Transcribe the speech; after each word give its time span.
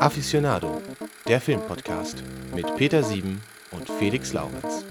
Aficionado, 0.00 0.82
der 1.28 1.40
Filmpodcast 1.40 2.24
mit 2.54 2.74
Peter 2.76 3.02
Sieben 3.02 3.40
und 3.70 3.88
Felix 3.88 4.32
Laurenz. 4.32 4.84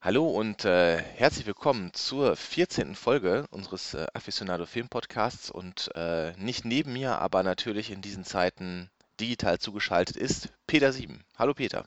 Hallo 0.00 0.26
und 0.28 0.64
äh, 0.64 0.98
herzlich 0.98 1.46
willkommen 1.46 1.92
zur 1.92 2.34
14. 2.34 2.96
Folge 2.96 3.46
unseres 3.50 3.94
äh, 3.94 4.06
Aficionado 4.12 4.66
Film 4.66 4.88
Podcasts 4.88 5.50
und 5.50 5.90
äh, 5.94 6.32
nicht 6.36 6.64
neben 6.64 6.94
mir, 6.94 7.18
aber 7.18 7.42
natürlich 7.42 7.92
in 7.92 8.00
diesen 8.00 8.24
Zeiten 8.24 8.90
digital 9.20 9.58
zugeschaltet 9.58 10.16
ist 10.16 10.48
Peter 10.66 10.92
Sieben. 10.92 11.22
Hallo 11.38 11.54
Peter. 11.54 11.84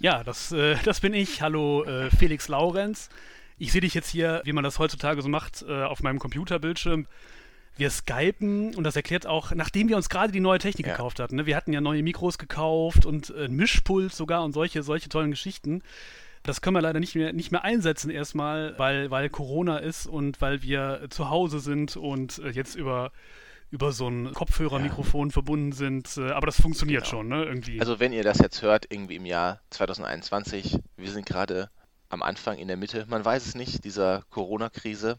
Ja, 0.00 0.22
das, 0.22 0.52
äh, 0.52 0.76
das 0.84 1.00
bin 1.00 1.12
ich. 1.12 1.42
Hallo 1.42 1.82
äh, 1.84 2.10
Felix 2.10 2.46
Laurenz. 2.48 3.08
Ich 3.58 3.72
sehe 3.72 3.80
dich 3.80 3.94
jetzt 3.94 4.10
hier, 4.10 4.42
wie 4.44 4.52
man 4.52 4.62
das 4.62 4.78
heutzutage 4.78 5.22
so 5.22 5.28
macht, 5.28 5.64
äh, 5.66 5.82
auf 5.82 6.02
meinem 6.02 6.18
Computerbildschirm. 6.18 7.06
Wir 7.76 7.90
skypen 7.90 8.74
und 8.74 8.84
das 8.84 8.96
erklärt 8.96 9.26
auch, 9.26 9.52
nachdem 9.52 9.88
wir 9.88 9.96
uns 9.96 10.08
gerade 10.08 10.32
die 10.32 10.40
neue 10.40 10.58
Technik 10.58 10.86
Ja. 10.86 10.92
gekauft 10.94 11.20
hatten. 11.20 11.36
Ne? 11.36 11.46
Wir 11.46 11.56
hatten 11.56 11.72
ja 11.72 11.80
neue 11.80 12.02
Mikros 12.02 12.38
gekauft 12.38 13.04
und 13.04 13.30
äh, 13.30 13.48
Mischpult 13.48 14.14
sogar 14.14 14.42
und 14.44 14.52
solche, 14.52 14.82
solche 14.82 15.08
tollen 15.08 15.30
Geschichten. 15.30 15.82
Das 16.42 16.60
können 16.60 16.76
wir 16.76 16.80
leider 16.80 17.00
nicht 17.00 17.14
mehr, 17.16 17.32
nicht 17.32 17.50
mehr 17.52 17.64
einsetzen 17.64 18.08
erstmal, 18.10 18.78
weil, 18.78 19.10
weil 19.10 19.28
Corona 19.28 19.78
ist 19.78 20.06
und 20.06 20.40
weil 20.40 20.62
wir 20.62 21.06
zu 21.10 21.28
Hause 21.28 21.58
sind 21.60 21.96
und 21.96 22.38
äh, 22.38 22.50
jetzt 22.50 22.76
über, 22.76 23.10
über 23.70 23.92
so 23.92 24.08
ein 24.08 24.32
Kopfhörermikrofon 24.32 25.30
verbunden 25.32 25.72
sind. 25.72 26.16
Äh, 26.16 26.30
aber 26.30 26.46
das 26.46 26.60
funktioniert 26.60 27.02
Genau. 27.02 27.10
schon, 27.10 27.28
ne? 27.28 27.44
Irgendwie. 27.44 27.80
Also 27.80 27.98
wenn 28.00 28.12
ihr 28.12 28.22
das 28.22 28.38
jetzt 28.38 28.62
hört, 28.62 28.86
irgendwie 28.90 29.16
im 29.16 29.26
Jahr 29.26 29.60
2021, 29.70 30.78
wir 30.96 31.10
sind 31.10 31.26
gerade 31.26 31.68
am 32.08 32.22
Anfang 32.22 32.56
in 32.58 32.68
der 32.68 32.76
Mitte, 32.76 33.04
man 33.08 33.24
weiß 33.24 33.44
es 33.44 33.54
nicht, 33.56 33.84
dieser 33.84 34.22
Corona-Krise 34.30 35.18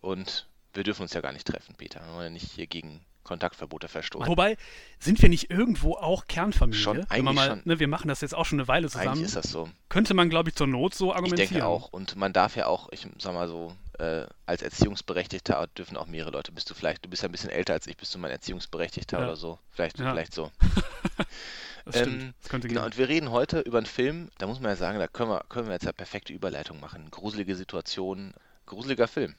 und 0.00 0.48
wir 0.76 0.84
dürfen 0.84 1.02
uns 1.02 1.12
ja 1.14 1.20
gar 1.20 1.32
nicht 1.32 1.46
treffen, 1.46 1.74
Peter. 1.76 2.00
Wir 2.06 2.12
wollen 2.14 2.24
ja 2.24 2.30
nicht 2.30 2.52
hier 2.52 2.66
gegen 2.66 3.00
Kontaktverbote 3.24 3.88
verstoßen. 3.88 4.28
Wobei, 4.28 4.56
sind 5.00 5.20
wir 5.20 5.28
nicht 5.28 5.50
irgendwo 5.50 5.94
auch 5.94 6.26
Kernfamilie? 6.28 6.80
Schon, 6.80 7.04
eigentlich 7.10 7.34
mal, 7.34 7.48
schon. 7.48 7.62
Ne, 7.64 7.80
wir 7.80 7.88
machen 7.88 8.06
das 8.06 8.20
jetzt 8.20 8.34
auch 8.36 8.44
schon 8.46 8.60
eine 8.60 8.68
Weile 8.68 8.88
zusammen. 8.88 9.08
Eigentlich 9.08 9.24
ist 9.24 9.34
das 9.36 9.50
so. 9.50 9.68
Könnte 9.88 10.14
man, 10.14 10.30
glaube 10.30 10.50
ich, 10.50 10.54
zur 10.54 10.68
Not 10.68 10.94
so 10.94 11.10
Ich 11.10 11.16
argumentieren. 11.16 11.48
denke 11.50 11.66
auch. 11.66 11.88
Und 11.92 12.14
man 12.14 12.32
darf 12.32 12.54
ja 12.54 12.66
auch, 12.66 12.88
ich 12.92 13.04
sag 13.18 13.34
mal 13.34 13.48
so, 13.48 13.74
äh, 13.98 14.26
als 14.46 14.62
Erziehungsberechtigter 14.62 15.66
dürfen 15.76 15.96
auch 15.96 16.06
mehrere 16.06 16.30
Leute. 16.30 16.52
Bist 16.52 16.70
du 16.70 16.74
vielleicht, 16.74 17.04
du 17.04 17.08
bist 17.08 17.22
ja 17.24 17.28
ein 17.28 17.32
bisschen 17.32 17.50
älter 17.50 17.72
als 17.72 17.88
ich, 17.88 17.96
bist 17.96 18.14
du 18.14 18.18
mein 18.20 18.30
Erziehungsberechtigter 18.30 19.18
Ja. 19.18 19.24
oder 19.24 19.34
so? 19.36 19.58
Vielleicht, 19.72 19.98
Ja. 19.98 20.12
vielleicht 20.12 20.32
so. 20.34 20.52
Das 21.84 21.98
stimmt. 22.00 22.20
Ähm, 22.22 22.34
das 22.40 22.48
könnte 22.48 22.66
Genau, 22.66 22.80
gehen. 22.80 22.86
und 22.86 22.98
wir 22.98 23.08
reden 23.08 23.30
heute 23.30 23.60
über 23.60 23.78
einen 23.78 23.86
Film, 23.86 24.28
da 24.38 24.48
muss 24.48 24.58
man 24.58 24.70
ja 24.70 24.76
sagen, 24.76 24.98
da 24.98 25.06
können 25.06 25.30
wir, 25.30 25.44
können 25.48 25.66
wir 25.68 25.72
jetzt 25.74 25.84
eine 25.86 25.92
perfekte 25.92 26.32
Überleitung 26.32 26.80
machen. 26.80 27.08
Gruselige 27.12 27.54
Situation, 27.54 28.34
gruseliger 28.66 29.06
Film. 29.06 29.36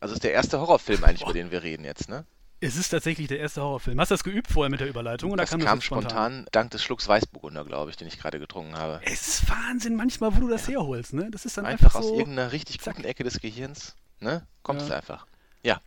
Also 0.00 0.12
es 0.12 0.16
ist 0.18 0.24
der 0.24 0.32
erste 0.32 0.60
Horrorfilm 0.60 1.04
eigentlich, 1.04 1.22
über 1.22 1.32
den 1.32 1.50
wir 1.50 1.62
reden 1.62 1.84
jetzt, 1.84 2.08
ne? 2.08 2.24
Es 2.60 2.76
ist 2.76 2.88
tatsächlich 2.88 3.28
der 3.28 3.38
erste 3.38 3.60
Horrorfilm. 3.60 4.00
Hast 4.00 4.10
du 4.10 4.14
das 4.14 4.24
geübt 4.24 4.50
vorher 4.50 4.70
mit 4.70 4.80
der 4.80 4.88
Überleitung 4.88 5.30
oder 5.30 5.42
Das 5.42 5.50
kam 5.50 5.60
kam 5.60 5.78
das 5.78 5.84
spontan? 5.84 6.10
spontan 6.10 6.46
dank 6.52 6.70
des 6.70 6.82
Schlucks 6.82 7.06
Weißburgunder, 7.06 7.64
glaube 7.66 7.90
ich, 7.90 7.96
den 7.98 8.08
ich 8.08 8.18
gerade 8.18 8.38
getrunken 8.38 8.76
habe. 8.76 9.00
Es 9.04 9.28
ist 9.28 9.50
Wahnsinn 9.50 9.94
manchmal, 9.94 10.34
wo 10.36 10.40
du 10.40 10.48
das 10.48 10.66
herholst, 10.66 11.12
ne? 11.12 11.30
Das 11.30 11.44
ist 11.44 11.58
dann 11.58 11.66
Einfach 11.66 11.86
einfach, 11.86 12.00
aus 12.00 12.06
so. 12.08 12.18
irgendeiner 12.18 12.52
richtig 12.52 12.80
zack. 12.80 12.96
guten 12.96 13.06
Ecke 13.06 13.24
des 13.24 13.40
Gehirns, 13.40 13.94
ne? 14.20 14.46
Kommt 14.62 14.80
Ja. 14.80 14.86
es 14.86 14.92
einfach. 14.92 15.26
Ja. 15.62 15.80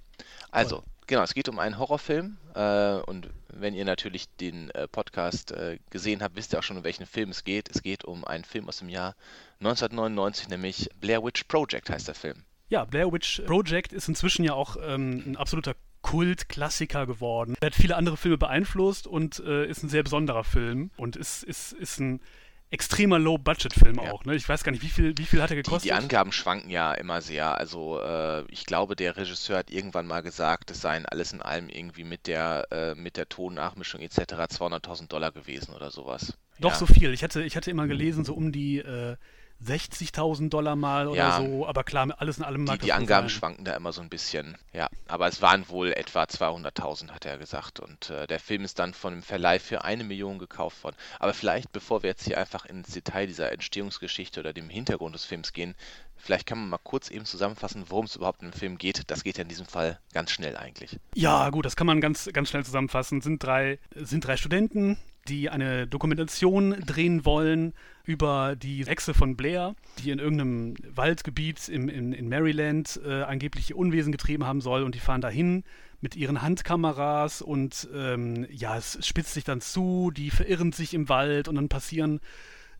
Also, 0.52 0.84
genau, 1.08 1.24
es 1.24 1.34
geht 1.34 1.50
um 1.50 1.58
einen 1.58 1.80
Horrorfilm. 1.80 2.38
Äh, 2.54 2.98
und 3.02 3.30
wenn 3.52 3.74
ihr 3.74 3.86
natürlich 3.86 4.30
den 4.40 4.70
äh, 4.72 4.88
Podcast 4.88 5.52
äh, 5.52 5.80
gesehen 5.90 6.22
habt, 6.22 6.36
wisst 6.36 6.54
ihr 6.54 6.60
auch 6.60 6.64
schon, 6.64 6.78
um 6.78 6.84
welchen 6.84 7.08
Film 7.08 7.30
es 7.32 7.44
geht. 7.44 7.68
Es 7.76 7.82
geht 7.82 8.06
um 8.06 8.24
einen 8.26 8.44
Film 8.44 8.68
aus 8.70 8.78
dem 8.78 8.90
Jahr 8.90 9.16
1999, 9.62 10.50
nämlich 10.50 10.90
Blair 11.00 11.24
Witch 11.24 11.44
Project 11.46 11.90
heißt 11.90 12.08
der 12.08 12.16
Film. 12.16 12.44
Ja, 12.70 12.86
Blair 12.86 13.12
Witch 13.12 13.42
Project 13.46 13.94
ist 13.94 14.08
inzwischen 14.08 14.44
ja 14.46 14.54
auch 14.54 14.78
ähm, 14.82 15.24
ein 15.26 15.38
absoluter 15.38 15.76
Kultklassiker 16.02 17.06
geworden. 17.06 17.56
Er 17.62 17.68
hat 17.68 17.76
viele 17.76 17.96
andere 17.96 18.18
Filme 18.18 18.38
beeinflusst 18.38 19.08
und 19.08 19.40
äh, 19.40 19.66
ist 19.68 19.84
ein 19.84 19.90
sehr 19.90 20.04
besonderer 20.04 20.44
Film 20.44 20.92
und 20.98 21.16
ist, 21.16 21.44
ist, 21.44 21.74
ist 21.74 22.00
ein 22.00 22.22
extremer 22.72 23.18
Low-Budget-Film 23.18 23.96
Ja. 23.96 24.12
auch. 24.12 24.26
Ne? 24.26 24.36
Ich 24.36 24.48
weiß 24.48 24.64
gar 24.64 24.72
nicht, 24.72 24.84
wie 24.84 24.90
viel, 24.90 25.18
wie 25.18 25.26
viel 25.26 25.42
hat 25.42 25.50
er 25.50 25.56
Die, 25.58 25.64
gekostet? 25.64 25.90
die 25.90 25.94
Angaben 25.94 26.32
schwanken 26.32 26.70
ja 26.70 26.94
immer 26.94 27.22
sehr. 27.22 27.58
Also 27.58 28.00
äh, 28.00 28.44
ich 28.50 28.66
glaube, 28.66 28.96
der 28.96 29.18
Regisseur 29.18 29.58
hat 29.58 29.72
irgendwann 29.72 30.06
mal 30.08 30.22
gesagt, 30.22 30.70
es 30.72 30.80
seien 30.82 31.06
alles 31.08 31.34
in 31.34 31.42
allem 31.42 31.70
irgendwie 31.70 32.04
mit 32.04 32.28
der, 32.28 32.68
äh, 32.72 32.96
mit 32.96 33.18
der 33.18 33.28
Tonnachmischung 33.28 34.02
etc. 34.02 34.20
200.000 34.20 35.08
Dollar 35.08 35.32
gewesen 35.32 35.74
oder 35.74 35.90
sowas. 35.90 36.38
Doch 36.60 36.72
ja. 36.72 36.78
so 36.78 36.86
viel. 36.86 37.12
Ich 37.14 37.24
hatte, 37.24 37.42
ich 37.44 37.56
hatte 37.58 37.72
immer 37.72 37.88
gelesen, 37.88 38.24
so 38.24 38.36
um 38.36 38.52
die 38.52 38.78
äh, 38.80 39.16
60.000 39.66 40.50
Dollar 40.50 40.76
mal 40.76 41.08
oder 41.08 41.18
Ja. 41.18 41.38
so. 41.38 41.68
Aber 41.68 41.84
klar, 41.84 42.08
alles 42.18 42.38
in 42.38 42.44
allem 42.44 42.64
mag 42.64 42.80
Die, 42.80 42.86
die 42.86 42.94
Angaben 42.94 43.28
sein. 43.28 43.38
schwanken 43.38 43.66
da 43.66 43.76
immer 43.76 43.92
so 43.92 44.02
ein 44.02 44.10
bisschen, 44.10 44.58
ja. 44.74 44.88
Aber 45.08 45.28
es 45.28 45.42
waren 45.42 45.68
wohl 45.70 45.92
etwa 45.92 46.24
200.000, 46.24 47.12
hat 47.12 47.26
er 47.26 47.38
gesagt. 47.38 47.80
Und 47.80 48.10
äh, 48.10 48.26
der 48.28 48.40
Film 48.40 48.64
ist 48.64 48.80
dann 48.80 48.94
von 48.94 49.14
dem 49.14 49.24
Verleih 49.24 49.60
für 49.60 49.84
eine 49.84 50.04
Million 50.04 50.40
gekauft 50.40 50.84
worden. 50.84 50.96
Aber 51.20 51.34
vielleicht, 51.34 51.72
bevor 51.72 52.04
wir 52.04 52.10
jetzt 52.10 52.24
hier 52.26 52.38
einfach 52.38 52.66
ins 52.66 52.92
Detail 52.94 53.28
dieser 53.28 53.52
Entstehungsgeschichte 53.52 54.40
oder 54.40 54.54
dem 54.54 54.70
Hintergrund 54.70 55.14
des 55.16 55.26
Films 55.26 55.52
gehen, 55.54 55.76
vielleicht 56.20 56.46
kann 56.46 56.60
man 56.60 56.70
mal 56.70 56.80
kurz 56.84 57.10
eben 57.10 57.26
zusammenfassen, 57.26 57.86
worum 57.88 58.06
es 58.06 58.16
überhaupt 58.16 58.42
in 58.42 58.52
dem 58.52 58.54
Film 58.54 58.78
geht. 58.78 59.10
Das 59.10 59.24
geht 59.24 59.38
ja 59.38 59.44
in 59.44 59.50
diesem 59.50 59.66
Fall 59.66 60.00
ganz 60.14 60.32
schnell 60.32 60.58
eigentlich. 60.58 61.00
Ja, 61.16 61.50
gut, 61.50 61.66
das 61.66 61.76
kann 61.76 61.88
man 61.88 62.02
ganz, 62.02 62.30
ganz 62.34 62.50
schnell 62.50 62.64
zusammenfassen. 62.64 63.22
Sind 63.22 63.44
drei, 63.44 63.80
sind 63.96 64.26
drei 64.26 64.38
Studenten, 64.38 64.98
die 65.28 65.50
eine 65.50 65.88
Dokumentation 65.88 66.72
drehen 66.86 67.26
wollen 67.26 67.74
über 68.04 68.56
die 68.56 68.86
Hexe 68.86 69.14
von 69.14 69.36
Blair, 69.36 69.76
die 70.00 70.12
in 70.12 70.20
irgendeinem 70.20 70.76
Waldgebiet 70.90 71.70
im, 71.70 71.90
in, 71.90 72.14
in 72.14 72.30
Maryland 72.30 73.00
äh, 73.06 73.24
angeblich 73.24 73.76
Unwesen 73.76 74.12
getrieben 74.12 74.46
haben 74.46 74.62
soll 74.62 74.84
und 74.84 74.96
die 74.96 75.00
fahren 75.00 75.22
dahin 75.22 75.64
mit 76.02 76.16
ihren 76.16 76.42
Handkameras 76.42 77.42
und 77.42 77.88
ähm, 77.94 78.48
ja, 78.50 78.78
es 78.78 79.06
spitzt 79.06 79.34
sich 79.34 79.44
dann 79.44 79.62
zu, 79.62 80.12
die 80.12 80.30
verirren 80.30 80.72
sich 80.72 80.94
im 80.94 81.10
Wald 81.10 81.48
und 81.48 81.56
dann 81.56 81.70
passieren 81.70 82.22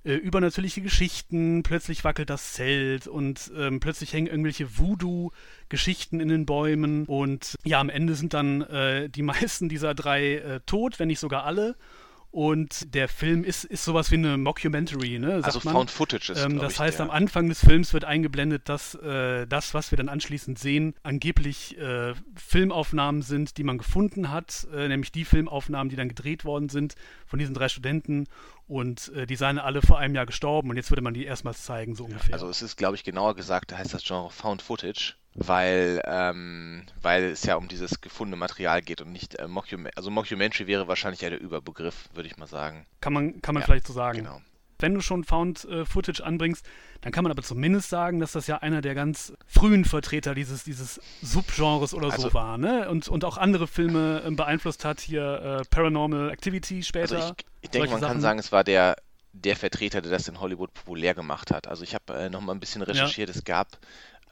äh, 0.04 0.14
übernatürliche 0.14 0.82
Geschichten, 0.82 1.64
plötzlich 1.64 2.04
wackelt 2.04 2.30
das 2.30 2.54
Zelt 2.54 3.08
und 3.08 3.52
ähm, 3.58 3.80
plötzlich 3.80 4.14
hängen 4.14 4.28
irgendwelche 4.28 4.78
Voodoo-Geschichten 4.78 6.20
in 6.20 6.30
den 6.30 6.46
Bäumen 6.46 7.06
und 7.06 7.56
ja, 7.66 7.80
am 7.80 7.90
Ende 7.90 8.16
sind 8.16 8.34
dann 8.34 8.62
äh, 8.62 9.10
die 9.10 9.22
meisten 9.24 9.70
dieser 9.70 9.94
drei 9.94 10.36
äh, 10.36 10.60
tot, 10.66 11.00
wenn 11.00 11.08
nicht 11.08 11.20
sogar 11.20 11.44
alle. 11.44 11.76
Und 12.32 12.94
der 12.94 13.08
Film 13.08 13.44
ist, 13.44 13.64
ist 13.64 13.84
sowas 13.84 14.12
wie 14.12 14.16
eine 14.16 14.38
Mockumentary, 14.38 15.18
ne? 15.18 15.42
Also 15.44 15.62
man. 15.64 15.74
Found 15.74 15.90
Footage 15.90 16.32
ist, 16.32 16.44
Ähm, 16.44 16.60
das 16.60 16.74
ich, 16.74 16.80
heißt, 16.80 17.00
der, 17.00 17.08
am 17.08 17.12
Anfang 17.12 17.50
des 17.50 17.60
Films 17.60 17.92
wird 17.92 18.06
eingeblendet, 18.06 18.70
dass 18.70 18.94
äh, 18.96 19.48
das, 19.48 19.74
was 19.74 19.92
wir 19.92 19.98
dann 19.98 20.10
anschließend 20.10 20.60
sehen, 20.60 20.94
angeblich 21.02 21.78
äh, 21.80 22.14
Filmaufnahmen 22.36 23.24
sind, 23.24 23.58
die 23.58 23.64
man 23.64 23.80
gefunden 23.80 24.30
hat, 24.30 24.68
äh, 24.72 24.88
nämlich 24.88 25.12
die 25.12 25.26
Filmaufnahmen, 25.26 25.90
die 25.90 25.96
dann 25.96 26.08
gedreht 26.08 26.46
worden 26.46 26.70
sind 26.70 26.94
von 27.26 27.40
diesen 27.40 27.56
drei 27.56 27.68
Studenten. 27.68 28.28
Und 28.68 29.12
äh, 29.16 29.26
die 29.26 29.36
seien 29.36 29.58
alle 29.58 29.82
vor 29.82 29.98
einem 29.98 30.14
Jahr 30.14 30.28
gestorben 30.28 30.70
und 30.70 30.76
jetzt 30.78 30.92
würde 30.92 31.02
man 31.02 31.16
die 31.16 31.26
erstmals 31.26 31.64
zeigen, 31.64 31.96
so 31.96 32.06
ungefähr. 32.06 32.34
Also 32.34 32.48
es 32.48 32.62
ist, 32.62 32.78
glaube 32.78 32.96
ich, 32.96 33.04
genauer 33.04 33.36
gesagt, 33.36 33.76
heißt 33.76 33.96
das 33.96 34.04
Genre 34.04 34.30
Found 34.30 34.62
Footage, 34.62 35.16
weil, 35.46 36.02
ähm, 36.06 36.84
weil 37.02 37.24
es 37.26 37.44
ja 37.44 37.56
um 37.56 37.68
dieses 37.68 38.02
gefundene 38.02 38.38
Material 38.38 38.82
geht 38.82 39.02
und 39.02 39.12
nicht 39.12 39.36
äh, 39.36 39.48
Mockumentary. 39.48 39.94
Also 39.96 40.12
Mockumentary 40.12 40.68
wäre 40.68 40.88
wahrscheinlich 40.88 41.22
ja 41.22 41.30
der 41.30 41.40
Überbegriff, 41.42 42.10
würde 42.14 42.28
ich 42.28 42.38
mal 42.38 42.48
sagen. 42.48 42.86
kann 43.02 43.14
man, 43.14 43.42
kann 43.42 43.54
man 43.56 43.62
Ja, 43.62 43.66
vielleicht 43.66 43.88
so 43.88 43.94
sagen. 43.94 44.20
Genau. 44.20 44.42
Wenn 44.82 44.94
du 44.94 45.02
schon 45.02 45.26
Found 45.26 45.66
äh, 45.66 45.84
Footage 45.86 46.24
anbringst, 46.24 46.66
dann 47.02 47.12
kann 47.12 47.24
man 47.26 47.32
aber 47.32 47.44
zumindest 47.44 47.90
sagen, 47.90 48.20
dass 48.22 48.32
das 48.32 48.48
ja 48.48 48.60
einer 48.60 48.80
der 48.82 48.96
ganz 48.96 49.34
frühen 49.46 49.84
Vertreter 49.84 50.34
dieses, 50.34 50.64
dieses 50.64 51.02
Subgenres 51.22 51.94
oder 51.94 52.12
Also- 52.12 52.30
so 52.30 52.34
war, 52.34 52.58
ne? 52.58 52.90
Und, 52.90 53.10
und 53.10 53.26
auch 53.26 53.38
andere 53.38 53.68
Filme 53.68 54.24
ähm, 54.26 54.38
beeinflusst 54.38 54.86
hat, 54.86 55.02
hier 55.02 55.60
äh, 55.62 55.70
Paranormal 55.70 56.30
Activity 56.32 56.82
später. 56.84 57.18
Also 57.18 57.34
ich, 57.38 57.46
ich 57.64 57.70
denke, 57.72 57.90
man 57.90 58.00
kann 58.00 58.10
Sachen. 58.10 58.22
sagen, 58.22 58.40
es 58.40 58.54
war 58.54 58.64
der, 58.64 58.96
der 59.34 59.58
Vertreter, 59.58 60.02
der 60.02 60.12
das 60.12 60.30
in 60.30 60.40
Hollywood 60.40 60.74
populär 60.74 61.14
gemacht 61.14 61.52
hat. 61.52 61.68
Also 61.68 61.84
ich 61.84 61.94
habe 61.94 62.14
äh, 62.14 62.30
noch 62.30 62.40
mal 62.40 62.54
ein 62.54 62.62
bisschen 62.62 62.82
recherchiert. 62.82 63.30
Es 63.30 63.44
gab 63.44 63.68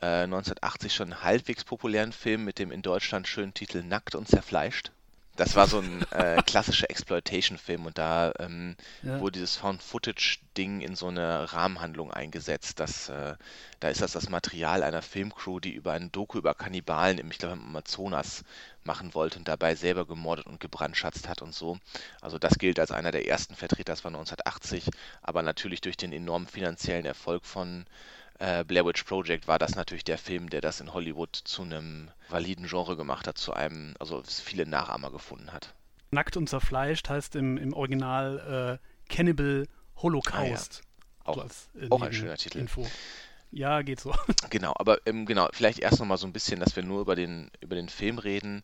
äh, 0.02 0.24
1980 0.24 0.94
schon 0.94 1.14
einen 1.14 1.24
halbwegs 1.24 1.64
populären 1.64 2.12
Film 2.12 2.44
mit 2.46 2.60
dem 2.60 2.72
in 2.72 2.82
Deutschland 2.82 3.28
schönen 3.28 3.54
Titel 3.54 3.84
Nackt 3.84 4.16
und 4.16 4.28
zerfleischt. 4.28 4.92
Das 5.36 5.56
war 5.56 5.68
so 5.68 5.80
ein 5.80 6.02
äh, 6.12 6.42
klassischer 6.48 6.90
Exploitation-Film 6.90 7.86
und 7.86 7.98
da 8.00 8.34
ähm, 8.40 8.76
Ja. 9.04 9.20
wurde 9.20 9.34
dieses 9.34 9.56
Found-Footage-Ding 9.58 10.82
in 10.82 10.96
so 10.96 11.10
eine 11.10 11.54
Rahmenhandlung 11.54 12.12
eingesetzt. 12.12 12.80
Das, 12.80 13.10
äh, 13.10 13.36
da 13.80 13.90
ist 13.90 14.02
das 14.02 14.14
das 14.14 14.30
Material 14.30 14.82
einer 14.82 15.04
Filmcrew, 15.04 15.60
die 15.60 15.74
über 15.74 15.92
einen 15.94 16.12
Doku 16.12 16.40
über 16.40 16.56
Kannibalen 16.56 17.20
im, 17.20 17.30
ich 17.30 17.38
glaube, 17.38 17.54
im 17.54 17.66
Amazonas 17.68 18.44
machen 18.84 19.14
wollte 19.14 19.38
und 19.38 19.48
dabei 19.48 19.76
selber 19.76 20.08
gemordet 20.08 20.48
und 20.48 20.60
gebrandschatzt 20.60 21.28
hat 21.28 21.44
und 21.44 21.54
so. 21.54 21.78
Also 22.20 22.40
das 22.40 22.58
gilt 22.58 22.80
als 22.80 22.90
einer 22.92 23.12
der 23.12 23.28
ersten 23.28 23.56
Vertreter, 23.56 23.92
das 23.94 24.04
war 24.04 24.10
1980, 24.10 24.90
aber 25.22 25.44
natürlich 25.44 25.82
durch 25.82 25.98
den 25.98 26.14
enormen 26.14 26.48
finanziellen 26.48 27.06
Erfolg 27.06 27.46
von 27.46 27.86
äh, 28.40 28.64
Blair 28.64 28.86
Witch 28.86 29.04
Project 29.04 29.48
war 29.48 29.60
das 29.60 29.76
natürlich 29.76 30.04
der 30.04 30.18
Film, 30.18 30.50
der 30.50 30.62
das 30.62 30.80
in 30.80 30.94
Hollywood 30.94 31.36
zu 31.36 31.64
einem 31.64 32.10
validen 32.30 32.68
Genre 32.68 32.96
gemacht 32.96 33.28
hat, 33.28 33.38
zu 33.38 33.54
einem, 33.54 33.96
also 34.00 34.22
viele 34.26 34.66
Nachahmer 34.66 35.12
gefunden 35.12 35.52
hat. 35.54 35.74
Nackt 36.12 36.38
und 36.38 36.48
zerfleischt 36.48 37.10
heißt 37.10 37.36
im, 37.36 37.58
im 37.58 37.74
Original 37.74 38.80
äh, 38.80 39.14
Cannibal 39.14 39.68
Holocaust. 39.98 40.82
Auch, 41.24 41.36
So 41.36 41.42
als, 41.42 41.70
äh, 41.80 41.88
auch 41.90 42.02
ein 42.02 42.14
schöner 42.14 42.38
Titel. 42.38 42.60
Info. 42.60 42.88
Ja, 43.52 43.82
geht 43.82 44.00
so. 44.00 44.14
Genau, 44.50 44.74
aber 44.78 45.00
ähm, 45.06 45.26
genau, 45.26 45.48
vielleicht 45.52 45.80
erst 45.80 46.00
noch 46.00 46.06
mal 46.06 46.18
so 46.18 46.28
ein 46.28 46.34
bisschen, 46.34 46.60
dass 46.60 46.76
wir 46.76 46.84
nur 46.84 47.02
über 47.02 47.16
den, 47.16 47.50
über 47.62 47.76
den 47.76 47.90
Film 47.90 48.20
reden. 48.20 48.64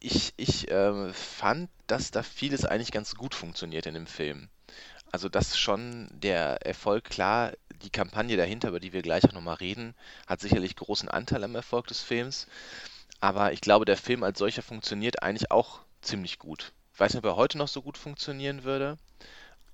ich, 0.00 0.32
ich 0.36 0.70
äh, 0.70 1.12
fand, 1.12 1.70
dass 1.86 2.10
da 2.10 2.22
vieles 2.22 2.64
eigentlich 2.64 2.92
ganz 2.92 3.14
gut 3.14 3.34
funktioniert 3.34 3.86
in 3.86 3.94
dem 3.94 4.06
Film. 4.06 4.48
Also, 5.12 5.28
dass 5.28 5.56
schon 5.58 6.08
der 6.12 6.66
Erfolg, 6.66 7.04
klar, 7.04 7.52
die 7.82 7.90
Kampagne 7.90 8.36
dahinter, 8.36 8.68
über 8.68 8.80
die 8.80 8.92
wir 8.92 9.02
gleich 9.02 9.24
auch 9.24 9.32
nochmal 9.32 9.56
reden, 9.56 9.94
hat 10.26 10.40
sicherlich 10.40 10.76
großen 10.76 11.08
Anteil 11.08 11.44
am 11.44 11.54
Erfolg 11.54 11.86
des 11.86 12.02
Films. 12.02 12.46
Aber 13.20 13.52
ich 13.52 13.60
glaube, 13.60 13.84
der 13.84 13.96
Film 13.96 14.22
als 14.22 14.38
solcher 14.38 14.62
funktioniert 14.62 15.22
eigentlich 15.22 15.50
auch 15.50 15.80
ziemlich 16.02 16.38
gut. 16.38 16.72
Ich 16.92 17.00
weiß 17.00 17.12
nicht, 17.12 17.24
ob 17.24 17.30
er 17.30 17.36
heute 17.36 17.58
noch 17.58 17.68
so 17.68 17.82
gut 17.82 17.98
funktionieren 17.98 18.64
würde, 18.64 18.98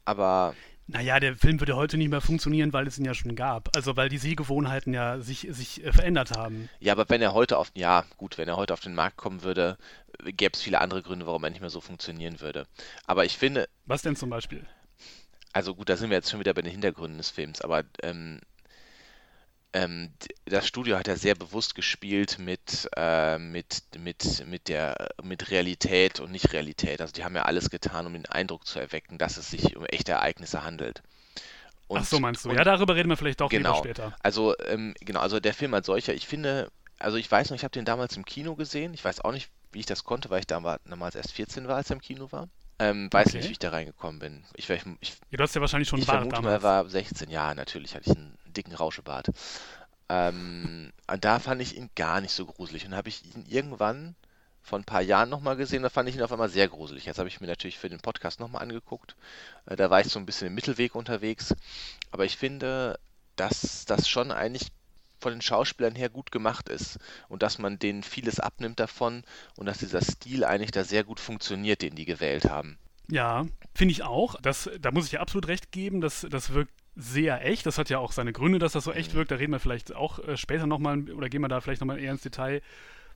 aber 0.04 0.54
naja, 0.88 1.20
der 1.20 1.36
Film 1.36 1.60
würde 1.60 1.76
heute 1.76 1.96
nicht 1.96 2.10
mehr 2.10 2.20
funktionieren, 2.20 2.72
weil 2.72 2.86
es 2.86 2.98
ihn 2.98 3.04
ja 3.04 3.14
schon 3.14 3.36
gab. 3.36 3.74
Also 3.76 3.96
weil 3.96 4.08
die 4.08 4.18
Sehgewohnheiten 4.18 4.92
ja 4.92 5.20
sich, 5.20 5.46
sich 5.50 5.84
äh, 5.84 5.92
verändert 5.92 6.32
haben. 6.32 6.68
Ja, 6.80 6.92
aber 6.92 7.08
wenn 7.08 7.22
er 7.22 7.32
heute 7.32 7.56
auf, 7.56 7.70
ja 7.74 8.04
gut, 8.16 8.36
wenn 8.36 8.48
er 8.48 8.56
heute 8.56 8.74
auf 8.74 8.80
den 8.80 8.94
Markt 8.94 9.16
kommen 9.16 9.42
würde, 9.42 9.78
gäbe 10.24 10.52
es 10.54 10.62
viele 10.62 10.80
andere 10.80 11.02
Gründe, 11.02 11.26
warum 11.26 11.44
er 11.44 11.50
nicht 11.50 11.60
mehr 11.60 11.70
so 11.70 11.80
funktionieren 11.80 12.40
würde. 12.40 12.66
Aber 13.06 13.24
ich 13.24 13.38
finde. 13.38 13.68
Was 13.86 14.02
denn 14.02 14.16
zum 14.16 14.28
Beispiel? 14.28 14.66
Also 15.52 15.74
gut, 15.74 15.88
da 15.88 15.96
sind 15.96 16.10
wir 16.10 16.16
jetzt 16.16 16.30
schon 16.30 16.40
wieder 16.40 16.54
bei 16.54 16.62
den 16.62 16.70
Hintergründen 16.72 17.18
des 17.18 17.30
Films, 17.30 17.60
aber 17.60 17.84
ähm, 18.02 18.40
ähm, 19.74 20.12
das 20.44 20.66
Studio 20.66 20.98
hat 20.98 21.08
ja 21.08 21.16
sehr 21.16 21.34
bewusst 21.34 21.74
gespielt 21.74 22.38
mit, 22.38 22.88
äh, 22.96 23.38
mit, 23.38 23.82
mit, 23.98 24.46
mit 24.46 24.68
der 24.68 25.08
mit 25.22 25.50
Realität 25.50 26.20
und 26.20 26.30
Nicht-Realität. 26.30 27.00
Also 27.00 27.12
die 27.12 27.24
haben 27.24 27.34
ja 27.34 27.42
alles 27.42 27.70
getan, 27.70 28.06
um 28.06 28.12
den 28.12 28.26
Eindruck 28.26 28.66
zu 28.66 28.78
erwecken, 28.78 29.18
dass 29.18 29.36
es 29.38 29.50
sich 29.50 29.76
um 29.76 29.86
echte 29.86 30.12
Ereignisse 30.12 30.62
handelt. 30.64 31.02
Und, 31.88 32.00
Ach 32.00 32.04
so 32.04 32.20
meinst 32.20 32.44
du? 32.44 32.50
Und, 32.50 32.56
ja, 32.56 32.64
darüber 32.64 32.96
reden 32.96 33.08
wir 33.08 33.16
vielleicht 33.16 33.40
doch 33.40 33.50
genau, 33.50 33.78
später. 33.78 34.14
Also 34.22 34.54
ähm, 34.66 34.94
genau, 35.00 35.20
also 35.20 35.40
der 35.40 35.54
Film 35.54 35.74
als 35.74 35.86
solcher, 35.86 36.14
ich 36.14 36.26
finde, 36.26 36.70
also 36.98 37.16
ich 37.16 37.30
weiß 37.30 37.50
noch, 37.50 37.56
ich 37.56 37.64
habe 37.64 37.72
den 37.72 37.84
damals 37.84 38.16
im 38.16 38.24
Kino 38.24 38.56
gesehen. 38.56 38.94
Ich 38.94 39.04
weiß 39.04 39.20
auch 39.22 39.32
nicht, 39.32 39.50
wie 39.72 39.80
ich 39.80 39.86
das 39.86 40.04
konnte, 40.04 40.28
weil 40.30 40.40
ich 40.40 40.46
damals 40.46 41.14
erst 41.14 41.32
14 41.32 41.66
war, 41.66 41.76
als 41.76 41.90
er 41.90 41.96
im 41.96 42.02
Kino 42.02 42.30
war. 42.30 42.48
Ähm, 42.82 43.08
weiß 43.12 43.28
okay. 43.28 43.36
nicht, 43.36 43.48
wie 43.48 43.52
ich 43.52 43.58
da 43.60 43.70
reingekommen 43.70 44.18
bin. 44.18 44.44
Ich, 44.56 44.68
ich, 44.68 44.82
ich, 45.00 45.10
ja, 45.30 45.36
du 45.36 45.44
hast 45.44 45.54
ja 45.54 45.60
wahrscheinlich 45.60 45.88
schon 45.88 46.00
Ich 46.00 46.04
vermute 46.04 46.42
mal, 46.42 46.50
er 46.50 46.62
war 46.62 46.88
16 46.88 47.30
Jahre, 47.30 47.54
natürlich 47.54 47.94
hatte 47.94 48.10
ich 48.10 48.16
einen 48.16 48.36
dicken 48.46 48.74
Rauschebart. 48.74 49.30
Ähm, 50.08 50.92
da 51.20 51.38
fand 51.38 51.62
ich 51.62 51.76
ihn 51.76 51.90
gar 51.94 52.20
nicht 52.20 52.32
so 52.32 52.44
gruselig. 52.44 52.84
Und 52.84 52.96
habe 52.96 53.08
ich 53.08 53.24
ihn 53.24 53.46
irgendwann 53.46 54.16
vor 54.62 54.80
ein 54.80 54.84
paar 54.84 55.00
Jahren 55.00 55.28
nochmal 55.28 55.56
gesehen, 55.56 55.82
da 55.82 55.90
fand 55.90 56.08
ich 56.08 56.16
ihn 56.16 56.22
auf 56.22 56.32
einmal 56.32 56.48
sehr 56.48 56.68
gruselig. 56.68 57.04
Jetzt 57.04 57.18
habe 57.18 57.28
ich 57.28 57.40
mir 57.40 57.46
natürlich 57.46 57.78
für 57.78 57.88
den 57.88 58.00
Podcast 58.00 58.40
nochmal 58.40 58.62
angeguckt. 58.62 59.14
Äh, 59.66 59.76
da 59.76 59.88
war 59.88 60.00
ich 60.00 60.08
so 60.08 60.18
ein 60.18 60.26
bisschen 60.26 60.48
im 60.48 60.54
Mittelweg 60.54 60.96
unterwegs. 60.96 61.54
Aber 62.10 62.24
ich 62.24 62.36
finde, 62.36 62.98
dass 63.36 63.84
das 63.84 64.08
schon 64.08 64.32
eigentlich 64.32 64.72
von 65.22 65.32
den 65.32 65.40
Schauspielern 65.40 65.94
her 65.94 66.10
gut 66.10 66.30
gemacht 66.30 66.68
ist 66.68 66.98
und 67.28 67.42
dass 67.42 67.58
man 67.58 67.78
denen 67.78 68.02
vieles 68.02 68.40
abnimmt 68.40 68.80
davon 68.80 69.24
und 69.56 69.66
dass 69.66 69.78
dieser 69.78 70.02
Stil 70.02 70.44
eigentlich 70.44 70.72
da 70.72 70.84
sehr 70.84 71.04
gut 71.04 71.20
funktioniert, 71.20 71.80
den 71.80 71.94
die 71.94 72.04
gewählt 72.04 72.50
haben. 72.50 72.78
Ja, 73.08 73.46
finde 73.74 73.92
ich 73.92 74.02
auch. 74.02 74.40
Das, 74.40 74.70
da 74.80 74.90
muss 74.90 75.06
ich 75.06 75.12
ja 75.12 75.20
absolut 75.20 75.48
recht 75.48 75.72
geben. 75.72 76.00
Das, 76.00 76.26
das 76.30 76.52
wirkt 76.52 76.72
sehr 76.94 77.44
echt. 77.44 77.66
Das 77.66 77.78
hat 77.78 77.90
ja 77.90 77.98
auch 77.98 78.12
seine 78.12 78.32
Gründe, 78.32 78.58
dass 78.58 78.72
das 78.72 78.84
so 78.84 78.92
echt 78.92 79.12
mhm. 79.12 79.18
wirkt. 79.18 79.30
Da 79.30 79.36
reden 79.36 79.52
wir 79.52 79.60
vielleicht 79.60 79.94
auch 79.94 80.18
äh, 80.20 80.36
später 80.36 80.66
nochmal 80.66 81.10
oder 81.10 81.28
gehen 81.28 81.40
wir 81.40 81.48
da 81.48 81.60
vielleicht 81.60 81.80
nochmal 81.80 81.98
eher 81.98 82.12
ins 82.12 82.22
Detail. 82.22 82.62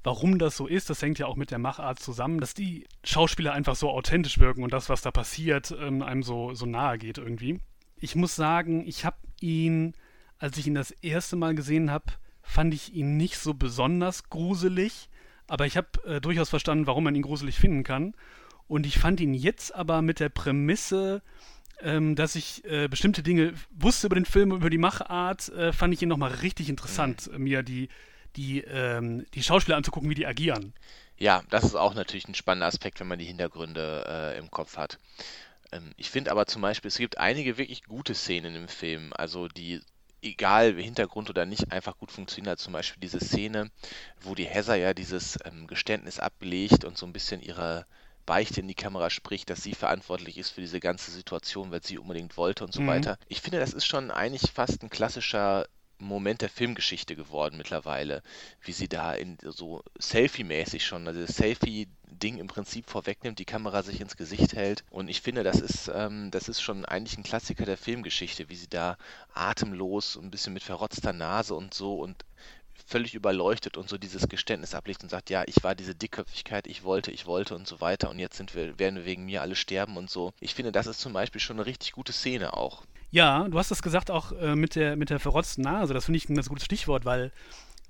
Warum 0.02 0.38
das 0.38 0.56
so 0.56 0.67
ist, 0.67 0.88
das 0.88 1.02
hängt 1.02 1.19
ja 1.19 1.26
auch 1.26 1.37
mit 1.37 1.50
der 1.50 1.59
Machart 1.59 1.99
zusammen, 1.99 2.38
dass 2.38 2.55
die 2.55 2.87
Schauspieler 3.02 3.52
einfach 3.52 3.75
so 3.75 3.91
authentisch 3.91 4.38
wirken 4.38 4.62
und 4.62 4.73
das, 4.73 4.88
was 4.88 5.02
da 5.02 5.11
passiert, 5.11 5.75
ähm, 5.81 6.00
einem 6.02 6.23
so, 6.23 6.55
so 6.55 6.64
nahe 6.64 6.97
geht 6.99 7.19
irgendwie. 7.19 7.61
Ich 7.97 8.14
muss 8.14 8.37
sagen, 8.37 8.87
ich 8.87 9.05
habe 9.05 9.17
ihn, 9.41 9.94
als 10.38 10.56
ich 10.59 10.67
ihn 10.67 10.75
das 10.75 10.91
erste 10.91 11.37
Mal 11.37 11.55
gesehen 11.55 11.91
habe, 11.91 12.12
fand 12.43 12.75
ich 12.75 12.94
ihn 12.94 13.17
nicht 13.17 13.38
so 13.38 13.55
besonders 13.55 14.31
gruselig, 14.31 15.09
aber 15.47 15.67
ich 15.67 15.77
habe 15.77 15.88
äh, 16.05 16.21
durchaus 16.21 16.50
verstanden, 16.50 16.87
warum 16.87 17.05
man 17.05 17.15
ihn 17.15 17.23
gruselig 17.23 17.56
finden 17.56 17.85
kann. 17.85 18.15
Und 18.69 18.87
ich 18.87 18.99
fand 18.99 19.21
ihn 19.21 19.35
jetzt 19.35 19.75
aber 19.75 20.03
mit 20.03 20.19
der 20.21 20.29
Prämisse, 20.29 21.23
ähm, 21.83 22.17
dass 22.17 22.35
ich 22.35 22.65
äh, 22.65 22.88
bestimmte 22.88 23.23
Dinge 23.23 23.55
wusste 23.71 24.06
über 24.06 24.17
den 24.17 24.25
Film, 24.25 24.53
über 24.53 24.71
die 24.71 24.79
Machart, 24.79 25.49
äh, 25.50 25.73
fand 25.73 25.94
ich 25.94 26.03
ihn 26.03 26.09
nochmal 26.09 26.33
richtig 26.33 26.69
interessant, 26.69 27.31
mhm. 27.31 27.44
mir 27.44 27.62
die, 27.62 27.88
die, 28.35 28.61
ähm, 28.61 29.27
die 29.35 29.43
Schauspieler 29.43 29.77
anzugucken, 29.77 30.11
wie 30.11 30.15
die 30.15 30.27
agieren. 30.27 30.73
Ja, 31.19 31.43
das 31.50 31.65
ist 31.65 31.75
auch 31.75 31.94
natürlich 31.94 32.29
ein 32.29 32.35
spannender 32.35 32.67
Aspekt, 32.67 33.00
wenn 33.00 33.09
man 33.09 33.19
die 33.19 33.25
Hintergründe 33.25 34.05
äh, 34.06 34.38
im 34.38 34.50
Kopf 34.50 34.77
hat. 34.77 34.99
Ähm, 35.73 35.93
ich 35.97 36.11
finde 36.11 36.31
aber 36.31 36.47
zum 36.47 36.62
Beispiel, 36.62 36.88
es 36.88 36.99
gibt 36.99 37.19
einige 37.19 37.56
wirklich 37.59 37.85
gute 37.85 38.15
Szenen 38.15 38.55
im 38.55 38.69
Film, 38.69 39.12
also 39.15 39.49
die 39.49 39.81
egal 40.26 40.75
Hintergrund 40.75 41.31
oder 41.31 41.46
nicht, 41.46 41.73
einfach 41.73 41.99
gut 41.99 42.11
funktionieren. 42.11 42.50
Also 42.50 42.64
zum 42.64 42.73
Beispiel 42.73 43.00
diese 43.00 43.20
Szene, 43.20 43.70
wo 44.20 44.34
die 44.34 44.46
Heather 44.46 44.76
ja 44.76 44.94
dieses 44.94 45.38
ähm, 45.44 45.67
Geständnis 45.67 46.19
ablegt 46.19 46.84
und 46.84 46.99
so 46.99 47.06
ein 47.06 47.12
bisschen 47.12 47.40
ihre 47.40 47.87
Beichte 48.26 48.61
in 48.61 48.69
die 48.69 48.75
Kamera 48.75 49.08
spricht, 49.08 49.49
dass 49.50 49.62
sie 49.62 49.75
verantwortlich 49.75 50.37
ist 50.37 50.50
für 50.50 50.61
diese 50.61 50.81
ganze 50.81 51.12
Situation, 51.12 51.70
weil 51.70 51.82
sie 51.82 51.99
unbedingt 51.99 52.37
wollte 52.37 52.64
und 52.64 52.73
so 52.73 52.82
mhm. 52.82 52.88
weiter. 52.88 53.19
Ich 53.28 53.40
finde, 53.40 53.61
das 53.61 53.73
ist 53.73 53.87
schon 53.87 54.11
eigentlich 54.11 54.50
fast 54.50 54.82
ein 54.82 54.90
klassischer 54.90 55.67
Moment 55.99 56.43
der 56.43 56.50
Filmgeschichte 56.50 57.17
geworden 57.17 57.56
mittlerweile, 57.56 58.23
wie 58.61 58.73
sie 58.73 58.88
da 58.88 59.14
in 59.14 59.38
so 59.40 59.82
Selfie-mäßig 59.99 60.84
schon, 60.84 61.06
also 61.06 61.20
das 61.20 61.37
Selfie-Ding 62.06 62.38
im 62.38 62.47
Prinzip 62.47 62.88
vorwegnimmt, 62.88 63.38
die 63.38 63.44
Kamera 63.44 63.82
sich 63.82 64.00
ins 64.00 64.17
Gesicht 64.17 64.55
hält. 64.55 64.85
Und 64.91 65.08
ich 65.08 65.20
finde, 65.20 65.43
das 65.43 65.61
ist, 65.61 65.91
ähm, 65.94 66.31
das 66.31 66.49
ist 66.49 66.61
schon 66.61 66.85
eigentlich 66.85 67.19
ein 67.19 67.25
Klassiker 67.25 67.64
der 67.64 67.76
Filmgeschichte, 67.76 68.49
wie 68.49 68.56
sie 68.56 68.69
da 68.69 68.97
atemlos, 69.35 70.17
ein 70.17 70.31
bisschen 70.31 70.55
mit 70.55 70.62
verrotzter 70.62 71.12
Nase 71.12 71.55
und 71.55 71.75
so 71.75 71.99
und 71.99 72.25
völlig 72.87 73.14
überleuchtet 73.14 73.76
und 73.76 73.88
so 73.88 73.99
dieses 73.99 74.29
Geständnis 74.29 74.75
ablegt 74.75 75.03
und 75.03 75.08
sagt, 75.08 75.31
ja, 75.31 75.44
ich 75.47 75.64
war 75.64 75.75
diese 75.75 75.94
Dickköpfigkeit, 75.94 76.67
ich 76.67 76.85
wollte, 76.85 77.11
ich 77.11 77.26
wollte 77.26 77.56
und 77.56 77.67
so 77.67 77.81
weiter 77.81 78.11
und 78.11 78.19
jetzt 78.19 78.37
sind 78.37 78.55
wir, 78.55 78.79
werden 78.79 78.97
wir 78.97 79.05
wegen 79.06 79.25
mir 79.25 79.43
alle 79.43 79.56
sterben 79.56 79.97
und 79.97 80.11
so. 80.11 80.32
Ich 80.41 80.55
finde, 80.55 80.73
das 80.73 80.87
ist 80.87 81.00
zum 81.00 81.12
Beispiel 81.12 81.41
schon 81.41 81.56
eine 81.56 81.67
richtig 81.67 81.93
gute 81.93 82.12
Szene 82.12 82.52
auch. 82.52 82.82
Ja, 83.11 83.49
du 83.49 83.59
hast 83.59 83.70
das 83.70 83.82
gesagt 83.82 84.11
auch 84.11 84.32
äh, 84.32 84.55
mit, 84.55 84.75
der, 84.76 84.97
mit 84.97 85.11
der 85.11 85.19
verrotzten 85.19 85.64
Nase. 85.64 85.94
Das 85.94 86.05
finde 86.05 86.19
ich 86.19 86.29
ein 86.29 86.35
ganz 86.35 86.49
gutes 86.49 86.64
Stichwort, 86.64 87.05
weil, 87.05 87.32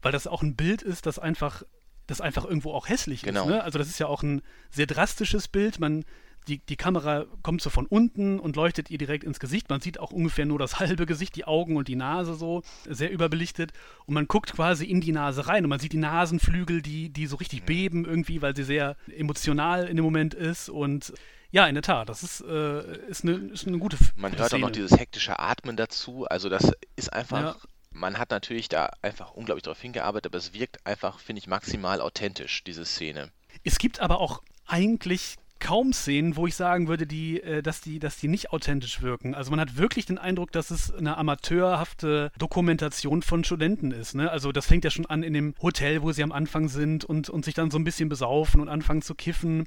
weil 0.02 0.12
das 0.12 0.26
auch 0.26 0.42
ein 0.42 0.54
Bild 0.54 0.82
ist, 0.82 1.06
das 1.06 1.18
einfach, 1.18 1.64
das 2.06 2.20
einfach 2.20 2.44
irgendwo 2.44 2.72
auch 2.72 2.88
hässlich 2.88 3.22
genau. 3.22 3.42
ist. 3.42 3.48
Ne? 3.48 3.62
Also 3.62 3.78
das 3.78 3.88
ist 3.88 3.98
ja 3.98 4.06
auch 4.06 4.22
ein 4.22 4.42
sehr 4.70 4.86
drastisches 4.86 5.48
Bild. 5.48 5.80
Man, 5.80 6.04
die, 6.48 6.58
die 6.58 6.76
Kamera 6.76 7.24
kommt 7.42 7.60
so 7.60 7.70
von 7.70 7.86
unten 7.86 8.38
und 8.38 8.56
leuchtet 8.56 8.90
ihr 8.90 8.98
direkt 8.98 9.24
ins 9.24 9.40
Gesicht. 9.40 9.68
Man 9.68 9.80
sieht 9.80 9.98
auch 9.98 10.12
ungefähr 10.12 10.46
nur 10.46 10.58
das 10.58 10.78
halbe 10.78 11.06
Gesicht, 11.06 11.34
die 11.36 11.44
Augen 11.44 11.76
und 11.76 11.88
die 11.88 11.96
Nase 11.96 12.34
so, 12.34 12.62
sehr 12.88 13.10
überbelichtet. 13.10 13.72
Und 14.06 14.14
man 14.14 14.28
guckt 14.28 14.52
quasi 14.52 14.84
in 14.84 15.00
die 15.00 15.12
Nase 15.12 15.48
rein 15.48 15.64
und 15.64 15.70
man 15.70 15.80
sieht 15.80 15.92
die 15.92 15.98
Nasenflügel, 15.98 16.82
die, 16.82 17.08
die 17.08 17.26
so 17.26 17.36
richtig 17.36 17.64
beben 17.64 18.04
irgendwie, 18.04 18.42
weil 18.42 18.54
sie 18.54 18.64
sehr 18.64 18.96
emotional 19.16 19.86
in 19.86 19.96
dem 19.96 20.04
Moment 20.04 20.34
ist. 20.34 20.68
Und 20.68 21.12
ja, 21.50 21.66
in 21.66 21.74
der 21.74 21.82
Tat, 21.82 22.08
das 22.08 22.22
ist, 22.22 22.42
äh, 22.42 23.08
ist, 23.08 23.24
eine, 23.24 23.32
ist 23.32 23.66
eine 23.66 23.78
gute 23.78 23.96
Man 24.14 24.30
gute 24.30 24.42
hört 24.42 24.50
Szene. 24.50 24.64
auch 24.64 24.68
noch 24.68 24.72
dieses 24.72 24.96
hektische 24.98 25.38
Atmen 25.38 25.76
dazu. 25.76 26.26
Also 26.26 26.48
das 26.48 26.72
ist 26.94 27.12
einfach... 27.12 27.40
Ja. 27.40 27.56
Man 27.96 28.18
hat 28.18 28.30
natürlich 28.30 28.68
da 28.68 28.90
einfach 29.00 29.32
unglaublich 29.32 29.62
darauf 29.62 29.80
hingearbeitet, 29.80 30.30
aber 30.30 30.38
es 30.38 30.52
wirkt 30.52 30.86
einfach, 30.86 31.18
finde 31.18 31.40
ich, 31.40 31.46
maximal 31.46 32.00
authentisch, 32.02 32.62
diese 32.62 32.84
Szene. 32.84 33.30
Es 33.64 33.78
gibt 33.78 34.00
aber 34.00 34.20
auch 34.20 34.42
eigentlich 34.66 35.36
kaum 35.60 35.94
Szenen, 35.94 36.36
wo 36.36 36.46
ich 36.46 36.54
sagen 36.54 36.88
würde, 36.88 37.06
die, 37.06 37.40
äh, 37.42 37.62
dass, 37.62 37.80
die, 37.80 37.98
dass 37.98 38.18
die 38.18 38.28
nicht 38.28 38.52
authentisch 38.52 39.00
wirken. 39.00 39.34
Also 39.34 39.50
man 39.50 39.58
hat 39.58 39.78
wirklich 39.78 40.04
den 40.04 40.18
Eindruck, 40.18 40.52
dass 40.52 40.70
es 40.70 40.92
eine 40.92 41.16
amateurhafte 41.16 42.30
Dokumentation 42.38 43.22
von 43.22 43.44
Studenten 43.44 43.92
ist. 43.92 44.14
Ne? 44.14 44.30
Also 44.30 44.52
das 44.52 44.66
fängt 44.66 44.84
ja 44.84 44.90
schon 44.90 45.06
an 45.06 45.22
in 45.22 45.32
dem 45.32 45.54
Hotel, 45.62 46.02
wo 46.02 46.12
sie 46.12 46.22
am 46.22 46.32
Anfang 46.32 46.68
sind 46.68 47.06
und, 47.06 47.30
und 47.30 47.46
sich 47.46 47.54
dann 47.54 47.70
so 47.70 47.78
ein 47.78 47.84
bisschen 47.84 48.10
besaufen 48.10 48.60
und 48.60 48.68
anfangen 48.68 49.00
zu 49.00 49.14
kiffen. 49.14 49.66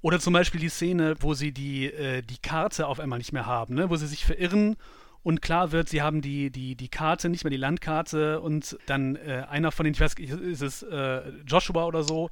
Oder 0.00 0.18
zum 0.18 0.32
Beispiel 0.32 0.60
die 0.60 0.70
Szene, 0.70 1.16
wo 1.20 1.34
sie 1.34 1.52
die, 1.52 1.92
äh, 1.92 2.22
die 2.22 2.38
Karte 2.38 2.86
auf 2.86 3.00
einmal 3.00 3.18
nicht 3.18 3.32
mehr 3.32 3.44
haben, 3.44 3.74
ne? 3.74 3.90
wo 3.90 3.96
sie 3.96 4.06
sich 4.06 4.24
verirren 4.24 4.76
und 5.26 5.42
klar 5.42 5.72
wird, 5.72 5.88
sie 5.88 6.02
haben 6.02 6.20
die, 6.20 6.52
die, 6.52 6.76
die 6.76 6.88
Karte, 6.88 7.28
nicht 7.28 7.42
mehr 7.42 7.50
die 7.50 7.56
Landkarte 7.56 8.40
und 8.40 8.78
dann 8.86 9.16
äh, 9.16 9.44
einer 9.48 9.72
von 9.72 9.82
den, 9.82 9.92
ich 9.92 9.98
weiß 9.98 10.14
ist 10.14 10.62
es 10.62 10.84
äh, 10.84 11.20
Joshua 11.44 11.84
oder 11.84 12.04
so, 12.04 12.30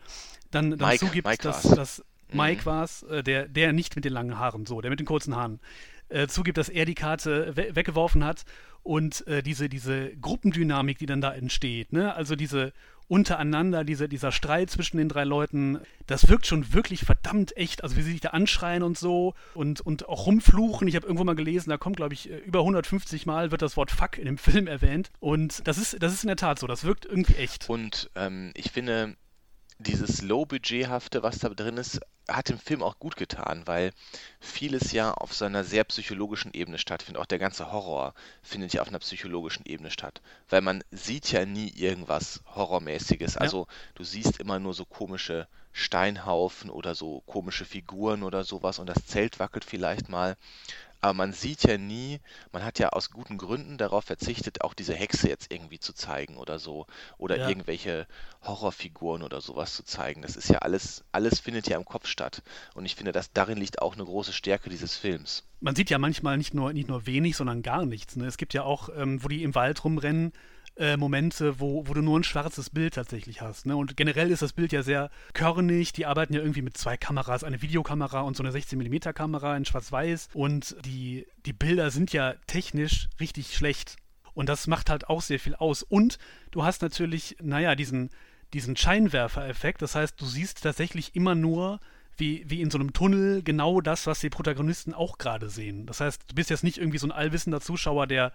dann, 0.53 0.79
dann 0.79 0.91
Mike, 0.91 1.05
zugibt, 1.05 1.27
Mike 1.27 1.43
dass, 1.43 1.63
dass 1.63 2.05
Mike 2.33 2.61
mhm. 2.61 2.67
war 2.67 2.85
es, 2.85 3.03
äh, 3.03 3.25
der, 3.25 3.49
der 3.49 3.73
nicht 3.73 3.97
mit 3.97 4.05
den 4.05 4.13
langen 4.13 4.39
Haaren, 4.39 4.65
so, 4.65 4.81
der 4.81 4.91
mit 4.91 5.01
den 5.01 5.07
kurzen 5.07 5.35
Haaren, 5.35 5.59
äh, 6.09 6.29
zugibt, 6.29 6.57
dass 6.57 6.69
er 6.69 6.85
die 6.85 6.95
Karte 6.95 7.57
we 7.57 7.75
weggeworfen 7.75 8.25
hat 8.25 8.45
und 8.85 9.27
äh, 9.27 9.43
diese, 9.43 9.69
diese 9.69 10.15
Gruppendynamik, 10.19 10.97
die 10.97 11.07
dann 11.07 11.21
da 11.21 11.35
entsteht, 11.35 11.93
ne? 11.93 12.15
also 12.15 12.37
diese 12.37 12.73
untereinander, 13.09 13.85
diese, 13.85 14.09
dieser 14.09 14.33
Streit 14.33 14.71
zwischen 14.71 14.97
den 14.97 15.09
drei 15.09 15.25
Leuten, 15.25 15.81
das 16.07 16.29
wirkt 16.29 16.47
schon 16.47 16.73
wirklich 16.73 17.05
verdammt 17.05 17.57
echt. 17.57 17.83
Also 17.83 17.97
wie 17.97 18.03
sie 18.03 18.13
sich 18.13 18.21
da 18.21 18.31
anschreien 18.31 18.83
und 18.83 18.99
so 18.99 19.35
und, 19.55 19.81
und 19.81 20.09
auch 20.09 20.27
rumfluchen. 20.27 20.89
Ich 20.89 20.97
habe 20.97 21.07
irgendwo 21.07 21.25
mal 21.25 21.35
gelesen, 21.35 21.71
da 21.71 21.77
kommt, 21.77 21.97
glaube 21.97 22.15
ich, 22.15 22.31
äh, 22.31 22.39
über 22.39 22.61
150 22.61 23.27
Mal 23.27 23.51
wird 23.51 23.63
das 23.63 23.77
Wort 23.77 23.91
Fuck 23.91 24.19
in 24.19 24.27
dem 24.27 24.39
Film 24.45 24.67
erwähnt. 24.67 25.11
Und 25.21 25.67
das 25.67 25.79
ist, 25.79 26.03
das 26.03 26.13
ist 26.13 26.25
in 26.25 26.29
der 26.29 26.37
Tat 26.37 26.59
so, 26.59 26.67
das 26.67 26.85
wirkt 26.85 27.05
irgendwie 27.07 27.37
echt. 27.37 27.69
Und 27.69 28.11
ähm, 28.15 28.53
ich 28.55 28.71
finde, 28.71 29.17
dieses 29.79 30.23
Low-Budgethafte, 30.23 31.23
was 31.23 31.39
da 31.39 31.49
drin 31.49 31.77
ist, 31.77 32.01
hat 32.29 32.49
dem 32.49 32.59
Film 32.59 32.83
auch 32.83 32.99
gut 32.99 33.17
getan, 33.17 33.67
weil 33.67 33.93
vieles 34.41 34.93
ja 34.93 35.13
auf 35.13 35.35
so 35.35 35.45
einer 35.45 35.65
sehr 35.65 35.85
psychologischen 35.85 36.53
Ebene 36.55 36.79
stattfindet. 36.79 37.21
Auch 37.21 37.27
der 37.27 37.39
ganze 37.39 37.71
Horror 37.71 38.15
findet 38.43 38.73
ja 38.73 38.83
auf 38.83 38.89
einer 38.89 39.01
psychologischen 39.01 39.67
Ebene 39.67 39.91
statt. 39.91 40.23
Weil 40.49 40.63
man 40.63 40.83
sieht 40.91 41.31
ja 41.33 41.45
nie 41.45 41.69
irgendwas 41.69 42.41
Horrormäßiges. 42.55 43.37
Also 43.37 43.67
du 43.95 44.05
siehst 44.05 44.41
immer 44.41 44.59
nur 44.59 44.75
so 44.75 44.85
komische 44.85 45.49
Steinhaufen 45.73 46.71
oder 46.71 46.95
so 46.95 47.23
komische 47.27 47.65
Figuren 47.65 48.23
oder 48.23 48.45
sowas 48.45 48.79
und 48.79 48.87
das 48.87 49.07
Zelt 49.07 49.41
wackelt 49.41 49.65
vielleicht 49.65 50.09
mal. 50.09 50.37
Aber 51.05 51.13
man 51.13 51.35
sieht 51.35 51.65
ja 51.65 51.77
nie, 51.77 52.19
man 52.51 52.65
hat 52.65 52.79
ja 52.79 52.89
aus 52.89 53.11
guten 53.11 53.37
Gründen 53.37 53.77
darauf 53.77 54.05
verzichtet, 54.07 54.63
auch 54.63 54.73
diese 54.73 54.95
Hexe 54.95 55.29
jetzt 55.29 55.53
irgendwie 55.53 55.79
zu 55.79 55.93
zeigen 55.93 56.39
oder 56.39 56.59
so. 56.59 56.87
Oder 57.19 57.37
Ja. 57.37 57.47
irgendwelche 57.51 58.07
Horrorfiguren 58.43 59.23
oder 59.23 59.43
sowas 59.43 59.75
zu 59.75 59.85
zeigen. 59.85 60.23
Das 60.23 60.35
ist 60.35 60.49
ja 60.49 60.61
alles, 60.61 61.05
alles 61.13 61.41
findet 61.41 61.69
ja 61.69 61.77
im 61.77 61.85
Kopf 61.85 62.07
statt. 62.07 62.43
Und 62.75 62.87
ich 62.87 62.95
finde, 62.95 63.13
dass 63.13 63.31
darin 63.35 63.59
liegt 63.59 63.83
auch 63.83 63.93
eine 63.97 64.05
große 64.07 64.33
Stärke 64.33 64.71
dieses 64.71 64.97
Films. 64.97 65.43
Man 65.61 65.77
sieht 65.77 65.91
ja 65.91 65.99
manchmal 65.99 66.39
nicht 66.39 66.55
nur, 66.55 66.73
nicht 66.73 66.89
nur 66.89 67.05
wenig, 67.05 67.37
sondern 67.37 67.61
gar 67.61 67.85
nichts. 67.85 68.17
Ne? 68.17 68.25
Es 68.25 68.39
gibt 68.39 68.55
ja 68.55 68.63
auch, 68.63 68.89
ähm, 68.97 69.23
wo 69.23 69.29
die 69.29 69.43
im 69.43 69.55
Wald 69.55 69.85
rumrennen, 69.85 70.33
äh, 70.77 70.97
Momente, 70.97 71.61
wo, 71.61 71.87
wo 71.87 71.95
du 71.95 72.03
nur 72.03 72.19
ein 72.19 72.25
schwarzes 72.25 72.71
Bild 72.71 72.95
tatsächlich 72.95 73.41
hast. 73.41 73.67
Ne? 73.67 73.77
Und 73.77 73.97
generell 73.97 74.31
ist 74.31 74.43
das 74.43 74.53
Bild 74.53 74.73
ja 74.73 74.83
sehr 74.83 75.11
körnig. 75.33 75.93
Die 75.93 76.07
arbeiten 76.07 76.35
ja 76.35 76.41
irgendwie 76.41 76.63
mit 76.63 76.77
zwei 76.77 76.97
Kameras, 76.97 77.45
eine 77.45 77.63
Videokamera 77.63 78.23
und 78.23 78.37
so 78.37 78.43
eine 78.43 78.53
16mm 78.53 79.13
Kamera 79.13 79.57
in 79.57 79.65
Schwarz-Weiß. 79.65 80.31
Und 80.35 80.77
die, 80.85 81.27
die 81.47 81.53
Bilder 81.53 81.91
sind 81.91 82.13
ja 82.13 82.35
technisch 82.47 83.09
richtig 83.21 83.55
schlecht. 83.55 83.97
Und 84.35 84.49
das 84.49 84.67
macht 84.67 84.91
halt 84.91 85.09
auch 85.09 85.23
sehr 85.23 85.39
viel 85.39 85.55
aus. 85.55 85.83
Und 85.85 86.19
du 86.51 86.65
hast 86.65 86.83
natürlich, 86.83 87.37
naja, 87.41 87.77
diesen, 87.77 88.11
diesen 88.53 88.77
Scheinwerfereffekt. 88.77 89.81
Das 89.81 89.95
heißt, 89.95 90.21
du 90.21 90.27
siehst 90.27 90.63
tatsächlich 90.63 91.15
immer 91.15 91.37
nur, 91.37 91.79
wie, 92.17 92.45
wie 92.49 92.61
in 92.61 92.71
so 92.71 92.79
einem 92.79 92.93
Tunnel, 92.93 93.43
genau 93.43 93.81
das, 93.81 94.07
was 94.07 94.21
die 94.21 94.31
Protagonisten 94.31 94.95
auch 94.95 95.19
gerade 95.19 95.49
sehen. 95.49 95.87
Das 95.87 96.01
heißt, 96.01 96.23
du 96.29 96.35
bist 96.35 96.51
jetzt 96.51 96.65
nicht 96.65 96.79
irgendwie 96.79 96.99
so 96.99 97.07
ein 97.07 97.13
allwissender 97.13 97.61
Zuschauer, 97.61 98.07
der, 98.07 98.33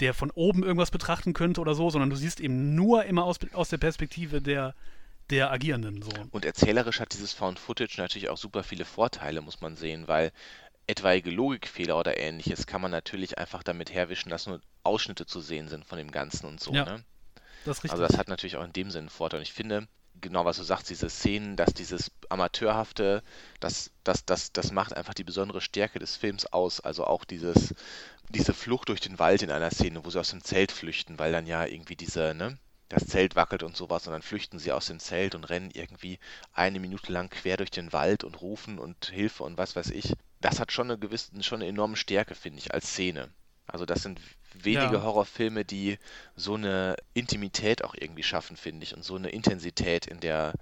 der 0.00 0.14
von 0.14 0.30
oben 0.30 0.62
irgendwas 0.62 0.90
betrachten 0.90 1.32
könnte 1.32 1.60
oder 1.60 1.74
so, 1.74 1.90
sondern 1.90 2.10
du 2.10 2.16
siehst 2.16 2.40
eben 2.40 2.74
nur 2.74 3.04
immer 3.04 3.24
aus, 3.24 3.38
aus 3.52 3.68
der 3.68 3.78
Perspektive 3.78 4.40
der, 4.40 4.74
der 5.30 5.50
Agierenden. 5.50 6.02
So. 6.02 6.10
Und 6.30 6.44
erzählerisch 6.44 7.00
hat 7.00 7.12
dieses 7.12 7.32
Found 7.32 7.58
Footage 7.58 7.98
natürlich 7.98 8.28
auch 8.28 8.38
super 8.38 8.62
viele 8.62 8.84
Vorteile, 8.84 9.40
muss 9.42 9.60
man 9.60 9.76
sehen, 9.76 10.08
weil 10.08 10.32
etwaige 10.86 11.30
Logikfehler 11.30 11.98
oder 11.98 12.18
ähnliches 12.18 12.66
kann 12.66 12.80
man 12.80 12.90
natürlich 12.90 13.38
einfach 13.38 13.62
damit 13.62 13.92
herwischen, 13.92 14.30
dass 14.30 14.46
nur 14.46 14.60
Ausschnitte 14.82 15.26
zu 15.26 15.40
sehen 15.40 15.68
sind 15.68 15.84
von 15.84 15.98
dem 15.98 16.10
Ganzen 16.10 16.46
und 16.46 16.60
so. 16.60 16.72
Ja, 16.72 16.84
Ne? 16.84 17.04
Das 17.64 17.78
ist 17.78 17.84
richtig. 17.84 17.92
Also 17.92 18.02
das 18.06 18.18
hat 18.18 18.28
natürlich 18.28 18.56
auch 18.56 18.64
in 18.64 18.72
dem 18.72 18.90
Sinne 18.90 19.02
einen 19.02 19.08
Vorteil. 19.10 19.38
Und 19.38 19.42
ich 19.42 19.52
finde, 19.52 19.86
genau 20.20 20.44
was 20.44 20.56
du 20.56 20.62
sagst, 20.62 20.90
diese 20.90 21.10
Szenen, 21.10 21.56
dass 21.56 21.74
dieses 21.74 22.10
Amateurhafte, 22.28 23.22
das, 23.60 23.90
das, 24.04 24.24
das, 24.24 24.52
das 24.52 24.72
macht 24.72 24.96
einfach 24.96 25.14
die 25.14 25.24
besondere 25.24 25.60
Stärke 25.60 25.98
des 25.98 26.16
Films 26.16 26.46
aus. 26.46 26.80
Also 26.80 27.04
auch 27.04 27.24
dieses, 27.24 27.74
diese 28.30 28.54
Flucht 28.54 28.88
durch 28.88 29.00
den 29.00 29.18
Wald 29.18 29.42
in 29.42 29.50
einer 29.50 29.70
Szene, 29.70 30.04
wo 30.04 30.10
sie 30.10 30.20
aus 30.20 30.30
dem 30.30 30.42
Zelt 30.42 30.72
flüchten, 30.72 31.18
weil 31.18 31.32
dann 31.32 31.46
ja 31.46 31.64
irgendwie 31.66 31.96
diese, 31.96 32.34
ne, 32.34 32.58
das 32.88 33.06
Zelt 33.06 33.36
wackelt 33.36 33.62
und 33.62 33.76
sowas 33.76 34.06
und 34.06 34.12
dann 34.12 34.22
flüchten 34.22 34.58
sie 34.58 34.72
aus 34.72 34.86
dem 34.86 34.98
Zelt 35.00 35.34
und 35.34 35.44
rennen 35.44 35.70
irgendwie 35.72 36.18
eine 36.52 36.80
Minute 36.80 37.12
lang 37.12 37.30
quer 37.30 37.56
durch 37.56 37.70
den 37.70 37.92
Wald 37.92 38.24
und 38.24 38.40
rufen 38.40 38.78
und 38.78 39.06
Hilfe 39.06 39.44
und 39.44 39.58
was 39.58 39.76
weiß 39.76 39.90
ich. 39.90 40.12
Das 40.40 40.58
hat 40.60 40.72
schon 40.72 40.90
eine 40.90 40.98
gewisse, 40.98 41.30
schon 41.42 41.60
eine 41.60 41.68
enorme 41.68 41.96
Stärke, 41.96 42.34
finde 42.34 42.58
ich, 42.60 42.72
als 42.74 42.88
Szene. 42.90 43.30
Also 43.66 43.86
das 43.86 44.02
sind 44.02 44.20
wenige 44.54 44.96
Ja. 44.96 45.02
Horrorfilme, 45.02 45.64
die 45.64 45.98
so 46.34 46.54
eine 46.54 46.96
Intimität 47.14 47.84
auch 47.84 47.94
irgendwie 47.94 48.22
schaffen, 48.24 48.56
finde 48.56 48.84
ich, 48.84 48.96
und 48.96 49.04
so 49.04 49.16
eine 49.16 49.30
Intensität 49.30 50.06
in 50.06 50.18
der, 50.20 50.54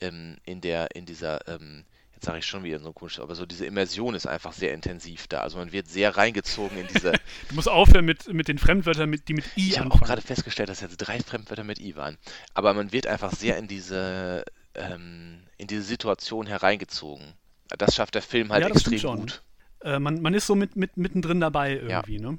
ähm, 0.00 0.38
in 0.44 0.60
der, 0.60 0.94
in 0.96 1.06
dieser, 1.06 1.46
ähm, 1.48 1.84
jetzt 2.18 2.26
sage 2.26 2.40
ich 2.40 2.46
schon 2.46 2.64
wieder 2.64 2.80
so 2.80 2.92
komisch, 2.92 3.20
aber 3.20 3.36
so 3.36 3.46
diese 3.46 3.64
Immersion 3.64 4.14
ist 4.16 4.26
einfach 4.26 4.52
sehr 4.52 4.74
intensiv 4.74 5.28
da. 5.28 5.40
Also 5.40 5.56
man 5.58 5.70
wird 5.70 5.86
sehr 5.86 6.16
reingezogen 6.16 6.76
in 6.76 6.88
diese. 6.88 7.12
du 7.48 7.54
musst 7.54 7.68
aufhören 7.68 8.04
mit, 8.04 8.32
mit 8.32 8.48
den 8.48 8.58
Fremdwörtern, 8.58 9.08
mit, 9.08 9.28
die 9.28 9.34
mit 9.34 9.44
I 9.56 9.68
Ich 9.68 9.78
habe 9.78 9.92
auch 9.92 10.00
gerade 10.00 10.20
festgestellt, 10.20 10.68
dass 10.68 10.80
jetzt 10.80 10.96
drei 10.96 11.20
Fremdwörter 11.20 11.62
mit 11.62 11.78
I 11.78 11.94
waren. 11.94 12.18
Aber 12.54 12.74
man 12.74 12.92
wird 12.92 13.06
einfach 13.06 13.32
sehr 13.32 13.56
in 13.56 13.68
diese, 13.68 14.44
ähm, 14.74 15.44
in 15.58 15.68
diese 15.68 15.82
Situation 15.82 16.46
hereingezogen. 16.46 17.34
Das 17.78 17.94
schafft 17.94 18.16
der 18.16 18.22
Film 18.22 18.50
halt 18.50 18.64
Ja, 18.64 18.70
extrem 18.70 18.98
schon. 18.98 19.20
gut. 19.20 19.42
Äh, 19.82 20.00
man, 20.00 20.20
man 20.20 20.34
ist 20.34 20.48
so 20.48 20.56
mit, 20.56 20.74
mit, 20.74 20.96
mittendrin 20.96 21.38
dabei 21.38 21.74
irgendwie, 21.76 22.18
ne? 22.18 22.38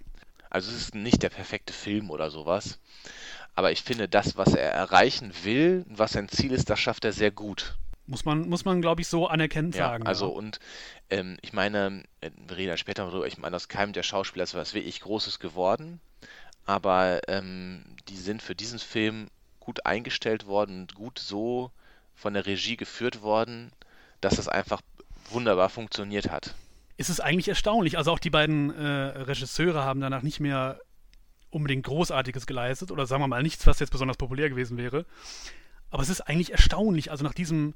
Also 0.49 0.71
es 0.71 0.77
ist 0.77 0.95
nicht 0.95 1.23
der 1.23 1.29
perfekte 1.29 1.71
Film 1.71 2.09
oder 2.09 2.31
sowas. 2.31 2.79
Aber 3.55 3.71
ich 3.71 3.83
finde, 3.83 4.09
das, 4.09 4.35
was 4.35 4.55
er 4.55 4.71
erreichen 4.71 5.31
will, 5.43 5.85
was 5.87 6.13
sein 6.13 6.27
Ziel 6.27 6.51
ist, 6.51 6.69
das 6.69 6.79
schafft 6.79 7.05
er 7.05 7.13
sehr 7.13 7.31
gut. 7.31 7.77
Muss 8.09 8.25
man, 8.25 8.49
muss 8.49 8.65
man 8.65 8.81
glaube 8.81 9.01
ich, 9.01 9.07
so 9.07 9.27
anerkennend 9.27 9.75
Ja, 9.75 9.89
sagen. 9.89 10.07
also 10.07 10.25
ja. 10.29 10.31
und 10.35 10.59
ähm, 11.09 11.37
ich 11.41 11.53
meine, 11.53 12.03
äh, 12.21 12.31
wir 12.47 12.57
reden 12.57 12.69
ja 12.69 12.77
später 12.77 13.05
noch 13.05 13.11
drüber, 13.11 13.27
ich 13.27 13.37
meine, 13.37 13.55
aus 13.55 13.67
keinem 13.67 13.93
der 13.93 14.03
Schauspieler 14.03 14.43
ist 14.43 14.55
was 14.55 14.73
wirklich 14.73 14.99
Großes 15.01 15.39
geworden, 15.39 16.01
aber 16.65 17.21
ähm, 17.27 17.85
die 18.09 18.17
sind 18.17 18.41
für 18.41 18.55
diesen 18.55 18.79
Film 18.79 19.27
gut 19.59 19.85
eingestellt 19.85 20.47
worden 20.47 20.81
und 20.81 20.95
gut 20.95 21.19
so 21.19 21.71
von 22.15 22.33
der 22.33 22.45
Regie 22.45 22.77
geführt 22.77 23.21
worden, 23.21 23.71
dass 24.21 24.37
es 24.39 24.47
einfach 24.47 24.81
wunderbar 25.29 25.69
funktioniert 25.69 26.31
hat. 26.31 26.55
ist 26.97 27.09
es 27.09 27.19
eigentlich 27.19 27.47
erstaunlich. 27.47 27.97
Also 27.97 28.11
auch 28.11 28.19
die 28.19 28.29
beiden 28.31 28.73
äh, 28.75 28.83
Regisseure 29.21 29.83
haben 29.83 30.01
danach 30.01 30.21
nicht 30.23 30.39
mehr 30.39 30.79
unbedingt 31.51 31.85
Großartiges 31.85 32.45
geleistet 32.47 32.91
oder 32.91 33.05
sagen 33.05 33.21
wir 33.23 33.27
mal 33.27 33.41
nichts, 33.43 33.65
was 33.67 33.79
jetzt 33.79 33.91
besonders 33.91 34.17
populär 34.17 34.49
gewesen 34.49 34.77
wäre. 34.77 35.05
Aber 35.91 36.03
es 36.03 36.09
ist 36.09 36.21
eigentlich 36.21 36.51
erstaunlich. 36.51 37.09
Also 37.09 37.23
nach 37.23 37.33
diesem, 37.33 37.73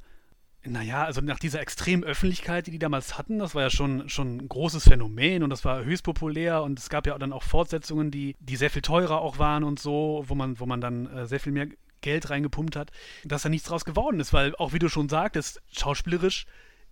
naja, 0.66 1.04
also 1.04 1.22
nach 1.22 1.40
dieser 1.40 1.60
extremen 1.60 2.04
Öffentlichkeit, 2.04 2.68
die 2.68 2.72
die 2.72 2.80
damals 2.80 3.18
hatten, 3.18 3.40
das 3.40 3.54
war 3.54 3.64
ja 3.64 3.70
schon, 3.70 4.08
schon 4.10 4.38
ein 4.38 4.50
großes 4.50 4.84
Phänomen 4.84 5.44
und 5.44 5.50
das 5.50 5.66
war 5.66 5.84
höchst 5.84 6.04
populär 6.04 6.64
und 6.64 6.80
es 6.80 6.90
gab 6.90 7.06
ja 7.06 7.18
dann 7.18 7.34
auch 7.34 7.44
Fortsetzungen, 7.44 8.12
die, 8.12 8.36
die 8.40 8.56
sehr 8.56 8.70
viel 8.70 8.82
teurer 8.82 9.22
auch 9.22 9.40
waren 9.40 9.64
und 9.64 9.80
so, 9.80 10.24
wo 10.28 10.36
man, 10.36 10.60
wo 10.60 10.66
man 10.66 10.80
dann 10.80 11.08
äh, 11.08 11.26
sehr 11.28 11.40
viel 11.40 11.52
mehr 11.52 11.68
Geld 12.02 12.30
reingepumpt 12.30 12.76
hat, 12.76 12.92
dass 13.24 13.44
da 13.44 13.50
nichts 13.50 13.68
draus 13.68 13.86
geworden 13.86 14.20
ist, 14.20 14.32
weil 14.32 14.56
auch 14.56 14.74
wie 14.74 14.80
du 14.80 14.90
schon 14.90 15.10
sagtest, 15.10 15.62
schauspielerisch 15.72 16.46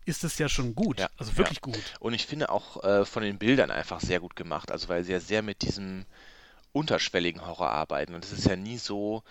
ist 0.05 0.23
es 0.23 0.37
ja 0.37 0.49
schon 0.49 0.75
gut. 0.75 0.99
Ja, 0.99 1.09
also 1.17 1.37
wirklich 1.37 1.59
ja. 1.59 1.71
gut. 1.71 1.93
Und 1.99 2.13
ich 2.13 2.25
finde 2.25 2.49
auch 2.49 2.83
äh, 2.83 3.05
von 3.05 3.23
den 3.23 3.37
Bildern 3.37 3.71
einfach 3.71 3.99
sehr 3.99 4.19
gut 4.19 4.35
gemacht, 4.35 4.71
also 4.71 4.89
weil 4.89 5.03
sie 5.03 5.11
ja 5.11 5.19
sehr 5.19 5.41
mit 5.43 5.61
diesem 5.61 6.05
unterschwelligen 6.73 7.45
Horror 7.45 7.69
arbeiten. 7.69 8.15
Und 8.15 8.25
es 8.25 8.31
ist 8.31 8.47
ja 8.47 8.55
nie 8.55 8.77
so, 8.77 9.23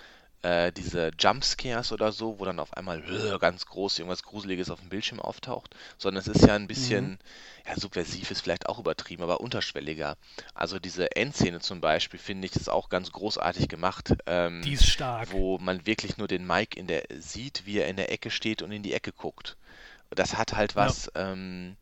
äh, 0.42 0.72
diese 0.72 1.10
Jumpscares 1.18 1.92
oder 1.92 2.12
so, 2.12 2.38
wo 2.38 2.44
dann 2.44 2.58
auf 2.60 2.74
einmal 2.74 2.98
äh, 3.34 3.38
ganz 3.38 3.66
groß 3.66 3.98
irgendwas 3.98 4.22
Gruseliges 4.22 4.70
auf 4.70 4.80
dem 4.80 4.88
Bildschirm 4.88 5.20
auftaucht, 5.20 5.74
sondern 5.98 6.20
es 6.22 6.28
ist 6.28 6.46
ja 6.46 6.54
ein 6.54 6.66
bisschen, 6.66 7.18
ja, 7.66 7.76
subversiv 7.76 8.30
ist 8.30 8.40
vielleicht 8.40 8.68
auch 8.68 8.78
übertrieben, 8.78 9.22
aber 9.22 9.40
unterschwelliger. 9.40 10.16
Also 10.54 10.78
diese 10.78 11.14
Endszene 11.14 11.60
zum 11.60 11.80
Beispiel, 11.80 12.18
finde 12.18 12.46
ich, 12.46 12.56
ist 12.56 12.70
auch 12.70 12.88
ganz 12.88 13.12
großartig 13.12 13.68
gemacht. 13.68 14.14
Ähm, 14.26 14.62
Die 14.62 14.72
ist 14.72 14.86
stark. 14.86 15.30
wo 15.32 15.58
man 15.58 15.86
wirklich 15.86 16.16
nur 16.16 16.26
den 16.28 16.46
Mike 16.46 16.78
in 16.78 16.86
der 16.86 17.04
sieht, 17.18 17.66
wie 17.66 17.78
er 17.78 17.88
in 17.88 17.96
der 17.96 18.10
Ecke 18.10 18.30
steht 18.30 18.62
und 18.62 18.72
in 18.72 18.82
die 18.82 18.94
Ecke 18.94 19.12
guckt. 19.12 19.56
Das 20.10 20.36
hat 20.36 20.54
halt 20.54 20.74
was, 20.74 21.10
ähm, 21.14 21.76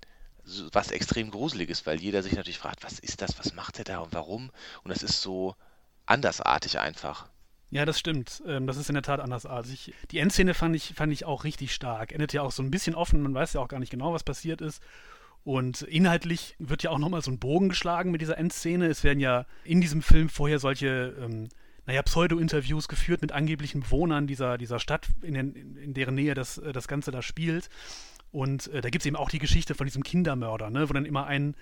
so- 0.44 0.68
was 0.72 0.90
extrem 0.90 1.30
Gruseliges, 1.30 1.86
weil 1.86 2.00
jeder 2.00 2.22
sich 2.22 2.32
natürlich 2.34 2.58
fragt, 2.58 2.82
was 2.82 2.98
ist 2.98 3.22
das, 3.22 3.38
was 3.38 3.54
macht 3.54 3.78
er 3.78 3.84
da 3.84 3.98
und 4.00 4.12
warum? 4.12 4.50
Und 4.82 4.90
das 4.90 5.02
ist 5.02 5.22
so 5.22 5.54
andersartig 6.06 6.78
einfach. 6.78 7.28
Ja, 7.70 7.84
das 7.84 7.98
stimmt. 7.98 8.42
Ähm, 8.46 8.66
das 8.66 8.76
ist 8.76 8.88
in 8.88 8.94
der 8.94 9.02
Tat 9.02 9.20
andersartig. 9.20 9.92
Die 10.10 10.18
Endszene 10.18 10.54
fand 10.54 10.74
ich, 10.74 10.94
fand 10.94 11.12
ich 11.12 11.24
auch 11.24 11.44
richtig 11.44 11.74
stark. 11.74 12.12
Endet 12.12 12.32
ja 12.32 12.42
auch 12.42 12.52
so 12.52 12.62
ein 12.62 12.70
bisschen 12.70 12.94
offen, 12.94 13.22
man 13.22 13.34
weiß 13.34 13.52
ja 13.52 13.60
auch 13.60 13.68
gar 13.68 13.78
nicht 13.78 13.90
genau, 13.90 14.12
was 14.12 14.24
passiert 14.24 14.60
ist. 14.60 14.82
Und 15.44 15.82
inhaltlich 15.82 16.56
wird 16.58 16.82
ja 16.82 16.90
auch 16.90 16.98
nochmal 16.98 17.22
so 17.22 17.30
ein 17.30 17.38
Bogen 17.38 17.68
geschlagen 17.68 18.10
mit 18.10 18.20
dieser 18.20 18.38
Endszene. 18.38 18.86
Es 18.86 19.04
werden 19.04 19.20
ja 19.20 19.46
in 19.64 19.80
diesem 19.80 20.02
Film 20.02 20.28
vorher 20.28 20.58
solche, 20.58 21.14
ähm, 21.20 21.48
naja, 21.86 22.02
Pseudo-Interviews 22.02 22.88
geführt 22.88 23.22
mit 23.22 23.32
angeblichen 23.32 23.80
Bewohnern 23.80 24.26
dieser, 24.26 24.58
dieser 24.58 24.78
Stadt, 24.78 25.08
in, 25.22 25.34
den, 25.34 25.76
in 25.76 25.94
deren 25.94 26.14
Nähe 26.14 26.34
das, 26.34 26.58
äh, 26.58 26.72
das 26.72 26.88
Ganze 26.88 27.10
da 27.10 27.22
spielt. 27.22 27.68
Und 28.30 28.68
äh, 28.68 28.80
da 28.80 28.90
gibt 28.90 29.02
es 29.02 29.06
eben 29.06 29.16
auch 29.16 29.30
die 29.30 29.38
Geschichte 29.38 29.74
von 29.74 29.86
diesem 29.86 30.02
Kindermörder, 30.02 30.70
ne, 30.70 30.88
wo 30.88 30.92
dann 30.92 31.06
immer 31.06 31.26
ein 31.26 31.54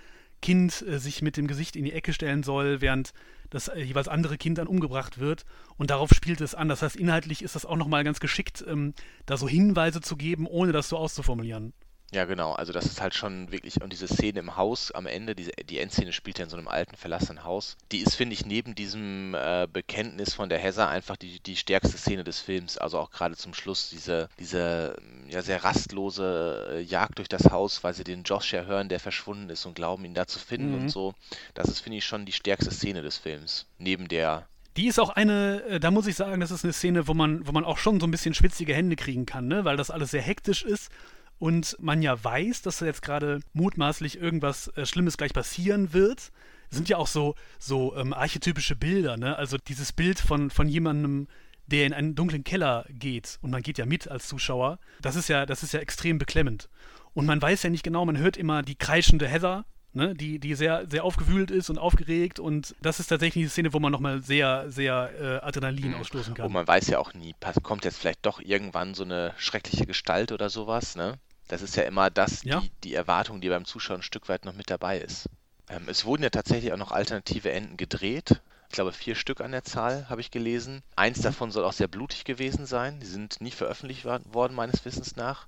Kind 0.43 0.83
äh, 0.83 0.99
sich 0.99 1.23
mit 1.23 1.37
dem 1.37 1.47
Gesicht 1.47 1.77
in 1.77 1.85
die 1.85 1.93
Ecke 1.93 2.13
stellen 2.13 2.43
soll, 2.43 2.81
während 2.81 3.13
das 3.57 3.71
jeweils 3.75 4.09
andere 4.09 4.37
Kind 4.39 4.59
dann 4.59 4.69
umgebracht 4.69 5.19
wird. 5.19 5.45
Und 5.77 5.91
darauf 5.91 6.11
spielt 6.11 6.41
es 6.41 6.55
an. 6.55 6.69
Das 6.69 6.83
heißt, 6.83 6.97
inhaltlich 6.97 7.43
ist 7.43 7.57
das 7.57 7.67
auch 7.67 7.77
nochmal 7.77 8.05
ganz 8.05 8.21
geschickt, 8.21 8.65
ähm, 8.69 8.95
da 9.25 9.37
so 9.37 9.49
Hinweise 9.49 10.01
zu 10.01 10.17
geben, 10.17 10.47
ohne 10.47 10.73
das 10.73 10.89
so 10.89 10.97
auszuformulieren. 10.97 11.73
Ja, 12.13 12.25
genau. 12.25 12.53
Also 12.53 12.73
das 12.73 12.87
ist 12.87 13.01
halt 13.01 13.15
schon 13.15 13.51
wirklich, 13.51 13.83
und 13.83 13.93
diese 13.93 14.07
Szene 14.07 14.39
im 14.39 14.57
Haus 14.57 14.93
am 14.93 15.07
Ende, 15.07 15.35
diese, 15.35 15.51
die 15.69 15.81
Endszene 15.81 16.13
spielt 16.13 16.39
ja 16.39 16.45
in 16.45 16.51
so 16.51 16.57
einem 16.57 16.69
alten, 16.69 16.97
verlassenen 16.97 17.43
Haus. 17.43 17.77
Die 17.91 17.99
ist, 17.99 18.15
finde 18.15 18.35
ich, 18.35 18.47
neben 18.47 18.77
diesem 18.77 19.35
äh, 19.35 19.67
Bekenntnis 19.71 20.33
von 20.33 20.49
der 20.49 20.59
Hessa 20.59 20.89
einfach 20.89 21.17
die, 21.17 21.41
die 21.41 21.57
stärkste 21.57 21.99
Szene 21.99 22.23
des 22.23 22.41
Films. 22.41 22.79
Also 22.79 22.99
auch 23.01 23.11
gerade 23.11 23.37
zum 23.37 23.55
Schluss 23.55 23.91
diese, 23.91 24.29
diese 24.39 24.97
ja, 25.29 25.43
sehr 25.43 25.65
rastlose 25.65 26.69
äh, 26.75 26.81
Jagd 26.81 27.19
durch 27.19 27.29
das 27.29 27.51
Haus, 27.51 27.83
weil 27.83 27.95
sie 27.95 28.05
den 28.05 28.23
Josh 28.23 28.53
ja 28.53 28.65
hören, 28.65 28.89
der 28.89 29.01
verschwunden 29.01 29.51
ist 29.51 29.67
und 29.67 29.75
glauben, 29.75 30.05
ihn 30.05 30.15
da 30.15 30.27
zu 30.27 30.39
finden 30.39 30.69
Mhm. 30.69 30.75
und 30.83 30.89
so. 30.91 31.15
Das 31.55 31.69
ist, 31.69 31.81
finde 31.81 31.99
ich, 31.99 32.05
schon 32.05 32.25
die 32.25 32.33
stärkste 32.33 32.71
Szene 32.71 33.03
des 33.03 33.19
Films. 33.19 33.67
Neben 33.79 34.07
der 34.09 34.47
Die 34.77 34.87
ist 34.87 35.01
auch 35.01 35.11
eine, 35.11 35.63
äh, 35.65 35.81
da 35.81 35.91
muss 35.91 36.07
ich 36.07 36.15
sagen, 36.15 36.41
das 36.41 36.53
ist 36.53 36.63
eine 36.63 36.73
Szene, 36.73 37.09
wo 37.09 37.15
man, 37.15 37.47
wo 37.47 37.53
man 37.53 37.65
auch 37.65 37.79
schon 37.79 37.99
so 37.99 38.07
ein 38.07 38.11
bisschen 38.13 38.35
schwitzige 38.35 38.75
Hände 38.75 38.95
kriegen 38.95 39.27
kann, 39.27 39.49
ne? 39.49 39.65
weil 39.65 39.77
das 39.77 39.91
alles 39.91 40.13
sehr 40.13 40.23
hektisch 40.23 40.63
ist 40.63 40.91
und 41.39 41.77
man 41.81 42.03
ja 42.03 42.23
weiß, 42.23 42.63
dass 42.63 42.79
da 42.79 42.87
jetzt 42.87 43.03
gerade 43.03 43.41
mutmaßlich 43.53 44.19
irgendwas 44.19 44.69
äh, 44.69 44.87
Schlimmes 44.87 45.17
gleich 45.17 45.33
passieren 45.33 45.93
wird. 45.93 46.33
Sind 46.69 46.89
ja 46.89 46.97
auch 46.97 47.07
so, 47.07 47.37
so 47.59 47.95
ähm, 47.97 48.13
archetypische 48.13 48.75
Bilder, 48.75 49.17
ne? 49.17 49.37
Also 49.37 49.57
dieses 49.57 49.93
Bild 49.93 50.19
von, 50.19 50.51
von 50.51 50.69
jemandem, 50.69 51.29
der 51.67 51.87
in 51.87 51.93
einen 51.93 52.15
dunklen 52.15 52.45
Keller 52.45 52.87
geht 52.89 53.39
und 53.41 53.51
man 53.51 53.63
geht 53.63 53.79
ja 53.79 53.87
mit 53.87 54.09
als 54.09 54.27
Zuschauer, 54.27 54.79
das 55.01 55.17
ist 55.17 55.29
ja, 55.29 55.47
das 55.47 55.63
ist 55.63 55.73
ja 55.73 55.81
extrem 55.81 56.19
beklemmend. 56.19 56.69
Und 57.15 57.27
man 57.27 57.41
weiß 57.41 57.63
ja 57.63 57.71
nicht 57.71 57.83
genau, 57.83 58.05
man 58.05 58.19
hört 58.19 58.37
immer 58.37 58.63
die 58.63 58.75
kreischende 58.75 59.29
Heather, 59.29 59.65
ne, 59.97 60.15
die, 60.15 60.39
die 60.39 60.55
sehr, 60.55 60.87
sehr 60.89 61.03
aufgewühlt 61.03 61.51
ist 61.51 61.71
und 61.71 61.79
aufgeregt. 61.79 62.39
Und 62.39 62.77
das 62.83 63.01
ist 63.01 63.09
tatsächlich 63.09 63.45
die 63.45 63.49
Szene, 63.49 63.73
wo 63.73 63.81
man 63.81 63.91
nochmal 63.91 64.23
sehr, 64.23 64.71
sehr 64.71 65.11
äh, 65.19 65.47
Adrenalin 65.47 65.93
mhm. 65.93 65.95
ausstoßen 65.95 66.35
kann. 66.35 66.47
Und 66.47 66.53
man 66.53 66.69
weiß 66.69 66.89
ja 66.89 66.99
auch 66.99 67.15
nie, 67.15 67.35
kommt 67.63 67.85
jetzt 67.85 67.99
vielleicht 67.99 68.25
doch 68.25 68.41
irgendwann 68.41 68.95
so 68.95 69.03
eine 69.03 69.33
schreckliche 69.39 69.87
Gestalt 69.87 70.31
oder 70.31 70.51
sowas, 70.51 70.95
ne? 70.95 71.19
Das 71.49 71.63
ist 71.63 71.77
ja 71.77 71.85
immer 71.85 72.11
das, 72.11 72.43
ja. 72.43 72.61
Die, 72.61 72.71
die 72.85 72.95
Erwartung, 72.95 73.41
die 73.41 73.49
beim 73.49 73.65
Zuschauer 73.65 73.99
ein 73.99 74.03
Stück 74.03 74.29
weit 74.29 74.45
noch 74.45 74.55
mit 74.55 74.71
dabei 74.71 74.99
ist. 74.99 75.29
Ähm, 75.69 75.89
es 75.89 76.05
wurden 76.05 76.23
ja 76.23 76.31
tatsächlich 76.31 76.73
auch 76.73 76.79
noch 76.79 76.93
alternative 76.93 77.51
Enden 77.51 77.77
gedreht. 77.77 78.41
Ich 78.69 78.75
glaube, 78.75 78.93
vier 78.93 79.15
Stück 79.15 79.41
an 79.41 79.53
der 79.53 79.65
Zahl 79.65 80.09
habe 80.09 80.21
ich 80.21 80.31
gelesen. 80.31 80.83
Eins 80.97 81.19
mhm. 81.19 81.23
davon 81.23 81.51
soll 81.51 81.65
auch 81.65 81.73
sehr 81.73 81.89
blutig 81.89 82.25
gewesen 82.25 82.67
sein. 82.67 83.01
Die 83.01 83.07
sind 83.07 83.41
nie 83.41 83.53
veröffentlicht 83.53 84.05
worden, 84.05 84.55
meines 84.55 84.85
Wissens 84.85 85.17
nach. 85.17 85.47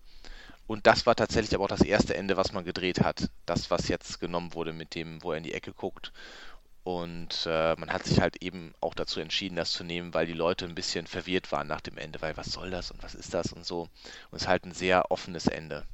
Und 0.66 0.86
das 0.86 1.06
war 1.06 1.16
tatsächlich 1.16 1.54
aber 1.54 1.64
auch 1.64 1.68
das 1.68 1.80
erste 1.80 2.14
Ende, 2.14 2.36
was 2.36 2.52
man 2.52 2.64
gedreht 2.64 3.00
hat. 3.00 3.30
Das, 3.46 3.70
was 3.70 3.88
jetzt 3.88 4.20
genommen 4.20 4.54
wurde 4.54 4.72
mit 4.72 4.94
dem, 4.94 5.22
wo 5.22 5.32
er 5.32 5.38
in 5.38 5.44
die 5.44 5.54
Ecke 5.54 5.72
guckt. 5.72 6.12
Und 6.85 7.47
äh, 7.47 7.75
man 7.76 7.92
hat 7.92 8.04
sich 8.04 8.20
halt 8.20 8.42
eben 8.42 8.73
auch 8.80 8.94
dazu 8.94 9.20
entschieden, 9.20 9.56
das 9.56 9.73
zu 9.73 9.85
nehmen, 9.85 10.14
weil 10.14 10.26
die 10.26 10.32
Leute 10.32 10.64
ein 10.64 10.75
bisschen 10.75 11.06
verwirrt 11.06 11.52
waren 11.52 11.66
nach 11.66 11.82
dem 11.82 11.99
Ende, 11.99 12.23
weil 12.23 12.37
was 12.37 12.52
soll 12.52 12.70
das 12.70 12.90
und 12.90 13.02
was 13.02 13.14
ist 13.14 13.35
das 13.35 13.52
und 13.52 13.66
so. 13.66 13.82
Und 13.82 14.37
es 14.37 14.42
ist 14.42 14.49
halt 14.49 14.64
ein 14.64 14.73
sehr 14.73 15.11
offenes 15.11 15.47
Ende 15.47 15.87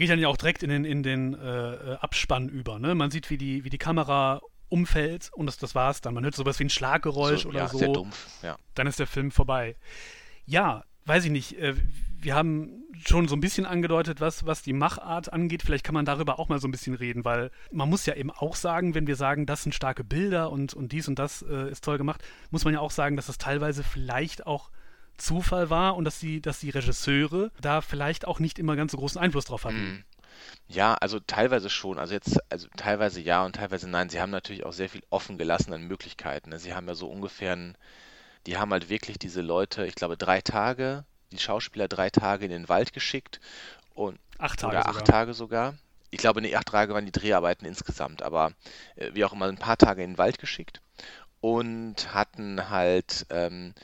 geht 0.00 0.08
dann 0.08 0.18
ja 0.18 0.28
auch 0.28 0.38
direkt 0.38 0.62
in 0.62 0.70
den, 0.70 0.86
in 0.86 1.02
den 1.02 1.34
äh, 1.34 1.96
Abspann 2.00 2.48
über. 2.48 2.78
Ne? 2.78 2.94
Man 2.94 3.10
sieht, 3.10 3.28
wie 3.28 3.36
die, 3.36 3.64
wie 3.64 3.70
die 3.70 3.76
Kamera 3.76 4.40
umfällt 4.70 5.30
und 5.34 5.46
das, 5.46 5.58
das 5.58 5.74
war's 5.74 6.00
dann. 6.00 6.14
Man 6.14 6.24
hört 6.24 6.34
sowas 6.34 6.58
wie 6.58 6.64
ein 6.64 6.70
Schlaggeräusch 6.70 7.42
so, 7.42 7.50
oder 7.50 7.58
ja, 7.58 7.68
so. 7.68 7.78
Sehr 7.78 7.88
dumpf, 7.88 8.26
ja. 8.42 8.56
Dann 8.74 8.86
ist 8.86 8.98
der 8.98 9.06
Film 9.06 9.30
vorbei. 9.30 9.76
Ja, 10.46 10.84
weiß 11.04 11.26
ich 11.26 11.30
nicht. 11.30 11.58
Äh, 11.58 11.74
wir 12.20 12.34
haben 12.34 12.84
schon 13.04 13.28
so 13.28 13.36
ein 13.36 13.40
bisschen 13.40 13.66
angedeutet, 13.66 14.20
was, 14.20 14.46
was 14.46 14.62
die 14.62 14.72
Machart 14.72 15.32
angeht. 15.32 15.62
Vielleicht 15.62 15.84
kann 15.84 15.94
man 15.94 16.04
darüber 16.04 16.38
auch 16.38 16.48
mal 16.48 16.60
so 16.60 16.68
ein 16.68 16.70
bisschen 16.70 16.94
reden, 16.94 17.24
weil 17.24 17.50
man 17.70 17.88
muss 17.88 18.06
ja 18.06 18.14
eben 18.14 18.30
auch 18.30 18.54
sagen, 18.54 18.94
wenn 18.94 19.06
wir 19.06 19.16
sagen, 19.16 19.46
das 19.46 19.62
sind 19.62 19.74
starke 19.74 20.04
Bilder 20.04 20.50
und, 20.50 20.74
und 20.74 20.92
dies 20.92 21.08
und 21.08 21.18
das 21.18 21.42
äh, 21.42 21.70
ist 21.70 21.84
toll 21.84 21.98
gemacht, 21.98 22.22
muss 22.50 22.64
man 22.64 22.74
ja 22.74 22.80
auch 22.80 22.90
sagen, 22.90 23.16
dass 23.16 23.26
das 23.26 23.38
teilweise 23.38 23.82
vielleicht 23.82 24.46
auch 24.46 24.70
Zufall 25.16 25.70
war 25.70 25.96
und 25.96 26.04
dass 26.04 26.18
die, 26.18 26.40
dass 26.40 26.60
die 26.60 26.70
Regisseure 26.70 27.50
da 27.60 27.80
vielleicht 27.80 28.26
auch 28.26 28.38
nicht 28.38 28.58
immer 28.58 28.76
ganz 28.76 28.92
so 28.92 28.98
großen 28.98 29.20
Einfluss 29.20 29.44
drauf 29.44 29.64
hatten. 29.64 29.82
Mhm. 29.82 30.04
Ja, 30.68 30.94
also 30.94 31.20
teilweise 31.20 31.68
schon. 31.68 31.98
Also 31.98 32.14
jetzt, 32.14 32.38
also 32.50 32.68
teilweise 32.76 33.20
ja 33.20 33.44
und 33.44 33.56
teilweise 33.56 33.88
nein. 33.88 34.08
Sie 34.08 34.20
haben 34.20 34.30
natürlich 34.30 34.64
auch 34.64 34.72
sehr 34.72 34.88
viel 34.88 35.02
offen 35.10 35.38
gelassen 35.38 35.72
an 35.72 35.86
Möglichkeiten. 35.86 36.50
Ne? 36.50 36.58
Sie 36.58 36.74
haben 36.74 36.86
ja 36.88 36.94
so 36.94 37.08
ungefähr, 37.08 37.56
ein, 37.56 37.76
die 38.46 38.56
haben 38.56 38.72
halt 38.72 38.88
wirklich 38.88 39.18
diese 39.18 39.42
Leute, 39.42 39.86
ich 39.86 39.94
glaube, 39.94 40.16
drei 40.16 40.40
Tage, 40.40 41.04
die 41.32 41.38
Schauspieler 41.38 41.88
drei 41.88 42.10
Tage 42.10 42.44
in 42.44 42.50
den 42.50 42.68
Wald 42.68 42.92
geschickt 42.92 43.40
und 43.94 44.18
acht 44.38 44.60
Tage 44.60 44.76
oder 44.76 44.86
acht 44.86 44.94
sogar. 44.94 45.04
Tage 45.04 45.34
sogar. 45.34 45.74
Ich 46.10 46.18
glaube, 46.18 46.40
nee, 46.40 46.54
acht 46.56 46.68
Tage 46.68 46.92
waren 46.92 47.06
die 47.06 47.12
Dreharbeiten 47.12 47.66
insgesamt, 47.66 48.22
aber 48.22 48.52
äh, 48.96 49.10
wie 49.14 49.24
auch 49.24 49.32
immer, 49.32 49.46
ein 49.46 49.58
paar 49.58 49.76
Tage 49.76 50.02
in 50.02 50.12
den 50.12 50.18
Wald 50.18 50.38
geschickt 50.38 50.80
und 51.40 52.12
hatten 52.12 52.68
halt 52.68 53.26
ähm, 53.30 53.74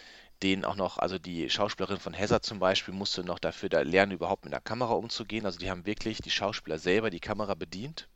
denen 0.43 0.65
auch 0.65 0.77
noch, 0.77 0.99
also 0.99 1.19
die 1.19 1.49
Schauspielerin 1.49 1.99
von 1.99 2.17
Hazard 2.17 2.45
zum 2.45 2.59
Beispiel 2.59 2.93
musste 2.93 3.25
noch 3.25 3.39
dafür 3.39 3.69
da 3.69 3.81
lernen, 3.81 4.13
überhaupt 4.13 4.45
mit 4.45 4.53
der 4.53 4.61
Kamera 4.61 4.93
umzugehen. 4.93 5.47
Also 5.47 5.59
die 5.59 5.71
haben 5.71 5.87
wirklich 5.87 6.19
die 6.19 6.31
Schauspieler 6.31 6.79
selber 6.79 7.11
die 7.11 7.21
Kamera 7.21 7.55
bedient. 7.55 8.09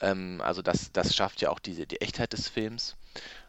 Ähm, 0.00 0.40
also 0.42 0.62
das, 0.62 0.92
das 0.92 1.14
schafft 1.14 1.40
ja 1.40 1.50
auch 1.50 1.58
diese, 1.58 1.86
die 1.86 2.00
Echtheit 2.00 2.32
des 2.32 2.48
Films. 2.48 2.96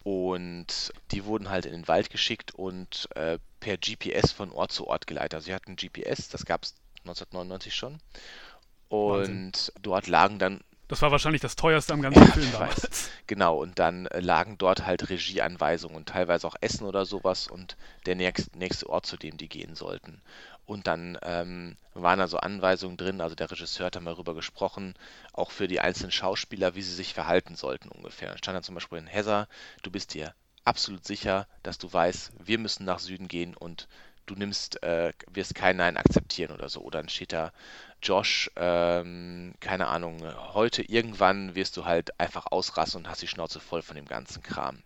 Und 0.03 0.91
die 1.12 1.25
wurden 1.25 1.50
halt 1.50 1.65
in 1.65 1.74
den 1.74 1.88
Wald 1.88 2.10
geschickt 2.10 2.55
und 2.55 3.08
äh, 3.15 3.38
per 3.60 3.77
GPS 3.77 4.31
von 4.31 4.51
Ort 4.51 4.72
zu 4.72 4.88
Ort 4.88 5.05
geleitet. 5.05 5.36
Also 5.36 5.46
sie 5.46 5.53
hatten 5.53 5.75
GPS, 5.75 6.29
das 6.29 6.46
gab 6.46 6.63
es 6.63 6.75
1999 7.01 7.75
schon. 7.75 8.00
Und 8.89 9.20
Wahnsinn. 9.20 9.51
dort 9.81 10.08
lagen 10.08 10.39
dann 10.39 10.62
das 10.91 11.01
war 11.01 11.10
wahrscheinlich 11.10 11.41
das 11.41 11.55
teuerste 11.55 11.93
am 11.93 12.01
ganzen 12.01 12.27
Film 12.33 12.51
damals. 12.51 13.09
Genau, 13.25 13.55
und 13.55 13.79
dann 13.79 14.07
äh, 14.07 14.20
lagen 14.20 14.57
dort 14.57 14.85
halt 14.85 15.09
Regieanweisungen 15.09 15.96
und 15.96 16.09
teilweise 16.09 16.46
auch 16.46 16.55
Essen 16.59 16.85
oder 16.85 17.05
sowas 17.05 17.48
und 17.48 17.77
der 18.05 18.16
nächst, 18.16 18.57
nächste 18.57 18.90
Ort, 18.90 19.05
zu 19.05 19.16
dem 19.16 19.37
die 19.37 19.48
gehen 19.48 19.75
sollten. 19.75 20.22
Und 20.72 20.88
dann 20.88 21.18
ähm, 21.24 21.75
waren 21.96 22.20
da 22.20 22.29
so 22.29 22.38
Anweisungen 22.38 22.96
drin, 22.96 23.20
also 23.20 23.36
der 23.36 23.51
Regisseur 23.51 23.88
hat 23.88 23.98
da 23.98 24.00
mal 24.00 24.12
darüber 24.14 24.34
gesprochen, 24.34 24.94
auch 25.34 25.51
für 25.51 25.68
die 25.68 25.81
einzelnen 25.81 26.14
Schauspieler, 26.14 26.75
wie 26.75 26.81
sie 26.81 26.94
sich 26.96 27.14
verhalten 27.14 27.57
sollten 27.57 27.90
ungefähr. 27.90 28.31
Da 28.31 28.38
stand 28.38 28.55
dann 28.55 28.64
zum 28.64 28.75
Beispiel 28.75 29.00
in 29.00 29.07
Heather, 29.07 29.50
du 29.84 29.92
bist 29.92 30.14
dir 30.14 30.34
absolut 30.64 31.05
sicher, 31.05 31.46
dass 31.62 31.77
du 31.77 31.92
weißt, 31.92 32.31
wir 32.40 32.57
müssen 32.57 32.86
nach 32.86 33.00
Süden 33.00 33.27
gehen 33.27 33.53
und 33.53 33.90
du 34.27 34.36
nimmst, 34.36 34.81
äh, 34.81 35.12
wirst 35.29 35.55
kein 35.55 35.75
Nein 35.75 35.98
akzeptieren 35.98 36.53
oder 36.53 36.70
so. 36.70 36.79
Oder 36.79 37.00
dann 37.00 37.10
steht 37.10 37.34
da, 37.34 37.51
Josh, 38.01 38.50
ähm, 38.55 39.53
keine 39.60 39.88
Ahnung, 39.88 40.24
heute 40.53 40.84
irgendwann 40.84 41.53
wirst 41.53 41.75
du 41.75 41.84
halt 41.84 42.18
einfach 42.18 42.46
ausrasten 42.50 43.01
und 43.01 43.10
hast 43.10 43.22
die 43.22 43.27
Schnauze 43.27 43.60
voll 43.60 43.81
von 43.81 43.98
dem 43.98 44.05
ganzen 44.05 44.42
Kram. 44.42 44.84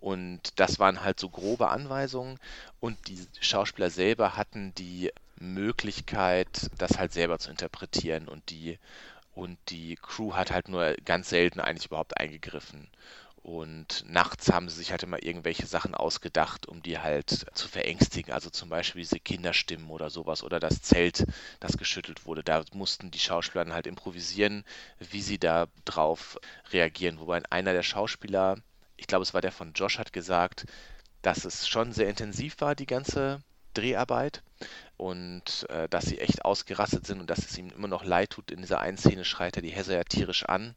Und 0.00 0.40
das 0.56 0.78
waren 0.78 1.02
halt 1.02 1.20
so 1.20 1.28
grobe 1.28 1.68
Anweisungen 1.68 2.38
und 2.80 2.96
die 3.08 3.26
Schauspieler 3.40 3.90
selber 3.90 4.36
hatten 4.36 4.74
die 4.74 5.12
Möglichkeit, 5.38 6.70
das 6.78 6.98
halt 6.98 7.12
selber 7.12 7.38
zu 7.38 7.50
interpretieren 7.50 8.28
und 8.28 8.50
die 8.50 8.78
und 9.34 9.58
die 9.68 9.96
Crew 9.96 10.34
hat 10.34 10.50
halt 10.50 10.68
nur 10.68 10.94
ganz 11.04 11.30
selten 11.30 11.60
eigentlich 11.60 11.86
überhaupt 11.86 12.18
eingegriffen. 12.18 12.88
Und 13.42 14.04
nachts 14.06 14.52
haben 14.52 14.68
sie 14.68 14.76
sich 14.76 14.90
halt 14.90 15.02
immer 15.02 15.22
irgendwelche 15.22 15.64
Sachen 15.66 15.94
ausgedacht, 15.94 16.66
um 16.66 16.82
die 16.82 16.98
halt 16.98 17.46
zu 17.54 17.68
verängstigen. 17.68 18.34
Also 18.34 18.50
zum 18.50 18.68
Beispiel 18.68 19.00
diese 19.00 19.18
Kinderstimmen 19.18 19.88
oder 19.88 20.10
sowas 20.10 20.42
oder 20.42 20.60
das 20.60 20.82
Zelt, 20.82 21.26
das 21.58 21.78
geschüttelt 21.78 22.26
wurde. 22.26 22.44
Da 22.44 22.62
mussten 22.74 23.10
die 23.10 23.18
Schauspieler 23.18 23.72
halt 23.72 23.86
improvisieren, 23.86 24.64
wie 24.98 25.22
sie 25.22 25.38
da 25.38 25.68
drauf 25.86 26.38
reagieren. 26.70 27.18
Wobei 27.18 27.40
einer 27.50 27.72
der 27.72 27.82
Schauspieler, 27.82 28.58
ich 29.00 29.06
glaube 29.06 29.22
es 29.22 29.34
war 29.34 29.40
der 29.40 29.50
von 29.50 29.72
Josh, 29.72 29.98
hat 29.98 30.12
gesagt, 30.12 30.66
dass 31.22 31.44
es 31.44 31.66
schon 31.66 31.92
sehr 31.92 32.08
intensiv 32.08 32.60
war, 32.60 32.74
die 32.74 32.86
ganze 32.86 33.40
Dreharbeit 33.74 34.42
und 34.96 35.66
äh, 35.70 35.88
dass 35.88 36.04
sie 36.04 36.18
echt 36.18 36.44
ausgerastet 36.44 37.06
sind 37.06 37.20
und 37.20 37.30
dass 37.30 37.38
es 37.38 37.56
ihm 37.56 37.70
immer 37.70 37.88
noch 37.88 38.04
leid 38.04 38.30
tut. 38.30 38.50
In 38.50 38.60
dieser 38.60 38.80
einen 38.80 38.98
Szene 38.98 39.24
schreit 39.24 39.56
er 39.56 39.62
die 39.62 39.70
Hesse 39.70 39.94
ja 39.94 40.04
tierisch 40.04 40.44
an, 40.44 40.74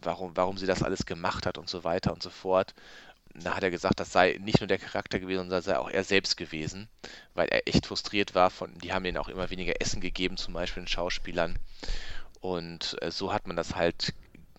warum, 0.00 0.36
warum 0.36 0.56
sie 0.56 0.66
das 0.66 0.82
alles 0.82 1.04
gemacht 1.04 1.44
hat 1.44 1.58
und 1.58 1.68
so 1.68 1.84
weiter 1.84 2.12
und 2.12 2.22
so 2.22 2.30
fort. 2.30 2.74
Da 3.34 3.54
hat 3.54 3.62
er 3.62 3.70
gesagt, 3.70 4.00
das 4.00 4.10
sei 4.10 4.38
nicht 4.40 4.60
nur 4.60 4.66
der 4.68 4.78
Charakter 4.78 5.20
gewesen, 5.20 5.40
sondern 5.40 5.62
sei 5.62 5.78
auch 5.78 5.90
er 5.90 6.02
selbst 6.04 6.36
gewesen, 6.36 6.88
weil 7.34 7.48
er 7.48 7.68
echt 7.68 7.86
frustriert 7.86 8.34
war. 8.34 8.50
Von, 8.50 8.76
die 8.78 8.92
haben 8.92 9.04
ihnen 9.04 9.18
auch 9.18 9.28
immer 9.28 9.50
weniger 9.50 9.80
Essen 9.80 10.00
gegeben, 10.00 10.38
zum 10.38 10.54
Beispiel 10.54 10.82
den 10.82 10.88
Schauspielern. 10.88 11.58
Und 12.40 12.96
äh, 13.02 13.10
so 13.10 13.32
hat 13.32 13.46
man 13.46 13.56
das 13.56 13.74
halt 13.74 14.14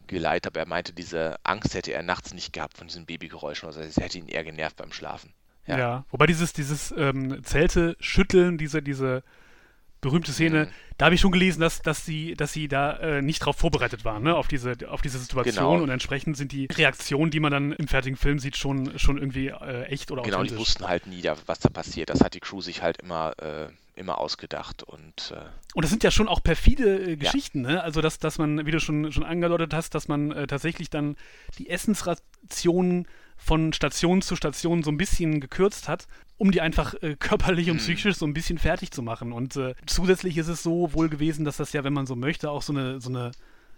geleitet, 0.09 0.47
aber 0.47 0.59
er 0.59 0.67
meinte, 0.67 0.93
diese 0.93 1.37
Angst 1.43 1.73
hätte 1.73 1.93
er 1.93 2.03
nachts 2.03 2.33
nicht 2.33 2.53
gehabt 2.53 2.77
von 2.77 2.87
diesen 2.87 3.05
Babygeräuschen, 3.05 3.67
also 3.67 3.79
es 3.79 3.97
hätte 3.97 4.17
ihn 4.17 4.27
eher 4.27 4.43
genervt 4.43 4.75
beim 4.75 4.91
Schlafen. 4.91 5.33
Ja. 5.65 5.77
ja. 5.77 6.05
Wobei 6.09 6.25
dieses, 6.25 6.53
dieses 6.53 6.93
ähm, 6.97 7.43
Zelte 7.43 7.95
schütteln, 7.99 8.57
diese, 8.57 8.81
diese 8.81 9.23
berühmte 10.01 10.31
Szene, 10.31 10.65
mhm. 10.65 10.69
da 10.97 11.05
habe 11.05 11.15
ich 11.15 11.21
schon 11.21 11.31
gelesen, 11.31 11.59
dass, 11.59 11.81
dass 11.81 12.05
sie, 12.05 12.33
dass 12.33 12.53
sie 12.53 12.67
da 12.67 12.97
äh, 12.97 13.21
nicht 13.21 13.39
drauf 13.39 13.57
vorbereitet 13.57 14.05
waren, 14.05 14.23
ne, 14.23 14.35
auf 14.35 14.47
diese, 14.47 14.75
auf 14.87 15.01
diese 15.01 15.19
Situation 15.19 15.73
genau. 15.73 15.83
und 15.83 15.89
entsprechend 15.89 16.37
sind 16.37 16.51
die 16.51 16.67
Reaktionen, 16.71 17.31
die 17.31 17.39
man 17.39 17.51
dann 17.51 17.71
im 17.73 17.87
fertigen 17.87 18.17
Film 18.17 18.39
sieht, 18.39 18.57
schon, 18.57 18.97
schon 18.97 19.17
irgendwie 19.17 19.47
äh, 19.47 19.83
echt 19.85 20.11
oder 20.11 20.23
Genau, 20.23 20.43
die 20.43 20.57
wussten 20.57 20.87
halt 20.87 21.07
nie, 21.07 21.23
was 21.45 21.59
da 21.59 21.69
passiert. 21.69 22.09
Das 22.09 22.21
hat 22.21 22.33
die 22.33 22.39
Crew 22.39 22.61
sich 22.61 22.81
halt 22.81 23.01
immer, 23.01 23.33
äh, 23.39 23.67
immer 23.99 24.17
ausgedacht 24.17 24.81
und 24.83 25.33
äh, 25.35 25.45
Und 25.73 25.83
das 25.83 25.91
sind 25.91 26.03
ja 26.03 26.11
schon 26.11 26.27
auch 26.27 26.41
perfide 26.41 27.11
äh, 27.11 27.17
Geschichten, 27.17 27.63
ja. 27.63 27.71
ne? 27.71 27.83
Also 27.83 28.01
dass, 28.01 28.17
dass 28.17 28.37
man, 28.37 28.65
wie 28.65 28.71
du 28.71 28.79
schon, 28.79 29.11
schon 29.11 29.23
angedeutet 29.23 29.73
hast, 29.73 29.93
dass 29.93 30.07
man 30.07 30.31
äh, 30.31 30.47
tatsächlich 30.47 30.89
dann 30.89 31.15
die 31.57 31.69
Essensrationen 31.69 33.07
von 33.37 33.73
Station 33.73 34.21
zu 34.21 34.35
Station 34.35 34.83
so 34.83 34.91
ein 34.91 34.97
bisschen 34.97 35.39
gekürzt 35.39 35.87
hat, 35.87 36.07
um 36.37 36.51
die 36.51 36.61
einfach 36.61 36.93
äh, 37.01 37.15
körperlich 37.15 37.69
und 37.69 37.77
mhm. 37.77 37.81
psychisch 37.81 38.15
so 38.15 38.25
ein 38.25 38.33
bisschen 38.33 38.57
fertig 38.57 38.91
zu 38.91 39.01
machen. 39.01 39.31
Und 39.31 39.55
äh, 39.55 39.75
zusätzlich 39.85 40.37
ist 40.37 40.47
es 40.47 40.63
so 40.63 40.93
wohl 40.93 41.09
gewesen, 41.09 41.45
dass 41.45 41.57
das 41.57 41.73
ja, 41.73 41.83
wenn 41.83 41.93
man 41.93 42.05
so 42.05 42.15
möchte, 42.15 42.49
auch 42.49 42.61
so 42.61 42.73
eine, 42.73 42.99
so 42.99 43.09
eine, 43.09 43.31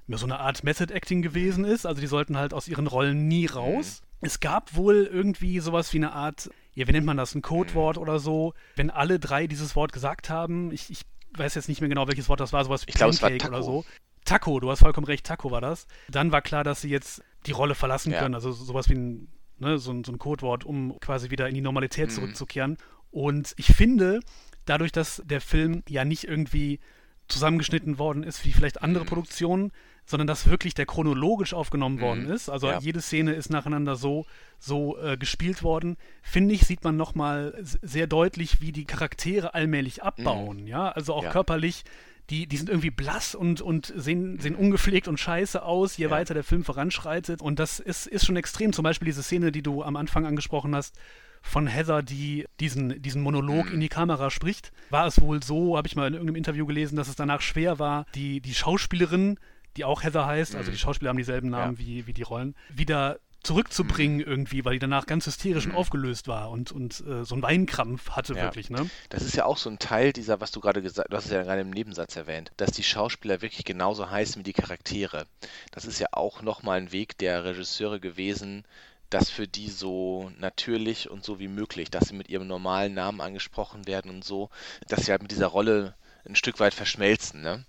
ja, 0.08 0.18
so 0.18 0.26
eine 0.26 0.40
Art 0.40 0.64
Method 0.64 0.94
Acting 0.94 1.22
gewesen 1.22 1.66
ist. 1.66 1.86
Also 1.86 2.02
die 2.02 2.08
sollten 2.08 2.38
halt 2.38 2.54
aus 2.54 2.68
ihren 2.68 2.88
Rollen 2.88 3.28
nie 3.28 3.48
mhm. 3.48 3.54
raus. 3.54 4.02
Es 4.22 4.40
gab 4.40 4.76
wohl 4.76 5.10
irgendwie 5.12 5.60
sowas 5.60 5.92
wie 5.94 5.98
eine 5.98 6.14
Art, 6.14 6.50
ja, 6.74 6.88
wie 6.88 6.92
nennt 6.92 7.06
man 7.06 7.18
das, 7.18 7.36
ein 7.36 7.42
Codewort 7.42 7.98
oder 7.98 8.20
so, 8.20 8.54
wenn 8.76 8.90
alle 8.90 9.20
drei 9.20 9.48
dieses 9.48 9.76
Wort 9.76 9.92
gesagt 9.92 10.30
haben. 10.30 10.72
Ich, 10.72 10.90
ich 10.90 11.02
weiß 11.36 11.56
jetzt 11.56 11.68
nicht 11.68 11.82
mehr 11.82 11.90
genau, 11.90 12.08
welches 12.08 12.30
Wort 12.30 12.40
das 12.40 12.54
war, 12.54 12.64
sowas 12.64 12.86
wie 12.86 12.92
ich 12.92 12.96
glaub, 12.96 13.18
Pancake 13.20 13.48
oder 13.48 13.64
so. 13.64 13.84
Taco, 14.24 14.60
du 14.60 14.70
hast 14.70 14.80
vollkommen 14.80 15.08
recht, 15.08 15.26
Taco 15.26 15.50
war 15.52 15.62
das. 15.62 15.88
Dann 16.08 16.32
war 16.32 16.42
klar, 16.42 16.64
dass 16.64 16.82
sie 16.82 16.90
jetzt 16.90 17.24
die 17.48 17.52
Rolle 17.52 17.74
verlassen 17.74 18.12
ja. 18.12 18.20
können. 18.20 18.36
Also 18.36 18.52
sowas 18.52 18.88
wie 18.88 18.94
ein 18.94 19.28
ne, 19.62 19.78
so, 19.78 19.94
so 20.04 20.12
ein 20.12 20.20
Codewort, 20.20 20.66
um 20.66 21.00
quasi 21.00 21.30
wieder 21.30 21.48
in 21.48 21.56
die 21.56 21.62
Normalität 21.62 22.10
mhm. 22.10 22.14
zurückzukehren. 22.14 22.78
Und 23.12 23.54
ich 23.58 23.68
finde, 23.68 24.20
dadurch, 24.66 24.92
dass 24.92 25.22
der 25.26 25.42
Film 25.42 25.84
ja 25.88 26.04
nicht 26.04 26.26
irgendwie 26.26 26.80
zusammengeschnitten 27.28 27.98
worden 27.98 28.24
ist 28.24 28.46
wie 28.46 28.52
vielleicht 28.52 28.82
andere 28.82 29.06
Mhm. 29.06 29.10
Produktionen, 29.10 29.72
sondern 30.06 30.28
dass 30.28 30.48
wirklich 30.50 30.74
der 30.74 30.86
chronologisch 30.86 31.54
aufgenommen 31.54 31.96
Mhm. 31.98 32.02
worden 32.02 32.26
ist. 32.30 32.50
Also 32.50 32.68
Ja. 32.68 32.80
jede 32.80 33.02
Szene 33.02 33.34
ist 33.34 33.50
nacheinander 33.50 33.96
so, 33.96 34.26
so 34.60 34.98
äh, 34.98 35.18
gespielt 35.18 35.64
worden. 35.64 35.98
Finde 36.22 36.54
ich, 36.56 36.62
sieht 36.66 36.84
man 36.84 36.98
nochmal 36.98 37.58
sehr 37.62 38.08
deutlich, 38.08 38.62
wie 38.62 38.72
die 38.72 38.86
Charaktere 38.86 39.54
allmählich 39.54 40.04
abbauen. 40.04 40.68
Ja, 40.68 40.90
also 40.90 41.14
auch 41.14 41.22
Mhm. 41.22 41.26
Ja. 41.28 41.32
körperlich. 41.32 41.84
Die, 42.30 42.48
die 42.48 42.56
sind 42.58 42.70
irgendwie 42.70 42.92
blass 42.92 43.36
und, 43.36 43.60
und 43.62 43.92
sehen, 43.96 44.40
sehen 44.40 44.56
ungepflegt 44.56 45.08
und 45.10 45.20
scheiße 45.20 45.64
aus, 45.64 45.98
je 45.98 46.06
Ja. 46.06 46.12
weiter 46.12 46.34
der 46.34 46.44
Film 46.46 46.64
voranschreitet. 46.64 47.42
Und 47.42 47.60
das 47.60 47.80
ist, 47.80 48.08
ist 48.08 48.26
schon 48.26 48.38
extrem. 48.38 48.72
Zum 48.72 48.84
Beispiel 48.84 49.08
diese 49.08 49.24
Szene, 49.24 49.52
die 49.52 49.62
du 49.64 49.84
am 49.84 49.96
Anfang 49.98 50.26
angesprochen 50.26 50.74
hast, 50.76 50.96
von 51.42 51.66
Heather, 51.68 52.04
die 52.04 52.46
diesen, 52.60 53.02
diesen 53.02 53.22
Monolog 53.22 53.66
Mhm. 53.66 53.74
in 53.74 53.80
die 53.82 53.90
Kamera 53.90 54.30
spricht, 54.30 54.72
war 54.92 55.08
es 55.08 55.20
wohl 55.20 55.42
so, 55.44 55.76
habe 55.76 55.88
ich 55.88 55.96
mal 55.96 56.08
in 56.08 56.14
irgendeinem 56.14 56.36
Interview 56.36 56.66
gelesen, 56.68 56.96
dass 56.96 57.08
es 57.10 57.16
danach 57.16 57.42
schwer 57.42 57.80
war, 57.80 58.06
die, 58.16 58.40
die 58.42 58.54
Schauspielerin, 58.54 59.38
die 59.78 59.86
auch 59.86 60.04
Heather 60.04 60.26
heißt, 60.26 60.56
also 60.56 60.70
Mhm. 60.70 60.74
die 60.74 60.80
Schauspieler 60.80 61.10
haben 61.10 61.18
dieselben 61.18 61.50
Namen 61.50 61.78
Ja. 61.78 61.80
wie, 61.80 62.08
wie 62.08 62.14
die 62.14 62.24
Rollen, 62.24 62.56
wieder 62.70 63.20
zurückzubringen 63.44 64.20
irgendwie, 64.20 64.64
weil 64.66 64.74
die 64.74 64.80
danach 64.80 65.08
ganz 65.08 65.26
hysterisch 65.26 65.66
und 65.66 65.72
Mhm. 65.72 65.78
aufgelöst 65.78 66.28
war 66.28 66.52
und, 66.52 66.72
und 66.72 67.00
äh, 67.08 67.26
so 67.26 67.34
einen 67.34 67.42
Weinkrampf 67.42 68.12
hatte 68.12 68.36
Ja. 68.36 68.44
wirklich, 68.44 68.70
ne? 68.70 68.88
Das 69.10 69.24
ist 69.24 69.36
ja 69.36 69.46
auch 69.46 69.58
so 69.58 69.68
ein 69.70 69.80
Teil 69.80 70.14
dieser, 70.14 70.40
was 70.42 70.52
du 70.52 70.60
gerade 70.60 70.82
gesagt 70.84 71.12
du 71.12 71.18
hast 71.18 71.26
es 71.26 71.32
ja 71.32 71.42
gerade 71.42 71.62
im 71.62 71.72
Nebensatz 71.72 72.16
erwähnt, 72.16 72.52
dass 72.58 72.72
die 72.72 72.84
Schauspieler 72.84 73.42
wirklich 73.42 73.66
genauso 73.66 74.10
heißen 74.12 74.40
wie 74.40 74.44
die 74.44 74.54
Charaktere. 74.54 75.26
Das 75.72 75.86
ist 75.86 76.00
ja 76.00 76.08
auch 76.12 76.44
nochmal 76.44 76.78
ein 76.78 76.92
Weg 76.92 77.18
der 77.18 77.44
Regisseure 77.44 78.00
gewesen, 78.00 78.64
das 79.10 79.30
für 79.32 79.48
die 79.48 79.70
so 79.70 80.32
natürlich 80.38 81.10
und 81.10 81.26
so 81.26 81.40
wie 81.40 81.48
möglich, 81.50 81.90
dass 81.90 82.10
sie 82.10 82.16
mit 82.16 82.30
ihrem 82.30 82.48
normalen 82.48 82.94
Namen 82.94 83.22
angesprochen 83.22 83.88
werden 83.88 84.12
und 84.12 84.24
so, 84.24 84.50
dass 84.88 85.06
sie 85.06 85.12
halt 85.12 85.24
mit 85.24 85.32
dieser 85.32 85.48
Rolle 85.48 85.96
ein 86.26 86.36
Stück 86.36 86.60
weit 86.60 86.76
verschmelzen, 86.76 87.42
ne? 87.42 87.66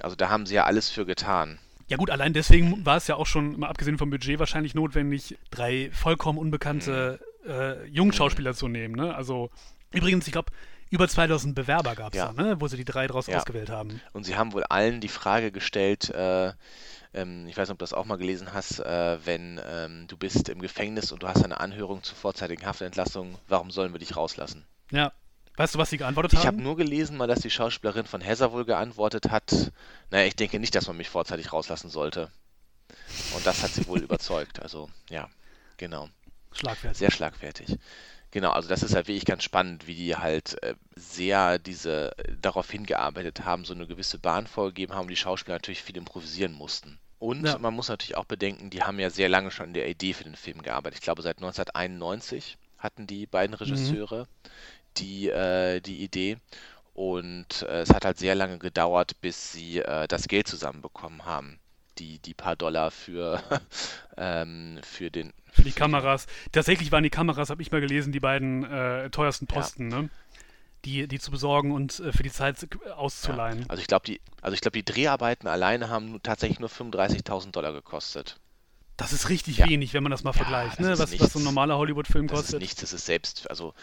Also 0.00 0.16
da 0.16 0.28
haben 0.28 0.46
sie 0.46 0.54
ja 0.54 0.64
alles 0.64 0.90
für 0.90 1.06
getan. 1.06 1.58
Ja 1.88 1.96
gut, 1.96 2.10
allein 2.10 2.32
deswegen 2.32 2.84
war 2.84 2.96
es 2.96 3.06
ja 3.06 3.14
auch 3.14 3.26
schon, 3.26 3.60
mal 3.60 3.68
abgesehen 3.68 3.96
vom 3.98 4.10
Budget, 4.10 4.38
wahrscheinlich 4.40 4.74
notwendig, 4.74 5.38
drei 5.50 5.90
vollkommen 5.92 6.38
unbekannte 6.38 7.20
Mhm. 7.44 7.50
äh, 7.50 7.84
Jungschauspieler 7.86 8.54
zu 8.54 8.66
nehmen. 8.66 8.96
Ne? 8.96 9.14
Also 9.14 9.50
übrigens, 9.92 10.26
ich 10.26 10.32
glaube, 10.32 10.50
über 10.90 11.06
2000 11.08 11.54
Bewerber 11.54 11.94
gab 11.94 12.12
es 12.12 12.18
Ja. 12.18 12.32
da, 12.32 12.42
ne? 12.42 12.60
wo 12.60 12.66
sie 12.66 12.76
die 12.76 12.84
drei 12.84 13.06
draus 13.06 13.28
Ja. 13.28 13.38
ausgewählt 13.38 13.70
haben. 13.70 14.00
Und 14.12 14.24
sie 14.24 14.36
haben 14.36 14.52
wohl 14.52 14.64
allen 14.64 15.00
die 15.00 15.08
Frage 15.08 15.52
gestellt, 15.52 16.10
äh, 16.10 16.52
ähm, 17.14 17.46
ich 17.46 17.56
weiß 17.56 17.68
nicht, 17.68 17.72
ob 17.74 17.78
du 17.78 17.84
das 17.84 17.92
auch 17.92 18.04
mal 18.04 18.16
gelesen 18.18 18.52
hast, 18.52 18.80
äh, 18.80 19.24
wenn 19.24 19.60
ähm, 19.64 20.06
du 20.08 20.16
bist 20.16 20.48
im 20.48 20.60
Gefängnis 20.60 21.12
und 21.12 21.22
du 21.22 21.28
hast 21.28 21.44
eine 21.44 21.60
Anhörung 21.60 22.02
zur 22.02 22.16
vorzeitigen 22.16 22.66
Haftentlassung, 22.66 23.38
warum 23.48 23.70
sollen 23.70 23.92
wir 23.94 24.00
dich 24.00 24.16
rauslassen? 24.16 24.64
Ja. 24.90 25.12
Weißt 25.56 25.74
du, 25.74 25.78
was 25.78 25.90
sie 25.90 25.96
geantwortet 25.98 26.32
Ich 26.34 26.40
habe 26.40 26.48
haben? 26.56 26.62
nur 26.62 26.76
gelesen, 26.76 27.16
mal, 27.16 27.26
dass 27.26 27.40
die 27.40 27.50
Schauspielerin 27.50 28.06
von 28.06 28.20
Heather 28.20 28.52
wohl 28.52 28.64
geantwortet 28.64 29.30
hat, 29.30 29.72
naja, 30.10 30.26
ich 30.26 30.36
denke 30.36 30.58
nicht, 30.60 30.74
dass 30.74 30.86
man 30.86 30.96
mich 30.96 31.08
vorzeitig 31.08 31.52
rauslassen 31.52 31.88
sollte. 31.90 32.30
Und 33.34 33.46
das 33.46 33.62
hat 33.62 33.70
sie 33.70 33.86
wohl 33.86 34.00
überzeugt. 34.02 34.60
Also, 34.60 34.90
ja, 35.10 35.28
genau. 35.76 36.08
Schlagfertig. 36.52 36.98
Sehr 36.98 37.10
schlagfertig. 37.10 37.78
Genau, 38.32 38.50
also 38.50 38.68
das 38.68 38.82
ist 38.82 38.94
halt 38.94 39.08
wirklich 39.08 39.24
ganz 39.24 39.44
spannend, 39.44 39.86
wie 39.86 39.94
die 39.94 40.16
halt 40.16 40.62
äh, 40.62 40.74
sehr 40.94 41.58
diese 41.58 42.12
darauf 42.40 42.70
hingearbeitet 42.70 43.44
haben, 43.44 43.64
so 43.64 43.72
eine 43.72 43.86
gewisse 43.86 44.18
Bahn 44.18 44.46
vorgegeben 44.46 44.92
haben, 44.94 45.02
und 45.02 45.10
die 45.10 45.16
Schauspieler 45.16 45.54
natürlich 45.56 45.82
viel 45.82 45.96
improvisieren 45.96 46.52
mussten. 46.52 46.98
Und 47.18 47.46
Ja. 47.46 47.56
man 47.58 47.72
muss 47.72 47.88
natürlich 47.88 48.16
auch 48.16 48.26
bedenken, 48.26 48.68
die 48.68 48.82
haben 48.82 48.98
ja 48.98 49.08
sehr 49.08 49.30
lange 49.30 49.50
schon 49.50 49.66
an 49.68 49.74
der 49.74 49.88
Idee 49.88 50.12
für 50.12 50.24
den 50.24 50.36
Film 50.36 50.60
gearbeitet. 50.60 50.98
Ich 50.98 51.04
glaube, 51.04 51.22
seit 51.22 51.38
1991 51.38 52.58
hatten 52.78 53.06
die 53.06 53.26
beiden 53.26 53.54
Regisseure 53.54 54.28
die, 54.98 55.28
äh, 55.28 55.80
die 55.80 56.02
Idee. 56.02 56.38
Und 56.94 57.62
äh, 57.62 57.82
es 57.82 57.90
hat 57.90 58.06
halt 58.06 58.18
sehr 58.18 58.34
lange 58.34 58.58
gedauert, 58.58 59.20
bis 59.20 59.52
sie 59.52 59.80
äh, 59.80 60.08
das 60.08 60.28
Geld 60.28 60.48
zusammenbekommen 60.48 61.26
haben. 61.26 61.58
Die, 61.98 62.18
die 62.18 62.34
paar 62.34 62.56
Dollar 62.56 62.90
für, 62.90 63.42
ähm, 64.16 64.78
für 64.82 65.10
den, 65.10 65.32
Für 65.52 65.62
die 65.62 65.72
Kameras. 65.72 66.26
Tatsächlich 66.52 66.92
waren 66.92 67.02
die 67.02 67.10
Kameras, 67.10 67.50
habe 67.50 67.62
ich 67.62 67.70
mal 67.70 67.80
gelesen, 67.80 68.12
die 68.12 68.20
beiden 68.20 68.64
äh, 68.64 69.10
teuersten 69.10 69.46
Posten, 69.46 69.88
ne? 69.88 70.08
Die, 70.84 71.08
die 71.08 71.18
zu 71.18 71.30
besorgen 71.30 71.72
und 71.72 71.98
äh, 72.00 72.12
für 72.12 72.22
die 72.22 72.30
Zeit 72.30 72.68
auszuleihen. 72.94 73.64
Also 73.68 73.80
ich 73.80 73.88
glaube, 73.88 74.06
die, 74.06 74.20
also 74.40 74.54
ich 74.54 74.60
glaube, 74.60 74.78
die 74.78 74.84
Dreharbeiten 74.84 75.48
alleine 75.48 75.88
haben 75.88 76.22
tatsächlich 76.22 76.60
nur 76.60 76.70
35.000 76.70 77.50
Dollar 77.50 77.72
gekostet. 77.72 78.38
Das 78.96 79.12
ist 79.12 79.28
richtig 79.28 79.58
Ja. 79.58 79.66
wenig, 79.68 79.92
wenn 79.94 80.02
man 80.02 80.10
das 80.10 80.24
mal 80.24 80.30
Ja, 80.30 80.38
vergleicht, 80.38 80.78
das 80.78 80.86
ne? 80.86 80.98
Was, 80.98 81.20
was 81.20 81.32
so 81.34 81.38
ein 81.38 81.44
normaler 81.44 81.76
Hollywood-Film 81.76 82.28
Das 82.28 82.38
ist 82.40 82.44
kostet. 82.46 82.60
nichts, 82.60 82.80
das 82.80 82.92
ist 82.92 83.04
selbst, 83.06 83.48
also, 83.50 83.74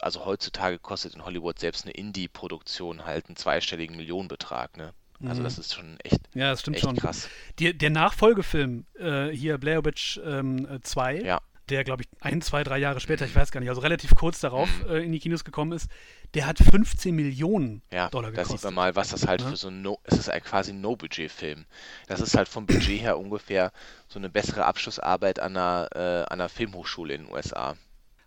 also 0.00 0.24
heutzutage 0.24 0.78
kostet 0.78 1.14
in 1.14 1.24
Hollywood 1.24 1.58
selbst 1.58 1.84
eine 1.84 1.92
Indie-Produktion 1.92 3.04
halt 3.04 3.26
einen 3.26 3.36
zweistelligen 3.36 3.96
Millionenbetrag, 3.96 4.76
ne? 4.76 4.94
Also 5.24 5.40
Mhm. 5.40 5.44
das 5.44 5.58
ist 5.58 5.74
schon 5.74 6.00
echt, 6.00 6.20
Ja, 6.34 6.50
das 6.50 6.60
stimmt 6.62 6.78
echt 6.78 6.84
schon. 6.84 6.96
krass. 6.96 7.28
Die, 7.58 7.76
der 7.76 7.90
Nachfolgefilm, 7.90 8.86
äh, 8.98 9.28
hier 9.28 9.58
Blair 9.58 9.84
Witch 9.84 10.18
ähm, 10.24 10.66
äh, 10.66 10.80
2, 10.80 11.20
Ja. 11.20 11.40
Der, 11.72 11.82
glaube 11.84 12.02
ich, 12.04 12.08
ein, 12.20 12.40
zwei, 12.42 12.62
drei 12.62 12.78
Jahre 12.78 13.00
später, 13.00 13.24
ich 13.24 13.34
weiß 13.34 13.50
gar 13.50 13.60
nicht, 13.60 13.68
also 13.70 13.80
relativ 13.80 14.14
kurz 14.14 14.38
darauf 14.40 14.68
Mhm. 14.84 14.90
äh, 14.90 14.98
in 15.00 15.10
die 15.12 15.18
Kinos 15.18 15.42
gekommen 15.44 15.72
ist, 15.72 15.88
der 16.34 16.46
hat 16.46 16.58
15 16.58 17.14
Millionen 17.14 17.82
Ja, 17.92 18.08
Dollar 18.10 18.30
da 18.30 18.36
gekostet. 18.42 18.60
sieht 18.60 18.64
man 18.66 18.74
mal, 18.74 18.94
was 18.96 19.08
das 19.10 19.26
halt 19.26 19.42
Ne? 19.42 19.50
für 19.50 19.56
so 19.56 19.68
ein 19.68 19.82
No, 19.82 19.98
es 20.04 20.16
ist 20.18 20.28
halt 20.28 20.44
quasi 20.44 20.72
ein 20.72 20.80
No-Budget-Film. 20.80 21.66
Das 22.06 22.20
ist 22.20 22.36
halt 22.36 22.48
vom 22.48 22.66
Budget 22.66 23.00
her 23.02 23.18
ungefähr 23.18 23.72
so 24.08 24.18
eine 24.20 24.30
bessere 24.30 24.64
Abschlussarbeit 24.64 25.40
an 25.40 25.56
einer, 25.56 25.88
äh, 25.94 25.98
an 26.32 26.40
einer 26.40 26.48
Filmhochschule 26.48 27.14
in 27.14 27.24
den 27.24 27.32
USA. 27.32 27.76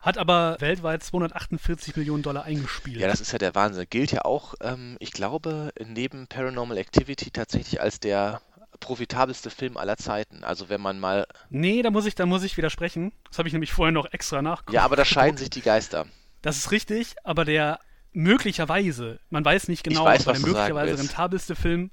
Hat 0.02 0.20
aber 0.20 0.58
weltweit 0.60 1.02
248 1.02 1.96
Millionen 1.96 2.22
Dollar 2.22 2.44
eingespielt. 2.44 2.98
Ja, 3.00 3.08
das 3.08 3.22
ist 3.22 3.32
ja 3.32 3.40
der 3.40 3.56
Wahnsinn. 3.56 3.88
Gilt 3.90 4.12
ja 4.12 4.24
auch, 4.24 4.54
ähm, 4.62 4.98
ich 5.00 5.12
glaube, 5.12 5.72
neben 5.84 6.28
Paranormal 6.28 6.78
Activity 6.78 7.32
tatsächlich 7.32 7.82
als 7.82 8.00
der 8.00 8.40
profitabelste 8.80 9.50
Film 9.50 9.78
aller 9.78 9.98
Zeiten. 9.98 10.44
Also 10.44 10.70
wenn 10.70 10.82
man 10.82 11.00
mal, 11.00 11.26
nee, 11.50 11.82
da 11.82 11.92
muss 11.92 12.06
ich, 12.06 12.16
da 12.16 12.26
muss 12.26 12.44
ich 12.44 12.58
widersprechen. 12.58 13.12
Das 13.30 13.38
habe 13.40 13.48
ich 13.48 13.54
nämlich 13.54 13.72
vorher 13.74 13.92
noch 13.92 14.12
extra 14.12 14.42
nachgeguckt. 14.42 14.74
ja, 14.74 14.84
aber 14.84 14.96
da 14.96 15.06
scheiden 15.06 15.38
sich 15.38 15.50
die 15.50 15.62
Geister. 15.62 16.06
Das 16.42 16.58
ist 16.58 16.72
richtig, 16.72 17.16
aber 17.24 17.46
der 17.46 17.80
möglicherweise, 18.14 19.20
man 19.30 19.44
weiß 19.44 19.68
nicht 19.68 19.84
genau, 19.84 20.06
weiß, 20.06 20.28
aber 20.28 20.38
der 20.38 20.48
möglicherweise 20.48 20.98
rentabelste 21.00 21.56
Film. 21.56 21.92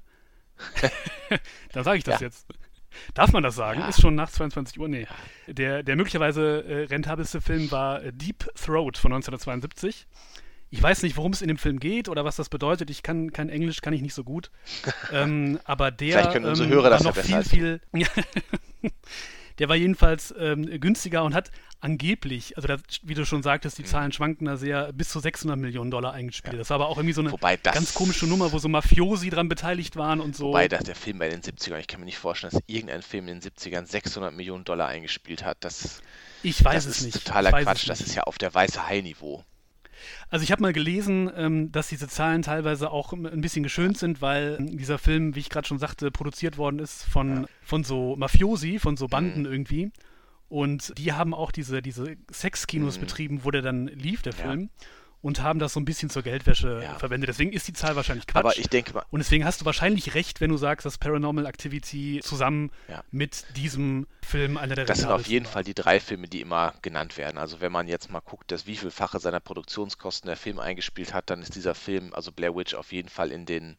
Dann 1.73 1.85
sage 1.85 1.99
ich 1.99 2.05
das 2.05 2.21
Ja. 2.21 2.27
jetzt. 2.27 2.47
Darf 3.14 3.33
man 3.33 3.42
das 3.42 3.55
sagen? 3.55 3.81
Ja. 3.81 3.88
Ist 3.88 4.03
schon 4.03 4.14
nach 4.14 4.31
22 4.31 4.79
Uhr? 4.79 4.87
Nee. 4.87 5.07
Der, 5.47 5.83
der 5.83 5.97
möglicherweise 5.97 6.62
äh, 6.64 6.85
rentabelste 6.85 7.40
Film 7.40 7.71
war 7.71 8.03
äh, 8.03 8.12
Deep 8.12 8.51
Throat 8.55 8.99
von 8.99 9.12
1972. 9.12 10.07
Ich 10.72 10.82
weiß 10.82 11.02
nicht, 11.02 11.16
worum 11.18 11.32
es 11.32 11.42
in 11.42 11.48
dem 11.48 11.58
Film 11.58 11.78
geht 11.78 12.08
oder 12.08 12.24
was 12.24 12.37
das 12.37 12.48
bedeutet. 12.48 12.88
Ich 12.88 13.02
kann 13.02 13.30
kein 13.30 13.50
Englisch, 13.50 13.82
kann 13.82 13.92
ich 13.92 14.00
nicht 14.00 14.14
so 14.14 14.24
gut. 14.24 14.50
ähm, 15.12 15.61
aber 15.64 15.90
der 15.90 16.12
Vielleicht 16.12 16.32
können 16.32 16.46
unsere 16.46 16.66
ähm, 16.68 16.74
Hörer 16.74 16.85
war 16.85 16.90
das 16.90 17.02
ja 17.02 17.08
noch 17.08 17.14
besser 17.14 17.42
viel, 17.44 17.80
viel. 17.92 18.00
Ja. 18.00 18.08
Der 19.58 19.68
war 19.68 19.76
jedenfalls 19.76 20.35
ähm, 20.38 20.64
günstiger 20.80 21.24
und 21.24 21.35
hat 21.35 21.50
angeblich, 21.80 22.56
also 22.56 22.68
das, 22.68 22.80
wie 23.02 23.12
du 23.14 23.26
schon 23.26 23.42
sagtest, 23.42 23.76
die 23.76 23.82
Mhm. 23.82 23.87
Zahlen 23.87 24.12
schwanken 24.12 24.46
da 24.46 24.56
sehr, 24.56 24.92
bis 24.94 25.11
zu 25.11 25.20
600 25.20 25.58
Millionen 25.58 25.90
Dollar 25.90 26.14
eingespielt. 26.14 26.54
Ja. 26.54 26.58
Das 26.58 26.70
war 26.70 26.76
aber 26.76 26.88
auch 26.88 26.96
irgendwie 26.96 27.12
so 27.12 27.20
eine 27.20 27.30
das, 27.62 27.74
ganz 27.74 27.92
komische 27.94 28.26
Nummer, 28.26 28.50
wo 28.52 28.58
so 28.58 28.68
Mafiosi 28.68 29.28
dran 29.28 29.48
beteiligt 29.50 29.96
waren 29.96 30.20
und 30.20 30.35
so. 30.35 30.46
wobei 30.48 30.68
das 30.68 30.85
der 30.85 30.94
Film 30.94 31.18
bei 31.18 31.28
den 31.28 31.42
70ern, 31.42 31.78
ich 31.78 31.87
kann 31.87 32.00
mir 32.00 32.06
nicht 32.06 32.18
vorstellen, 32.18 32.52
dass 32.52 32.62
irgendein 32.66 33.02
Film 33.02 33.28
in 33.28 33.40
den 33.40 33.50
70ern 33.52 33.87
600 33.87 34.32
Millionen 34.32 34.64
Dollar 34.64 34.88
eingespielt 34.88 35.44
hat. 35.44 35.58
Das, 35.61 36.00
ich 36.42 36.64
weiß 36.64 36.87
das 36.87 36.87
es 36.87 36.98
ist 37.00 37.04
nicht. 37.14 37.26
totaler 37.26 37.50
Quatsch. 37.52 37.88
Das 37.88 38.00
ist 38.00 38.14
ja 38.14 38.22
auf 38.22 38.38
der 38.38 38.54
weiße 38.54 38.87
Hai-Niveau. 38.88 39.44
Also 40.28 40.42
ich 40.44 40.52
habe 40.52 40.62
mal 40.62 40.72
gelesen, 40.72 41.30
ähm, 41.36 41.72
dass 41.72 41.88
diese 41.88 42.08
Zahlen 42.08 42.42
teilweise 42.42 42.90
auch 42.90 43.12
ein 43.12 43.40
bisschen 43.40 43.62
geschönt 43.62 43.98
sind, 43.98 44.20
weil 44.22 44.56
ähm, 44.58 44.76
dieser 44.76 44.98
Film, 44.98 45.34
wie 45.34 45.40
ich 45.40 45.50
gerade 45.50 45.66
schon 45.66 45.78
sagte, 45.78 46.10
produziert 46.10 46.56
worden 46.58 46.78
ist 46.78 47.04
von, 47.04 47.42
Ja. 47.42 47.48
von 47.62 47.84
so 47.84 48.16
Mafiosi, 48.16 48.78
von 48.78 48.96
so 48.96 49.06
Banden 49.08 49.40
Mhm. 49.40 49.46
irgendwie. 49.52 49.92
Und 50.48 50.92
die 50.98 51.12
haben 51.12 51.32
auch 51.34 51.50
diese, 51.50 51.80
diese 51.82 52.16
Sexkinos 52.30 52.96
Mhm. 52.96 53.00
betrieben, 53.00 53.44
wo 53.44 53.50
der 53.50 53.62
dann 53.62 53.86
lief, 53.86 54.22
der 54.22 54.34
Ja. 54.34 54.42
Und 55.22 55.40
haben 55.40 55.61
das 55.61 55.72
so 55.72 55.80
ein 55.80 55.85
bisschen 55.85 56.11
zur 56.11 56.22
Geldwäsche 56.22 56.80
Ja. 56.82 56.98
verwendet. 56.98 57.28
Deswegen 57.28 57.52
ist 57.52 57.68
die 57.68 57.72
Zahl 57.72 57.94
wahrscheinlich 57.96 58.26
Quatsch. 58.26 58.40
Aber 58.44 58.58
ich 58.58 58.68
denke 58.68 58.92
mal, 58.92 59.04
Und 59.11 59.20
deswegen 59.20 59.44
hast 59.44 59.61
du 59.61 59.64
wahrscheinlich 59.64 60.14
recht, 60.14 60.40
wenn 60.40 60.50
du 60.50 60.56
sagst, 60.56 60.85
dass 60.85 60.98
Paranormal 60.98 61.46
Activity 61.46 62.20
zusammen 62.24 62.70
Ja. 62.88 63.04
mit 63.12 63.44
diesem 63.56 64.08
Film 64.22 64.56
einer 64.56 64.74
der 64.74 64.85
Das 64.85 64.98
sind 64.98 65.11
auf 65.11 65.26
jeden 65.28 65.44
war. 65.46 65.52
Fall 65.52 65.64
die 65.64 65.74
drei 65.74 66.00
Filme, 66.00 66.26
die 66.26 66.40
immer 66.40 66.74
genannt 66.82 67.16
werden. 67.16 67.38
Also 67.38 67.61
wenn 67.61 67.70
man 67.72 67.87
jetzt 67.87 68.11
mal 68.11 68.20
guckt, 68.20 68.50
dass 68.50 68.66
wie 68.66 68.76
vielfache 68.76 69.20
seiner 69.20 69.40
Produktionskosten 69.40 70.26
der 70.26 70.37
Film 70.37 70.58
eingespielt 70.58 71.14
hat, 71.14 71.30
dann 71.30 71.40
ist 71.40 71.54
dieser 71.54 71.76
Film, 71.76 72.12
also 72.14 72.32
Blair 72.32 72.56
Witch, 72.56 72.74
auf 72.74 72.90
jeden 72.92 73.08
Fall 73.08 73.30
in 73.30 73.46
den 73.46 73.76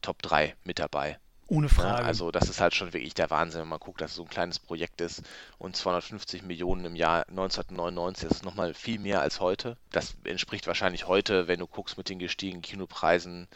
Top 0.00 0.22
3 0.22 0.54
mit 0.64 0.78
dabei. 0.78 1.18
Ohne 1.48 1.66
Ne? 1.66 1.72
Frage. 1.72 2.04
Also 2.04 2.30
das 2.30 2.48
ist 2.48 2.60
halt 2.60 2.74
schon 2.74 2.92
wirklich 2.92 3.14
der 3.14 3.30
Wahnsinn, 3.30 3.60
wenn 3.62 3.68
man 3.68 3.78
guckt, 3.78 4.00
dass 4.00 4.10
es 4.10 4.16
so 4.16 4.22
ein 4.24 4.28
kleines 4.28 4.58
Projekt 4.58 5.00
ist 5.00 5.22
und 5.58 5.76
250 5.76 6.42
Millionen 6.42 6.84
im 6.84 6.96
Jahr 6.96 7.26
1999, 7.28 8.28
das 8.28 8.38
ist 8.38 8.44
nochmal 8.44 8.74
viel 8.74 8.98
mehr 8.98 9.20
als 9.20 9.40
heute. 9.40 9.76
Das 9.92 10.16
entspricht 10.24 10.66
wahrscheinlich 10.66 11.06
heute, 11.06 11.46
wenn 11.48 11.60
du 11.60 11.66
guckst 11.66 11.96
mit 11.98 12.08
den 12.08 12.18
gestiegenen 12.18 12.62
Kinopreisen, 12.62 13.46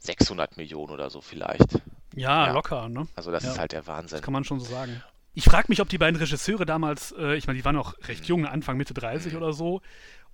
600 0.00 0.56
Millionen 0.56 0.92
oder 0.92 1.10
so 1.10 1.20
vielleicht. 1.20 1.74
ja, 2.14 2.46
ja. 2.46 2.52
locker, 2.52 2.88
ne? 2.88 3.06
Also 3.16 3.30
das 3.30 3.44
Ja. 3.44 3.52
ist 3.52 3.58
halt 3.58 3.72
der 3.72 3.86
Wahnsinn. 3.86 4.18
Das 4.18 4.22
kann 4.24 4.32
man 4.32 4.44
schon 4.44 4.58
so 4.60 4.66
sagen. 4.66 5.02
Ich 5.34 5.44
frage 5.44 5.66
mich, 5.68 5.80
ob 5.80 5.88
die 5.88 5.98
beiden 5.98 6.16
Regisseure 6.18 6.66
damals, 6.66 7.12
äh, 7.12 7.34
ich 7.36 7.46
meine, 7.46 7.58
die 7.58 7.64
waren 7.64 7.76
noch 7.76 7.94
recht 8.08 8.24
jung, 8.24 8.44
Anfang, 8.46 8.76
Mitte 8.76 8.94
30 8.94 9.36
oder 9.36 9.52
so, 9.52 9.82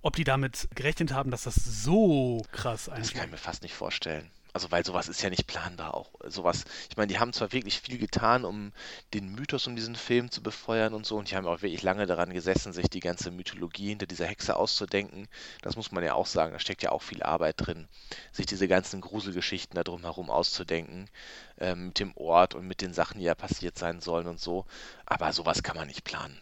ob 0.01 0.15
die 0.15 0.23
damit 0.23 0.67
gerechnet 0.73 1.13
haben, 1.13 1.29
dass 1.29 1.43
das 1.43 1.55
so 1.55 2.41
krass 2.51 2.85
Das 2.95 3.13
kann 3.13 3.25
ich 3.25 3.31
mir 3.31 3.37
fast 3.37 3.61
nicht 3.61 3.75
vorstellen. 3.75 4.31
Also, 4.55 4.71
weil 4.71 4.85
sowas 4.85 5.09
ist 5.09 5.21
ja 5.21 5.29
nicht 5.29 5.47
planbar 5.47 5.95
auch. 5.95 6.13
Sowas, 6.23 6.63
ich 6.89 6.95
meine, 6.95 7.07
die 7.07 7.19
haben 7.19 7.33
zwar 7.33 7.51
wirklich 7.51 7.81
viel 7.81 7.97
getan, 7.97 8.45
um 8.45 8.71
den 9.13 9.27
Mythos 9.35 9.67
um 9.67 9.75
diesen 9.75 9.97
Film 9.97 10.31
zu 10.31 10.41
befeuern 10.41 10.93
und 10.93 11.05
so, 11.05 11.17
und 11.17 11.29
die 11.29 11.35
haben 11.35 11.45
auch 11.45 11.61
wirklich 11.61 11.83
lange 11.83 12.05
daran 12.05 12.31
gesessen, 12.31 12.71
sich 12.71 12.89
die 12.89 13.01
ganze 13.01 13.31
Mythologie 13.31 13.89
hinter 13.89 14.05
dieser 14.05 14.27
Hexe 14.27 14.55
auszudenken. 14.55 15.27
Das 15.61 15.75
muss 15.75 15.91
man 15.91 16.05
ja 16.05 16.13
auch 16.13 16.25
sagen, 16.25 16.53
da 16.53 16.59
steckt 16.59 16.83
ja 16.83 16.93
auch 16.93 17.01
viel 17.01 17.21
Arbeit 17.21 17.55
drin, 17.57 17.89
sich 18.31 18.45
diese 18.45 18.69
ganzen 18.69 19.01
Gruselgeschichten 19.01 19.75
da 19.75 19.83
drumherum 19.83 20.29
auszudenken, 20.29 21.09
äh, 21.57 21.75
mit 21.75 21.99
dem 21.99 22.15
Ort 22.15 22.55
und 22.55 22.65
mit 22.65 22.79
den 22.79 22.93
Sachen, 22.93 23.19
die 23.19 23.25
ja 23.25 23.35
passiert 23.35 23.77
sein 23.77 23.99
sollen 23.99 24.27
und 24.27 24.39
so. 24.39 24.65
Aber 25.05 25.33
sowas 25.33 25.63
kann 25.63 25.75
man 25.75 25.87
nicht 25.87 26.05
planen. 26.05 26.41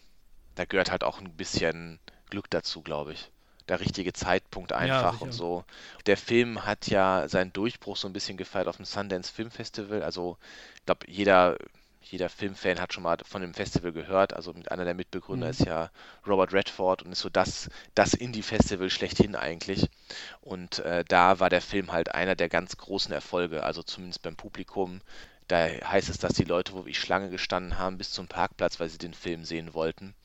Da 0.54 0.66
gehört 0.66 0.92
halt 0.92 1.04
auch 1.04 1.20
ein 1.20 1.36
bisschen 1.36 2.00
Glück 2.30 2.48
dazu, 2.52 2.84
glaube 2.84 3.14
ich 3.14 3.33
der 3.68 3.80
richtige 3.80 4.14
Zeitpunkt 4.14 4.74
einfach 4.74 5.20
ja, 5.20 5.22
und 5.22 5.32
so. 5.32 5.64
Der 6.06 6.18
Film 6.18 6.66
hat 6.66 6.88
ja 6.88 7.28
seinen 7.28 7.54
Durchbruch 7.54 7.96
so 7.96 8.08
ein 8.08 8.14
bisschen 8.14 8.38
gefeiert 8.38 8.68
auf 8.68 8.78
dem 8.78 8.86
Sundance 8.86 9.32
Film 9.32 9.52
Festival. 9.52 10.04
Also, 10.04 10.38
ich 10.76 10.86
glaube, 10.86 11.06
jeder, 11.08 11.58
jeder 12.02 12.30
Filmfan 12.30 12.82
hat 12.82 12.94
schon 12.94 13.04
mal 13.04 13.18
von 13.24 13.42
dem 13.42 13.54
Festival 13.54 13.94
gehört. 13.94 14.34
Also, 14.34 14.54
mit 14.54 14.72
einer 14.72 14.86
der 14.86 14.94
Mitbegründer 14.94 15.48
mhm. 15.48 15.52
ist 15.52 15.66
ja 15.66 15.90
Robert 16.28 16.54
Redford 16.54 17.04
und 17.04 17.14
ist 17.14 17.20
so 17.20 17.30
das, 17.30 17.70
das 17.96 18.14
Indie-Festival 18.14 18.90
schlechthin 18.90 19.36
eigentlich. 19.36 19.90
Und 20.42 20.80
äh, 20.80 21.06
da 21.08 21.40
war 21.40 21.50
der 21.50 21.62
Film 21.62 21.92
halt 21.92 22.14
einer 22.14 22.36
der 22.36 22.50
ganz 22.50 22.78
großen 22.78 23.14
Erfolge, 23.14 23.64
also 23.64 23.82
zumindest 23.82 24.22
beim 24.24 24.36
Publikum. 24.36 25.02
Da 25.48 25.68
heißt 25.68 26.10
es, 26.10 26.18
dass 26.18 26.34
die 26.34 26.46
Leute, 26.46 26.74
wo 26.74 26.86
ich 26.86 27.00
Schlange 27.00 27.30
gestanden 27.30 27.78
haben, 27.78 27.98
bis 27.98 28.12
zum 28.12 28.28
Parkplatz, 28.28 28.80
weil 28.80 28.90
sie 28.90 28.98
den 28.98 29.14
Film 29.14 29.44
sehen 29.46 29.74
wollten. 29.74 30.16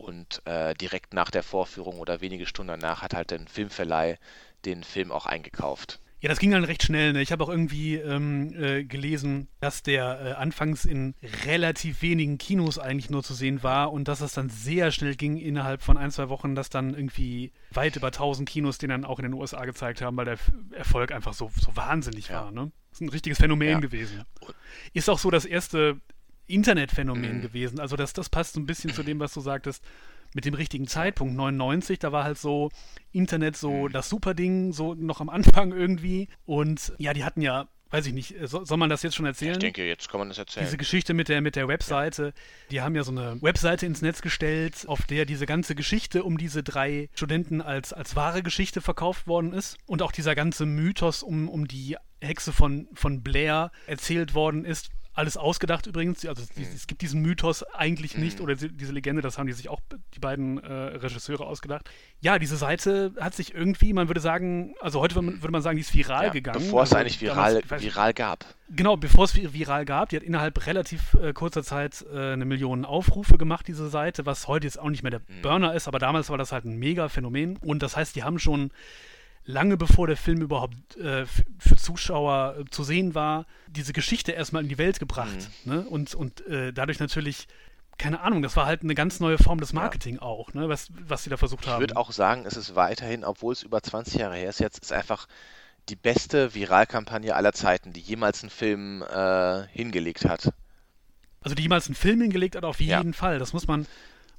Und 0.00 0.40
äh, 0.46 0.74
direkt 0.74 1.12
nach 1.12 1.30
der 1.30 1.42
Vorführung 1.42 1.98
oder 1.98 2.22
wenige 2.22 2.46
Stunden 2.46 2.68
danach 2.80 3.02
hat 3.02 3.12
halt 3.12 3.30
der 3.30 3.40
Filmverleih 3.46 4.16
den 4.64 4.82
Film 4.82 5.12
auch 5.12 5.26
eingekauft. 5.26 6.00
Ja, 6.22 6.28
das 6.28 6.38
ging 6.38 6.50
dann 6.50 6.64
recht 6.64 6.82
schnell. 6.82 7.14
Ne? 7.14 7.22
Ich 7.22 7.32
habe 7.32 7.44
auch 7.44 7.48
irgendwie 7.48 7.96
ähm, 7.96 8.52
äh, 8.52 8.84
gelesen, 8.84 9.48
dass 9.60 9.82
der 9.82 10.20
äh, 10.20 10.32
anfangs 10.32 10.84
in 10.84 11.14
relativ 11.46 12.02
wenigen 12.02 12.36
Kinos 12.36 12.78
eigentlich 12.78 13.08
nur 13.08 13.22
zu 13.22 13.32
sehen 13.32 13.62
war 13.62 13.90
und 13.90 14.06
dass 14.06 14.20
es 14.20 14.34
dann 14.34 14.50
sehr 14.50 14.90
schnell 14.90 15.16
ging 15.16 15.38
innerhalb 15.38 15.82
von 15.82 15.96
ein, 15.96 16.10
zwei 16.10 16.28
Wochen, 16.28 16.54
dass 16.54 16.68
dann 16.68 16.94
irgendwie 16.94 17.52
weit 17.70 17.96
über 17.96 18.08
1000 18.08 18.46
Kinos 18.46 18.76
den 18.76 18.90
dann 18.90 19.06
auch 19.06 19.18
in 19.18 19.24
den 19.24 19.34
USA 19.34 19.64
gezeigt 19.64 20.02
haben, 20.02 20.16
weil 20.18 20.26
der 20.26 20.38
Erfolg 20.72 21.10
einfach 21.10 21.32
so, 21.32 21.50
so 21.58 21.74
wahnsinnig 21.74 22.28
ja. 22.28 22.44
war. 22.44 22.52
Ne? 22.52 22.70
Das 22.90 22.98
ist 22.98 23.00
ein 23.00 23.08
richtiges 23.08 23.38
Phänomen 23.38 23.68
ja. 23.68 23.80
gewesen. 23.80 24.24
Ist 24.92 25.08
auch 25.08 25.18
so 25.18 25.30
das 25.30 25.46
erste 25.46 26.00
Internetphänomen 26.50 27.38
mhm. 27.38 27.42
gewesen. 27.42 27.80
Also 27.80 27.96
das, 27.96 28.12
das 28.12 28.28
passt 28.28 28.54
so 28.54 28.60
ein 28.60 28.66
bisschen 28.66 28.92
zu 28.92 29.02
dem, 29.02 29.20
was 29.20 29.34
du 29.34 29.40
sagtest, 29.40 29.84
mit 30.34 30.44
dem 30.44 30.54
richtigen 30.54 30.86
Zeitpunkt. 30.86 31.34
99, 31.34 31.98
da 31.98 32.12
war 32.12 32.24
halt 32.24 32.38
so 32.38 32.70
Internet 33.12 33.56
so 33.56 33.88
mhm. 33.88 33.92
das 33.92 34.08
Superding, 34.08 34.72
so 34.72 34.94
noch 34.94 35.20
am 35.20 35.28
Anfang 35.28 35.72
irgendwie. 35.72 36.28
Und 36.46 36.92
ja, 36.98 37.12
die 37.12 37.24
hatten 37.24 37.40
ja 37.40 37.68
weiß 37.90 38.06
ich 38.06 38.12
nicht, 38.12 38.36
so, 38.44 38.64
soll 38.64 38.78
man 38.78 38.88
das 38.88 39.02
jetzt 39.02 39.16
schon 39.16 39.26
erzählen? 39.26 39.54
Ich 39.54 39.58
denke, 39.58 39.86
jetzt 39.86 40.08
kann 40.08 40.20
man 40.20 40.28
das 40.28 40.38
erzählen. 40.38 40.64
Diese 40.64 40.76
Geschichte 40.76 41.12
mit 41.12 41.28
der, 41.28 41.40
mit 41.40 41.56
der 41.56 41.68
Webseite, 41.68 42.26
ja. 42.26 42.32
die 42.70 42.80
haben 42.80 42.94
ja 42.94 43.02
so 43.02 43.10
eine 43.10 43.42
Webseite 43.42 43.84
ins 43.86 44.00
Netz 44.00 44.22
gestellt, 44.22 44.84
auf 44.86 45.02
der 45.02 45.24
diese 45.24 45.46
ganze 45.46 45.74
Geschichte 45.74 46.22
um 46.22 46.38
diese 46.38 46.62
drei 46.62 47.10
Studenten 47.14 47.60
als, 47.60 47.92
als 47.92 48.14
wahre 48.16 48.42
Geschichte 48.42 48.80
verkauft 48.80 49.26
worden 49.26 49.52
ist 49.52 49.76
und 49.86 50.02
auch 50.02 50.12
dieser 50.12 50.34
ganze 50.34 50.66
Mythos 50.66 51.22
um, 51.22 51.48
um 51.48 51.66
die 51.66 51.96
Hexe 52.20 52.52
von, 52.52 52.88
von 52.94 53.22
Blair 53.22 53.72
erzählt 53.86 54.34
worden 54.34 54.64
ist, 54.64 54.90
alles 55.20 55.36
ausgedacht 55.36 55.86
übrigens. 55.86 56.24
Also 56.26 56.42
es, 56.42 56.74
es 56.74 56.86
gibt 56.86 57.02
diesen 57.02 57.20
Mythos 57.20 57.62
eigentlich 57.62 58.16
nicht 58.16 58.38
mhm. 58.38 58.44
oder 58.44 58.54
diese 58.54 58.92
Legende, 58.92 59.22
das 59.22 59.38
haben 59.38 59.46
die 59.46 59.52
sich 59.52 59.68
auch 59.68 59.80
die 60.14 60.18
beiden 60.18 60.58
äh, 60.58 60.72
Regisseure 60.72 61.46
ausgedacht. 61.46 61.88
Ja, 62.20 62.38
diese 62.38 62.56
Seite 62.56 63.12
hat 63.20 63.34
sich 63.34 63.54
irgendwie, 63.54 63.92
man 63.92 64.08
würde 64.08 64.20
sagen, 64.20 64.74
also 64.80 65.00
heute 65.00 65.14
würde 65.14 65.50
man 65.50 65.62
sagen, 65.62 65.76
die 65.76 65.82
ist 65.82 65.94
viral 65.94 66.26
ja, 66.26 66.30
gegangen. 66.30 66.58
Bevor 66.58 66.80
also 66.80 66.94
es 66.94 67.00
eigentlich 67.00 67.20
viral, 67.20 67.60
damals, 67.60 67.84
viral 67.84 68.14
gab. 68.14 68.46
Genau, 68.70 68.96
bevor 68.96 69.26
es 69.26 69.34
viral 69.34 69.84
gab. 69.84 70.08
Die 70.08 70.16
hat 70.16 70.22
innerhalb 70.22 70.66
relativ 70.66 71.14
äh, 71.14 71.32
kurzer 71.32 71.62
Zeit 71.62 72.04
äh, 72.12 72.32
eine 72.32 72.44
Million 72.44 72.84
Aufrufe 72.84 73.36
gemacht, 73.36 73.68
diese 73.68 73.88
Seite, 73.88 74.26
was 74.26 74.48
heute 74.48 74.66
jetzt 74.66 74.78
auch 74.78 74.90
nicht 74.90 75.02
mehr 75.02 75.10
der 75.10 75.20
mhm. 75.20 75.42
Burner 75.42 75.74
ist, 75.74 75.86
aber 75.86 75.98
damals 75.98 76.30
war 76.30 76.38
das 76.38 76.50
halt 76.50 76.64
ein 76.64 76.78
mega 76.78 77.08
Phänomen. 77.08 77.58
Und 77.58 77.82
das 77.82 77.96
heißt, 77.96 78.16
die 78.16 78.22
haben 78.22 78.38
schon 78.38 78.70
lange 79.44 79.76
bevor 79.76 80.06
der 80.06 80.16
Film 80.16 80.42
überhaupt 80.42 80.96
äh, 80.96 81.26
für 81.58 81.76
Zuschauer 81.76 82.56
äh, 82.58 82.64
zu 82.70 82.84
sehen 82.84 83.14
war, 83.14 83.46
diese 83.68 83.92
Geschichte 83.92 84.32
erstmal 84.32 84.62
in 84.62 84.68
die 84.68 84.78
Welt 84.78 84.98
gebracht. 84.98 85.48
Mhm. 85.64 85.72
Ne? 85.72 85.80
Und, 85.82 86.14
und 86.14 86.46
äh, 86.46 86.72
dadurch 86.72 87.00
natürlich, 87.00 87.48
keine 87.98 88.20
Ahnung, 88.20 88.42
das 88.42 88.56
war 88.56 88.66
halt 88.66 88.82
eine 88.82 88.94
ganz 88.94 89.20
neue 89.20 89.38
Form 89.38 89.60
des 89.60 89.72
Marketing 89.72 90.16
ja. 90.16 90.22
auch, 90.22 90.52
ne? 90.54 90.68
was, 90.68 90.88
was 91.06 91.24
sie 91.24 91.30
da 91.30 91.36
versucht 91.36 91.66
haben. 91.66 91.76
Ich 91.82 91.88
würde 91.88 91.96
auch 91.96 92.12
sagen, 92.12 92.44
es 92.46 92.56
ist 92.56 92.74
weiterhin, 92.74 93.24
obwohl 93.24 93.52
es 93.52 93.62
über 93.62 93.82
20 93.82 94.14
Jahre 94.14 94.36
her 94.36 94.50
ist, 94.50 94.60
jetzt 94.60 94.78
ist 94.78 94.92
einfach 94.92 95.26
die 95.88 95.96
beste 95.96 96.54
Viralkampagne 96.54 97.34
aller 97.34 97.52
Zeiten, 97.52 97.92
die 97.92 98.00
jemals 98.00 98.42
ein 98.42 98.50
Film 98.50 99.02
äh, 99.02 99.66
hingelegt 99.68 100.24
hat. 100.24 100.52
Also 101.40 101.54
die 101.54 101.62
jemals 101.62 101.86
einen 101.86 101.94
Film 101.94 102.20
hingelegt 102.20 102.54
hat, 102.54 102.64
auf 102.64 102.80
jeden 102.80 103.12
ja. 103.12 103.16
Fall. 103.16 103.38
Das 103.38 103.52
muss 103.52 103.66
man, 103.66 103.86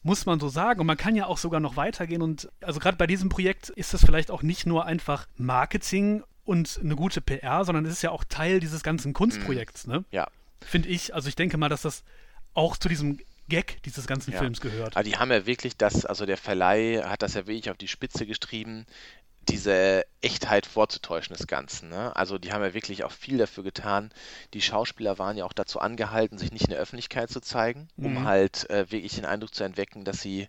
muss 0.03 0.25
man 0.25 0.39
so 0.39 0.49
sagen. 0.49 0.79
Und 0.79 0.87
man 0.87 0.97
kann 0.97 1.15
ja 1.15 1.25
auch 1.27 1.37
sogar 1.37 1.59
noch 1.59 1.75
weitergehen. 1.75 2.21
Und 2.21 2.49
also 2.61 2.79
gerade 2.79 2.97
bei 2.97 3.07
diesem 3.07 3.29
Projekt 3.29 3.69
ist 3.69 3.93
das 3.93 4.03
vielleicht 4.03 4.31
auch 4.31 4.43
nicht 4.43 4.65
nur 4.65 4.85
einfach 4.85 5.27
Marketing 5.37 6.23
und 6.43 6.79
eine 6.83 6.95
gute 6.95 7.21
PR, 7.21 7.63
sondern 7.65 7.85
es 7.85 7.93
ist 7.93 8.01
ja 8.01 8.11
auch 8.11 8.23
Teil 8.23 8.59
dieses 8.59 8.83
ganzen 8.83 9.13
Kunstprojekts, 9.13 9.87
mhm. 9.87 9.93
ne? 9.93 10.05
Ja. 10.11 10.27
Finde 10.61 10.89
ich. 10.89 11.13
Also 11.13 11.29
ich 11.29 11.35
denke 11.35 11.57
mal, 11.57 11.69
dass 11.69 11.83
das 11.83 12.03
auch 12.53 12.77
zu 12.77 12.89
diesem 12.89 13.19
Gag 13.47 13.83
dieses 13.83 14.07
ganzen 14.07 14.31
ja. 14.31 14.39
Films 14.39 14.61
gehört. 14.61 14.95
Aber 14.95 15.03
die 15.03 15.17
haben 15.17 15.31
ja 15.31 15.45
wirklich 15.45 15.75
das, 15.75 16.05
also 16.05 16.25
der 16.25 16.37
Verleih 16.37 17.03
hat 17.03 17.21
das 17.21 17.33
ja 17.33 17.47
wirklich 17.47 17.69
auf 17.69 17.77
die 17.77 17.87
Spitze 17.87 18.25
getrieben 18.25 18.85
diese 19.49 20.05
Echtheit 20.21 20.65
vorzutäuschen 20.65 21.35
des 21.35 21.47
Ganzen. 21.47 21.89
Ne? 21.89 22.15
Also 22.15 22.37
die 22.37 22.51
haben 22.51 22.63
ja 22.63 22.73
wirklich 22.73 23.03
auch 23.03 23.11
viel 23.11 23.37
dafür 23.37 23.63
getan. 23.63 24.11
Die 24.53 24.61
Schauspieler 24.61 25.17
waren 25.17 25.37
ja 25.37 25.45
auch 25.45 25.53
dazu 25.53 25.79
angehalten, 25.79 26.37
sich 26.37 26.51
nicht 26.51 26.65
in 26.65 26.69
der 26.69 26.79
Öffentlichkeit 26.79 27.29
zu 27.29 27.41
zeigen, 27.41 27.87
um 27.97 28.13
mhm. 28.13 28.23
halt 28.25 28.69
äh, 28.69 28.91
wirklich 28.91 29.15
den 29.15 29.25
Eindruck 29.25 29.53
zu 29.53 29.63
entwecken, 29.63 30.05
dass 30.05 30.21
sie, 30.21 30.47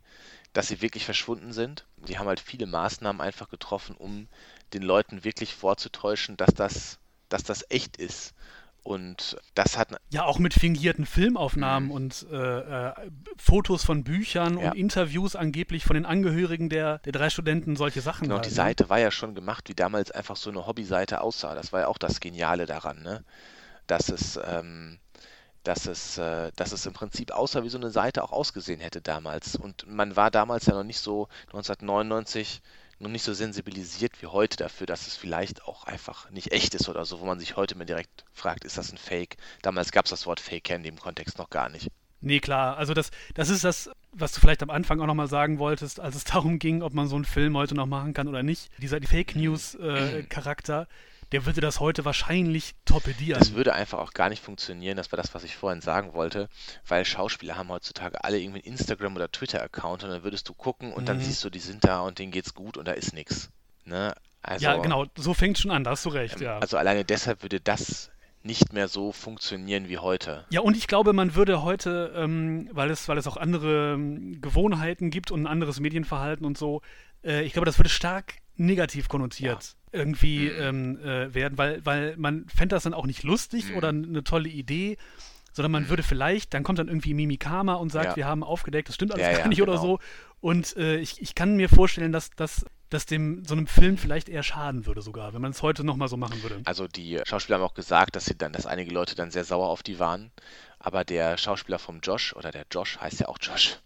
dass 0.52 0.68
sie 0.68 0.82
wirklich 0.82 1.04
verschwunden 1.04 1.52
sind. 1.52 1.86
Die 1.96 2.18
haben 2.18 2.28
halt 2.28 2.40
viele 2.40 2.66
Maßnahmen 2.66 3.22
einfach 3.22 3.48
getroffen, 3.48 3.96
um 3.96 4.28
den 4.74 4.82
Leuten 4.82 5.24
wirklich 5.24 5.54
vorzutäuschen, 5.54 6.36
dass 6.36 6.52
das, 6.54 6.98
dass 7.28 7.44
das 7.44 7.64
echt 7.70 7.96
ist. 7.96 8.34
Und 8.82 9.36
das 9.54 9.78
hat. 9.78 9.96
Ja, 10.10 10.24
auch 10.24 10.40
mit 10.40 10.54
fingierten 10.54 11.06
Filmaufnahmen 11.06 11.90
mhm. 11.90 11.94
und 11.94 12.26
äh, 12.32 12.88
äh, 12.88 12.92
Fotos 13.36 13.84
von 13.84 14.02
Büchern 14.02 14.58
ja. 14.58 14.70
und 14.70 14.76
Interviews 14.76 15.36
angeblich 15.36 15.84
von 15.84 15.94
den 15.94 16.04
Angehörigen 16.04 16.68
der, 16.68 16.98
der 16.98 17.12
drei 17.12 17.30
Studenten, 17.30 17.76
solche 17.76 18.00
Sachen. 18.00 18.24
Genau, 18.24 18.36
halt, 18.36 18.46
die 18.46 18.50
ne? 18.50 18.56
Seite 18.56 18.88
war 18.90 18.98
ja 18.98 19.12
schon 19.12 19.36
gemacht, 19.36 19.68
wie 19.68 19.74
damals 19.74 20.10
einfach 20.10 20.34
so 20.34 20.50
eine 20.50 20.66
Hobbyseite 20.66 21.20
aussah. 21.20 21.54
Das 21.54 21.72
war 21.72 21.82
ja 21.82 21.86
auch 21.86 21.98
das 21.98 22.18
Geniale 22.18 22.66
daran, 22.66 23.02
ne? 23.02 23.24
Dass 23.86 24.08
es. 24.08 24.38
Ähm, 24.44 24.98
dass 25.64 25.86
es, 25.86 26.18
äh, 26.18 26.50
dass 26.56 26.72
es 26.72 26.86
im 26.86 26.92
Prinzip 26.92 27.30
aussah, 27.30 27.62
wie 27.62 27.68
so 27.68 27.78
eine 27.78 27.90
Seite 27.90 28.24
auch 28.24 28.32
ausgesehen 28.32 28.80
hätte 28.80 29.00
damals. 29.00 29.54
Und 29.54 29.86
man 29.86 30.16
war 30.16 30.32
damals 30.32 30.66
ja 30.66 30.74
noch 30.74 30.82
nicht 30.82 30.98
so 30.98 31.28
1999 31.52 32.62
noch 33.02 33.10
nicht 33.10 33.24
so 33.24 33.34
sensibilisiert 33.34 34.22
wie 34.22 34.26
heute 34.26 34.56
dafür, 34.56 34.86
dass 34.86 35.06
es 35.06 35.16
vielleicht 35.16 35.64
auch 35.64 35.84
einfach 35.84 36.30
nicht 36.30 36.52
echt 36.52 36.74
ist 36.74 36.88
oder 36.88 37.04
so, 37.04 37.20
wo 37.20 37.26
man 37.26 37.40
sich 37.40 37.56
heute 37.56 37.76
mir 37.76 37.86
direkt 37.86 38.24
fragt, 38.32 38.64
ist 38.64 38.78
das 38.78 38.92
ein 38.92 38.98
Fake? 38.98 39.36
Damals 39.62 39.92
gab 39.92 40.06
es 40.06 40.10
das 40.10 40.26
Wort 40.26 40.40
Fake 40.40 40.70
in 40.70 40.82
dem 40.82 40.98
Kontext 40.98 41.38
noch 41.38 41.50
gar 41.50 41.68
nicht. 41.68 41.88
Nee, 42.20 42.38
klar. 42.38 42.76
Also 42.76 42.94
das, 42.94 43.10
das 43.34 43.48
ist 43.48 43.64
das, 43.64 43.90
was 44.12 44.32
du 44.32 44.40
vielleicht 44.40 44.62
am 44.62 44.70
Anfang 44.70 45.00
auch 45.00 45.06
nochmal 45.06 45.26
sagen 45.26 45.58
wolltest, 45.58 45.98
als 46.00 46.14
es 46.14 46.24
darum 46.32 46.58
ging, 46.58 46.82
ob 46.82 46.94
man 46.94 47.08
so 47.08 47.16
einen 47.16 47.24
Film 47.24 47.56
heute 47.56 47.74
noch 47.74 47.86
machen 47.86 48.14
kann 48.14 48.28
oder 48.28 48.42
nicht. 48.42 48.70
Dieser 48.78 49.00
Fake 49.02 49.36
News-Charakter. 49.36 50.82
Äh, 50.82 50.86
der 51.32 51.46
würde 51.46 51.60
das 51.60 51.80
heute 51.80 52.04
wahrscheinlich 52.04 52.74
torpedieren. 52.84 53.38
Das 53.38 53.54
würde 53.54 53.74
einfach 53.74 53.98
auch 53.98 54.12
gar 54.12 54.28
nicht 54.28 54.42
funktionieren, 54.42 54.96
das 54.96 55.10
war 55.12 55.16
das, 55.16 55.34
was 55.34 55.44
ich 55.44 55.56
vorhin 55.56 55.80
sagen 55.80 56.12
wollte, 56.12 56.48
weil 56.86 57.04
Schauspieler 57.04 57.56
haben 57.56 57.70
heutzutage 57.70 58.22
alle 58.22 58.38
irgendwie 58.38 58.62
einen 58.62 58.74
Instagram- 58.74 59.16
oder 59.16 59.30
Twitter-Account 59.30 60.04
und 60.04 60.10
dann 60.10 60.22
würdest 60.22 60.48
du 60.48 60.54
gucken 60.54 60.92
und 60.92 61.02
mhm. 61.02 61.06
dann 61.06 61.20
siehst 61.20 61.42
du, 61.44 61.50
die 61.50 61.58
sind 61.58 61.84
da 61.84 62.00
und 62.00 62.18
denen 62.18 62.32
geht's 62.32 62.54
gut 62.54 62.76
und 62.76 62.86
da 62.86 62.92
ist 62.92 63.14
nichts. 63.14 63.50
Ne? 63.84 64.14
Also, 64.42 64.64
ja, 64.64 64.76
genau, 64.76 65.06
so 65.16 65.34
fängt 65.34 65.58
schon 65.58 65.70
an, 65.70 65.84
da 65.84 65.92
hast 65.92 66.04
du 66.04 66.10
recht, 66.10 66.36
ähm, 66.36 66.42
ja. 66.42 66.58
Also 66.58 66.76
alleine 66.76 67.04
deshalb 67.04 67.42
würde 67.42 67.60
das 67.60 68.10
nicht 68.44 68.72
mehr 68.72 68.88
so 68.88 69.12
funktionieren 69.12 69.88
wie 69.88 69.98
heute. 69.98 70.44
Ja, 70.50 70.60
und 70.60 70.76
ich 70.76 70.88
glaube, 70.88 71.12
man 71.12 71.34
würde 71.36 71.62
heute, 71.62 72.12
ähm, 72.16 72.68
weil, 72.72 72.90
es, 72.90 73.08
weil 73.08 73.18
es 73.18 73.26
auch 73.26 73.36
andere 73.36 73.94
ähm, 73.94 74.40
Gewohnheiten 74.40 75.10
gibt 75.10 75.30
und 75.30 75.42
ein 75.42 75.46
anderes 75.46 75.78
Medienverhalten 75.78 76.44
und 76.44 76.58
so, 76.58 76.82
äh, 77.24 77.42
ich 77.42 77.52
glaube, 77.52 77.66
das 77.66 77.78
würde 77.78 77.88
stark 77.88 78.34
negativ 78.56 79.08
konnotiert. 79.08 79.62
Ja 79.62 79.82
irgendwie 79.92 80.48
mhm. 80.48 80.58
ähm, 80.58 80.98
äh, 81.04 81.34
werden, 81.34 81.58
weil, 81.58 81.84
weil 81.84 82.16
man 82.16 82.46
fände 82.48 82.74
das 82.74 82.84
dann 82.84 82.94
auch 82.94 83.04
nicht 83.06 83.22
lustig 83.24 83.70
mhm. 83.70 83.76
oder 83.76 83.88
eine 83.90 84.24
tolle 84.24 84.48
Idee, 84.48 84.96
sondern 85.52 85.70
man 85.70 85.84
mhm. 85.84 85.88
würde 85.90 86.02
vielleicht, 86.02 86.54
dann 86.54 86.62
kommt 86.62 86.78
dann 86.78 86.88
irgendwie 86.88 87.14
Mimikama 87.14 87.74
und 87.74 87.92
sagt, 87.92 88.10
ja. 88.10 88.16
wir 88.16 88.26
haben 88.26 88.42
aufgedeckt, 88.42 88.88
das 88.88 88.94
stimmt 88.94 89.12
alles 89.12 89.26
ja, 89.26 89.38
gar 89.38 89.48
nicht 89.48 89.58
genau. 89.58 89.72
oder 89.72 89.80
so. 89.80 89.98
Und 90.42 90.76
äh, 90.76 90.96
ich, 90.96 91.22
ich 91.22 91.34
kann 91.34 91.56
mir 91.56 91.70
vorstellen, 91.70 92.12
dass 92.12 92.30
das 92.36 92.66
dass 92.90 93.06
dem 93.06 93.42
so 93.46 93.54
einem 93.54 93.66
Film 93.66 93.96
vielleicht 93.96 94.28
eher 94.28 94.42
schaden 94.42 94.84
würde 94.84 95.00
sogar, 95.00 95.32
wenn 95.32 95.40
man 95.40 95.52
es 95.52 95.62
heute 95.62 95.82
nochmal 95.82 96.08
so 96.08 96.18
machen 96.18 96.42
würde. 96.42 96.60
Also 96.66 96.86
die 96.86 97.20
Schauspieler 97.24 97.58
haben 97.58 97.64
auch 97.64 97.72
gesagt, 97.72 98.16
dass 98.16 98.26
sie 98.26 98.36
dann, 98.36 98.52
dass 98.52 98.66
einige 98.66 98.92
Leute 98.92 99.14
dann 99.14 99.30
sehr 99.30 99.44
sauer 99.44 99.68
auf 99.68 99.82
die 99.82 99.98
waren, 99.98 100.30
Aber 100.84 101.04
der 101.04 101.38
Schauspieler 101.38 101.78
vom 101.78 102.00
Josh, 102.00 102.34
oder 102.34 102.50
der 102.50 102.66
Josh 102.70 102.98
heißt 102.98 103.20
ja 103.20 103.28
auch 103.28 103.38
Josh, 103.40 103.78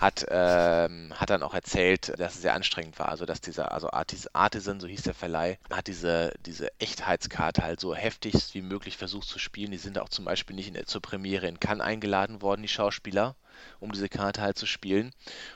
hat, 0.00 0.26
ähm, 0.28 1.14
hat 1.14 1.30
dann 1.30 1.44
auch 1.44 1.54
erzählt, 1.54 2.12
dass 2.18 2.34
es 2.34 2.42
sehr 2.42 2.54
anstrengend 2.54 2.98
war. 2.98 3.08
Also, 3.08 3.24
dass 3.24 3.40
dieser, 3.40 3.70
also 3.70 3.90
Artis, 3.92 4.26
Artisan, 4.34 4.80
so 4.80 4.88
hieß 4.88 5.02
der 5.02 5.14
Verleih, 5.14 5.58
hat 5.70 5.86
diese, 5.86 6.34
diese 6.44 6.68
Echtheitskarte 6.80 7.62
halt 7.62 7.78
so 7.78 7.94
heftig 7.94 8.34
wie 8.52 8.62
möglich 8.62 8.96
versucht 8.96 9.28
zu 9.28 9.38
spielen. 9.38 9.70
Die 9.70 9.78
sind 9.78 9.96
auch 9.98 10.08
zum 10.08 10.24
Beispiel 10.24 10.56
nicht 10.56 10.74
in, 10.74 10.86
zur 10.86 11.00
Premiere 11.00 11.46
in 11.46 11.60
Cannes 11.60 11.84
eingeladen 11.84 12.42
worden, 12.42 12.62
die 12.62 12.68
Schauspieler, 12.68 13.36
um 13.78 13.92
diese 13.92 14.08
Karte 14.08 14.40
halt 14.40 14.58
zu 14.58 14.66
spielen. 14.66 15.12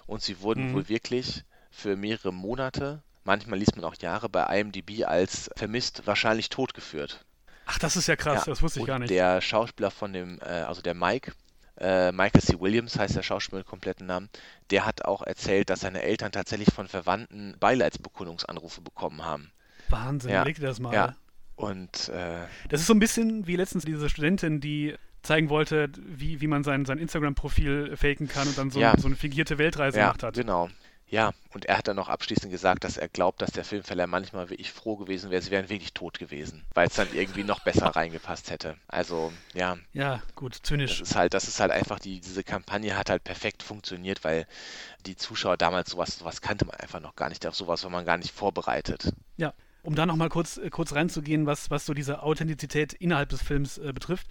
Und 0.06 0.22
sie 0.22 0.40
wurden 0.40 0.68
mhm. 0.68 0.74
wohl 0.74 0.88
wirklich 0.88 1.44
für 1.70 1.96
mehrere 1.96 2.32
Monate, 2.32 3.02
manchmal 3.24 3.58
liest 3.58 3.76
man 3.76 3.84
auch 3.84 3.96
Jahre, 3.96 4.28
bei 4.28 4.60
IMDb 4.60 5.04
als 5.04 5.50
vermisst, 5.56 6.06
wahrscheinlich 6.06 6.48
totgeführt. 6.48 7.24
Ach, 7.66 7.78
das 7.78 7.96
ist 7.96 8.06
ja 8.06 8.16
krass, 8.16 8.46
ja. 8.46 8.52
das 8.52 8.62
wusste 8.62 8.78
ich 8.78 8.82
und 8.82 8.86
gar 8.86 8.98
nicht. 8.98 9.10
Der 9.10 9.40
Schauspieler 9.40 9.90
von 9.90 10.12
dem, 10.12 10.38
äh, 10.40 10.44
also 10.44 10.82
der 10.82 10.94
Mike, 10.94 11.32
äh, 11.78 12.12
Michael 12.12 12.42
C. 12.42 12.60
Williams 12.60 12.98
heißt 12.98 13.16
der 13.16 13.22
Schauspieler 13.22 13.58
mit 13.58 13.66
kompletten 13.66 14.06
Namen, 14.06 14.28
der 14.70 14.86
hat 14.86 15.04
auch 15.04 15.22
erzählt, 15.22 15.70
dass 15.70 15.80
seine 15.80 16.02
Eltern 16.02 16.30
tatsächlich 16.30 16.72
von 16.72 16.88
Verwandten 16.88 17.56
Beileidsbekundungsanrufe 17.58 18.80
bekommen 18.80 19.24
haben. 19.24 19.50
Wahnsinn, 19.88 20.30
ja. 20.30 20.42
leg 20.42 20.56
dir 20.56 20.66
das 20.66 20.78
mal. 20.78 20.94
Ja. 20.94 21.16
Und 21.56 22.08
äh, 22.08 22.46
das 22.68 22.80
ist 22.80 22.86
so 22.86 22.94
ein 22.94 23.00
bisschen 23.00 23.46
wie 23.46 23.56
letztens 23.56 23.84
diese 23.84 24.08
Studentin, 24.08 24.60
die 24.60 24.94
zeigen 25.24 25.48
wollte, 25.48 25.90
wie, 25.96 26.40
wie 26.40 26.46
man 26.46 26.64
sein, 26.64 26.84
sein 26.84 26.98
Instagram-Profil 26.98 27.96
faken 27.96 28.28
kann 28.28 28.46
und 28.46 28.58
dann 28.58 28.70
so, 28.70 28.78
ja. 28.78 28.94
so 28.98 29.06
eine 29.06 29.16
fingierte 29.16 29.58
Weltreise 29.58 29.98
ja, 29.98 30.04
gemacht 30.06 30.22
hat. 30.22 30.34
Genau. 30.34 30.68
Ja, 31.06 31.32
und 31.52 31.66
er 31.66 31.78
hat 31.78 31.86
dann 31.86 31.96
noch 31.96 32.08
abschließend 32.08 32.50
gesagt, 32.50 32.82
dass 32.82 32.96
er 32.96 33.08
glaubt, 33.08 33.42
dass 33.42 33.52
der 33.52 33.64
Filmverleih 33.64 34.06
manchmal 34.06 34.50
wirklich 34.50 34.72
froh 34.72 34.96
gewesen 34.96 35.30
wäre, 35.30 35.42
sie 35.42 35.50
wären 35.50 35.68
wirklich 35.68 35.92
tot 35.92 36.18
gewesen, 36.18 36.64
weil 36.74 36.88
es 36.88 36.94
dann 36.94 37.08
irgendwie 37.12 37.44
noch 37.44 37.60
besser 37.60 37.86
reingepasst 37.86 38.50
hätte. 38.50 38.76
Also, 38.88 39.32
ja. 39.52 39.76
Ja, 39.92 40.22
gut, 40.34 40.58
zynisch. 40.62 40.98
Das 40.98 41.10
ist 41.10 41.16
halt, 41.16 41.34
das 41.34 41.46
ist 41.46 41.60
halt 41.60 41.70
einfach, 41.70 42.00
die, 42.00 42.20
diese 42.20 42.42
Kampagne 42.42 42.96
hat 42.96 43.10
halt 43.10 43.22
perfekt 43.22 43.62
funktioniert, 43.62 44.24
weil 44.24 44.46
die 45.06 45.14
Zuschauer 45.14 45.56
damals 45.56 45.90
sowas, 45.90 46.18
sowas 46.18 46.40
kannte 46.40 46.64
man 46.64 46.76
einfach 46.76 47.00
noch 47.00 47.16
gar 47.16 47.28
nicht. 47.28 47.46
Auf 47.46 47.54
sowas 47.54 47.84
war 47.84 47.90
man 47.90 48.06
gar 48.06 48.16
nicht 48.16 48.32
vorbereitet. 48.32 49.12
Ja, 49.36 49.52
um 49.84 49.94
da 49.94 50.06
nochmal 50.06 50.30
kurz, 50.30 50.56
äh, 50.56 50.70
kurz 50.70 50.94
reinzugehen, 50.94 51.46
was, 51.46 51.70
was 51.70 51.86
so 51.86 51.94
diese 51.94 52.22
Authentizität 52.22 52.94
innerhalb 52.94 53.28
des 53.28 53.42
Films 53.42 53.78
äh, 53.78 53.92
betrifft. 53.92 54.26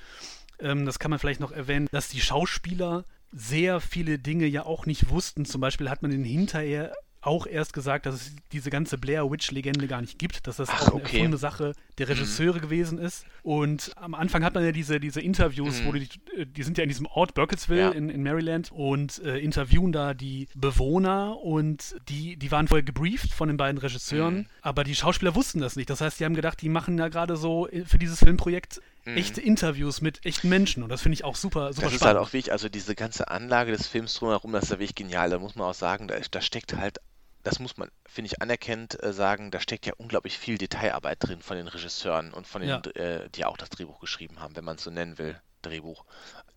Ähm, 0.63 0.85
das 0.85 0.99
kann 0.99 1.11
man 1.11 1.19
vielleicht 1.19 1.39
noch 1.39 1.51
erwähnen, 1.51 1.87
dass 1.91 2.09
die 2.09 2.21
Schauspieler 2.21 3.05
sehr 3.31 3.79
viele 3.79 4.19
Dinge 4.19 4.45
ja 4.45 4.65
auch 4.65 4.85
nicht 4.85 5.09
wussten. 5.09 5.45
Zum 5.45 5.61
Beispiel 5.61 5.89
hat 5.89 6.01
man 6.01 6.11
den 6.11 6.23
hinterher 6.23 6.93
auch 7.25 7.47
erst 7.47 7.73
gesagt, 7.73 8.05
dass 8.05 8.15
es 8.15 8.35
diese 8.51 8.69
ganze 8.69 8.97
Blair 8.97 9.29
Witch-Legende 9.31 9.87
gar 9.87 10.01
nicht 10.01 10.19
gibt, 10.19 10.45
dass 10.45 10.57
das 10.57 10.69
Ach, 10.69 10.81
auch 10.81 10.87
eine 10.87 10.95
okay. 10.95 11.03
erfundene 11.03 11.37
Sache 11.37 11.73
der 11.97 12.07
mhm. 12.07 12.13
Regisseure 12.13 12.57
mhm. 12.57 12.61
gewesen 12.61 12.97
ist. 12.99 13.25
Und 13.43 13.91
am 13.95 14.13
Anfang 14.13 14.43
hat 14.43 14.53
man 14.55 14.63
ja 14.63 14.71
diese, 14.71 14.99
diese 14.99 15.21
Interviews, 15.21 15.81
mhm. 15.81 15.85
wo 15.85 15.91
die, 15.93 16.09
die 16.45 16.63
sind 16.63 16.77
ja 16.77 16.83
in 16.83 16.89
diesem 16.89 17.05
Ort 17.05 17.33
Burkittsville 17.33 17.79
ja. 17.79 17.89
in, 17.91 18.09
in 18.09 18.23
Maryland 18.23 18.71
und 18.71 19.23
äh, 19.23 19.37
interviewen 19.37 19.91
da 19.91 20.13
die 20.13 20.47
Bewohner 20.53 21.37
und 21.41 21.95
die, 22.09 22.35
die 22.35 22.51
waren 22.51 22.67
vorher 22.67 22.83
gebrieft 22.83 23.33
von 23.33 23.47
den 23.47 23.57
beiden 23.57 23.77
Regisseuren, 23.77 24.35
mhm. 24.35 24.45
aber 24.61 24.83
die 24.83 24.95
Schauspieler 24.95 25.33
wussten 25.33 25.59
das 25.59 25.75
nicht. 25.75 25.89
Das 25.89 26.01
heißt, 26.01 26.19
die 26.19 26.25
haben 26.25 26.35
gedacht, 26.35 26.61
die 26.61 26.69
machen 26.69 26.97
ja 26.97 27.07
gerade 27.07 27.37
so 27.37 27.69
äh, 27.69 27.85
für 27.85 27.97
dieses 27.97 28.19
Filmprojekt 28.19 28.81
mhm. 29.05 29.17
echte 29.17 29.41
Interviews 29.41 30.01
mit 30.01 30.25
echten 30.25 30.49
Menschen 30.49 30.83
und 30.83 30.89
das 30.89 31.01
finde 31.01 31.15
ich 31.15 31.23
auch 31.23 31.35
super, 31.35 31.73
super 31.73 31.73
das 31.73 31.75
spannend. 31.75 31.93
Das 31.93 32.01
ist 32.01 32.05
halt 32.05 32.17
auch 32.17 32.33
wichtig, 32.33 32.51
also 32.51 32.69
diese 32.69 32.95
ganze 32.95 33.29
Anlage 33.29 33.71
des 33.71 33.87
Films 33.87 34.13
drumherum, 34.15 34.51
das 34.51 34.65
ist 34.65 34.69
ja 34.69 34.75
wirklich 34.79 34.95
genial. 34.95 35.29
Da 35.29 35.39
muss 35.39 35.55
man 35.55 35.67
auch 35.67 35.73
sagen, 35.73 36.07
da, 36.07 36.15
da 36.31 36.41
steckt 36.41 36.75
halt 36.75 36.99
das 37.43 37.59
muss 37.59 37.77
man, 37.77 37.89
finde 38.05 38.27
ich, 38.27 38.41
anerkennt 38.41 39.01
äh, 39.03 39.13
sagen, 39.13 39.51
da 39.51 39.59
steckt 39.59 39.85
ja 39.85 39.93
unglaublich 39.97 40.37
viel 40.37 40.57
Detailarbeit 40.57 41.17
drin 41.19 41.41
von 41.41 41.57
den 41.57 41.67
Regisseuren 41.67 42.33
und 42.33 42.47
von 42.47 42.61
den, 42.61 42.69
ja. 42.69 42.79
äh, 42.95 43.29
die 43.29 43.45
auch 43.45 43.57
das 43.57 43.69
Drehbuch 43.69 43.99
geschrieben 43.99 44.39
haben, 44.39 44.55
wenn 44.55 44.63
man 44.63 44.77
es 44.77 44.83
so 44.83 44.91
nennen 44.91 45.17
will, 45.17 45.39
Drehbuch. 45.61 46.05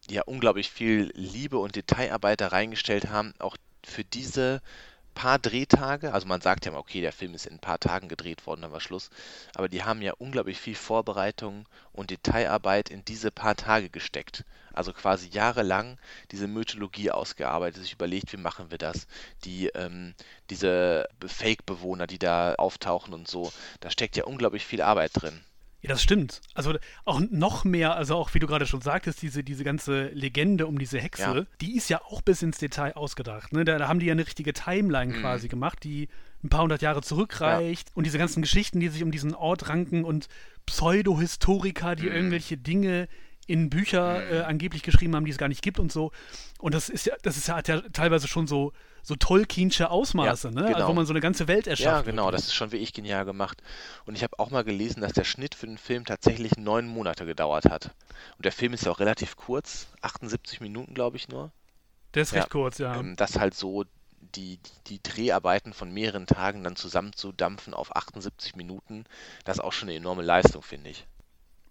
Die 0.08 0.14
ja 0.14 0.22
unglaublich 0.22 0.70
viel 0.70 1.10
Liebe 1.14 1.58
und 1.58 1.74
Detailarbeit 1.74 2.40
da 2.40 2.48
reingestellt 2.48 3.10
haben, 3.10 3.34
auch 3.40 3.56
für 3.84 4.04
diese 4.04 4.62
paar 5.16 5.38
Drehtage, 5.38 6.12
also 6.12 6.28
man 6.28 6.42
sagt 6.42 6.66
ja 6.66 6.72
mal, 6.72 6.78
okay, 6.78 7.00
der 7.00 7.10
Film 7.10 7.34
ist 7.34 7.46
in 7.46 7.54
ein 7.54 7.58
paar 7.58 7.80
Tagen 7.80 8.06
gedreht 8.06 8.46
worden, 8.46 8.60
dann 8.60 8.70
war 8.70 8.80
Schluss, 8.80 9.10
aber 9.54 9.68
die 9.68 9.82
haben 9.82 10.02
ja 10.02 10.12
unglaublich 10.18 10.60
viel 10.60 10.74
Vorbereitung 10.74 11.66
und 11.92 12.10
Detailarbeit 12.10 12.90
in 12.90 13.02
diese 13.04 13.30
paar 13.30 13.56
Tage 13.56 13.88
gesteckt. 13.88 14.44
Also 14.74 14.92
quasi 14.92 15.28
jahrelang 15.28 15.98
diese 16.32 16.46
Mythologie 16.46 17.10
ausgearbeitet, 17.10 17.82
sich 17.82 17.94
überlegt, 17.94 18.30
wie 18.34 18.36
machen 18.36 18.70
wir 18.70 18.78
das, 18.78 19.06
die, 19.44 19.68
ähm, 19.68 20.14
diese 20.50 21.08
Fake-Bewohner, 21.26 22.06
die 22.06 22.18
da 22.18 22.54
auftauchen 22.56 23.14
und 23.14 23.26
so, 23.26 23.50
da 23.80 23.90
steckt 23.90 24.16
ja 24.16 24.24
unglaublich 24.24 24.66
viel 24.66 24.82
Arbeit 24.82 25.12
drin. 25.14 25.42
Ja, 25.86 25.92
das 25.92 26.02
stimmt. 26.02 26.40
Also 26.54 26.74
auch 27.04 27.20
noch 27.30 27.64
mehr, 27.64 27.94
also 27.94 28.16
auch 28.16 28.34
wie 28.34 28.40
du 28.40 28.48
gerade 28.48 28.66
schon 28.66 28.80
sagtest, 28.80 29.22
diese, 29.22 29.44
diese 29.44 29.62
ganze 29.62 30.08
Legende 30.08 30.66
um 30.66 30.80
diese 30.80 30.98
Hexe, 30.98 31.22
ja. 31.22 31.46
die 31.60 31.76
ist 31.76 31.88
ja 31.88 32.02
auch 32.02 32.22
bis 32.22 32.42
ins 32.42 32.58
Detail 32.58 32.94
ausgedacht. 32.96 33.52
Ne? 33.52 33.64
Da, 33.64 33.78
da 33.78 33.86
haben 33.86 34.00
die 34.00 34.06
ja 34.06 34.12
eine 34.12 34.26
richtige 34.26 34.52
Timeline 34.52 35.14
mhm. 35.14 35.20
quasi 35.20 35.46
gemacht, 35.46 35.84
die 35.84 36.08
ein 36.42 36.48
paar 36.48 36.62
hundert 36.62 36.82
Jahre 36.82 37.02
zurückreicht. 37.02 37.88
Ja. 37.88 37.92
Und 37.94 38.04
diese 38.04 38.18
ganzen 38.18 38.42
Geschichten, 38.42 38.80
die 38.80 38.88
sich 38.88 39.04
um 39.04 39.12
diesen 39.12 39.32
Ort 39.32 39.68
ranken 39.68 40.04
und 40.04 40.28
Pseudo-Historiker, 40.66 41.94
die 41.94 42.06
mhm. 42.06 42.16
irgendwelche 42.16 42.56
Dinge 42.56 43.06
in 43.46 43.70
Bücher 43.70 44.20
mhm. 44.20 44.34
äh, 44.34 44.40
angeblich 44.42 44.82
geschrieben 44.82 45.14
haben, 45.14 45.24
die 45.24 45.30
es 45.30 45.38
gar 45.38 45.48
nicht 45.48 45.62
gibt 45.62 45.78
und 45.78 45.92
so. 45.92 46.12
Und 46.58 46.74
das 46.74 46.88
ist 46.88 47.06
ja, 47.06 47.14
das 47.22 47.36
ist 47.36 47.48
ja, 47.48 47.56
hat 47.56 47.68
ja 47.68 47.80
teilweise 47.92 48.28
schon 48.28 48.46
so, 48.46 48.72
so 49.02 49.14
Tolkiensche 49.14 49.90
Ausmaße, 49.90 50.48
ja, 50.48 50.54
ne? 50.54 50.60
Also, 50.60 50.66
genau. 50.66 50.76
Also, 50.78 50.88
wo 50.88 50.94
man 50.94 51.06
so 51.06 51.12
eine 51.12 51.20
ganze 51.20 51.46
Welt 51.46 51.66
erschafft. 51.66 52.06
Ja, 52.06 52.10
genau, 52.10 52.30
das 52.30 52.46
ist 52.46 52.54
schon 52.54 52.72
wirklich 52.72 52.92
genial 52.92 53.24
gemacht. 53.24 53.62
Und 54.04 54.16
ich 54.16 54.24
habe 54.24 54.38
auch 54.38 54.50
mal 54.50 54.64
gelesen, 54.64 55.00
dass 55.00 55.12
der 55.12 55.24
Schnitt 55.24 55.54
für 55.54 55.66
den 55.66 55.78
Film 55.78 56.04
tatsächlich 56.04 56.56
neun 56.56 56.88
Monate 56.88 57.24
gedauert 57.24 57.66
hat. 57.66 57.94
Und 58.36 58.44
der 58.44 58.52
Film 58.52 58.72
ist 58.72 58.84
ja 58.84 58.92
auch 58.92 58.98
relativ 58.98 59.36
kurz, 59.36 59.86
78 60.02 60.60
Minuten, 60.60 60.94
glaube 60.94 61.16
ich, 61.16 61.28
nur. 61.28 61.52
Der 62.14 62.22
ist 62.22 62.32
ja, 62.32 62.40
recht 62.40 62.50
kurz, 62.50 62.78
ja. 62.78 62.96
Ähm, 62.96 63.14
das 63.16 63.38
halt 63.38 63.54
so 63.54 63.84
die, 64.34 64.58
die 64.88 65.02
Dreharbeiten 65.02 65.72
von 65.72 65.92
mehreren 65.92 66.26
Tagen 66.26 66.64
dann 66.64 66.74
zusammenzudampfen 66.74 67.74
auf 67.74 67.94
78 67.94 68.56
Minuten, 68.56 69.04
das 69.44 69.58
ist 69.58 69.64
auch 69.64 69.72
schon 69.72 69.88
eine 69.88 69.98
enorme 69.98 70.22
Leistung, 70.22 70.62
finde 70.62 70.90
ich. 70.90 71.06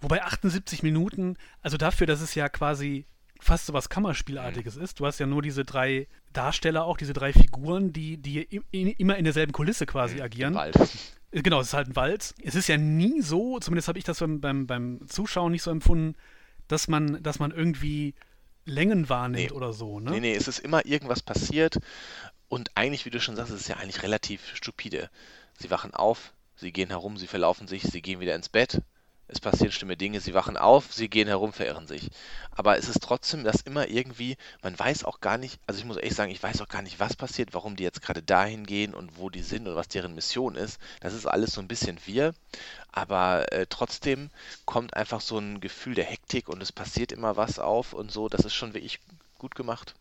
Wobei 0.06 0.22
78 0.22 0.84
Minuten, 0.84 1.36
also 1.64 1.78
dafür, 1.78 2.06
dass 2.06 2.22
es 2.22 2.36
ja 2.36 2.48
quasi 2.48 3.08
fast 3.40 3.66
so 3.66 3.74
was 3.74 3.90
Kammerspielartiges 3.90 4.76
mhm. 4.76 4.84
ist. 4.84 5.00
Du 5.00 5.08
hast 5.08 5.20
ja 5.20 5.26
nur 5.26 5.42
diese 5.42 5.66
drei 5.66 6.08
Darsteller 6.32 6.86
auch, 6.86 6.98
diese 6.98 7.14
drei 7.14 7.34
Figuren, 7.34 7.92
die, 7.92 8.18
die 8.18 8.44
immer 8.72 9.18
in 9.18 9.24
derselben 9.24 9.52
Kulisse 9.52 9.88
quasi 9.88 10.18
mhm, 10.18 10.22
agieren. 10.22 10.54
Wald. 10.54 10.76
Äh, 11.32 11.42
genau, 11.42 11.60
es 11.60 11.70
ist 11.70 11.74
halt 11.74 11.88
ein 11.88 11.96
Wald. 11.96 12.36
Es 12.44 12.54
ist 12.54 12.68
ja 12.68 12.78
nie 12.78 13.22
so, 13.22 13.58
zumindest 13.60 13.88
habe 13.88 13.98
ich 13.98 14.06
das 14.06 14.20
beim, 14.20 14.42
beim, 14.42 14.68
beim 14.68 15.08
Zuschauen 15.08 15.52
nicht 15.52 15.64
so 15.64 15.72
empfunden, 15.72 16.16
dass 16.68 16.88
man, 16.88 17.24
dass 17.24 17.40
man 17.40 17.50
irgendwie 17.50 18.14
Längen 18.66 19.10
wahrnimmt 19.10 19.50
nee. 19.50 19.58
oder 19.58 19.74
so, 19.74 20.00
ne? 20.00 20.12
Nee, 20.12 20.20
nee, 20.20 20.36
es 20.36 20.48
ist 20.48 20.60
immer 20.60 20.86
irgendwas 20.86 21.24
passiert 21.24 21.80
und 22.48 22.70
eigentlich, 22.76 23.06
wie 23.06 23.10
du 23.10 23.20
schon 23.20 23.36
sagst, 23.36 23.52
ist 23.52 23.62
es 23.62 23.68
ja 23.70 23.78
eigentlich 23.78 24.04
relativ 24.04 24.56
stupide. 24.56 25.10
Sie 25.58 25.72
wachen 25.72 25.96
auf, 25.96 26.32
sie 26.58 26.72
gehen 26.72 26.90
herum, 26.90 27.18
sie 27.18 27.26
verlaufen 27.26 27.68
sich, 27.68 27.82
sie 27.82 28.04
gehen 28.04 28.20
wieder 28.20 28.36
ins 28.36 28.50
Bett, 28.50 28.84
es 29.28 29.40
passieren 29.40 29.72
schlimme 29.72 29.98
Dinge, 29.98 30.20
sie 30.20 30.34
wachen 30.34 30.58
auf, 30.58 30.94
sie 30.94 31.10
gehen 31.10 31.28
herum, 31.28 31.52
verirren 31.52 31.88
sich. 31.88 32.10
Aber 32.52 32.78
es 32.78 32.88
ist 32.88 33.02
trotzdem, 33.02 33.44
dass 33.44 33.62
immer 33.62 33.88
irgendwie, 33.88 34.38
man 34.62 34.78
weiß 34.78 35.04
auch 35.04 35.20
gar 35.20 35.38
nicht, 35.38 35.60
also 35.68 35.80
ich 35.80 35.86
muss 35.86 35.98
ehrlich 35.98 36.16
sagen, 36.16 36.32
ich 36.32 36.42
weiß 36.42 36.62
auch 36.62 36.68
gar 36.68 36.82
nicht, 36.82 37.00
was 37.00 37.16
passiert, 37.16 37.54
warum 37.54 37.76
die 37.76 37.84
jetzt 37.84 38.02
gerade 38.02 38.22
dahin 38.22 38.66
gehen 38.66 38.94
und 38.94 39.18
wo 39.18 39.30
die 39.30 39.42
sind 39.42 39.68
und 39.68 39.76
was 39.76 39.88
deren 39.88 40.16
Mission 40.16 40.56
ist. 40.56 40.80
Das 41.02 41.14
ist 41.14 41.26
alles 41.26 41.54
so 41.54 41.62
ein 41.62 41.68
bisschen 41.68 41.98
wir, 42.06 42.34
aber 42.92 43.52
äh, 43.52 43.66
trotzdem 43.70 44.30
kommt 44.66 44.96
einfach 44.96 45.22
so 45.22 45.38
ein 45.38 45.60
Gefühl 45.60 45.96
der 45.96 46.06
Hektik 46.06 46.48
und 46.48 46.62
es 46.62 46.72
passiert 46.72 47.12
immer 47.12 47.36
was 47.36 47.60
auf 47.60 47.94
und 47.94 48.12
so, 48.12 48.30
das 48.30 48.46
ist 48.46 48.54
schon 48.54 48.74
wirklich 48.74 49.00
gut 49.40 49.56
gemacht. 49.56 49.96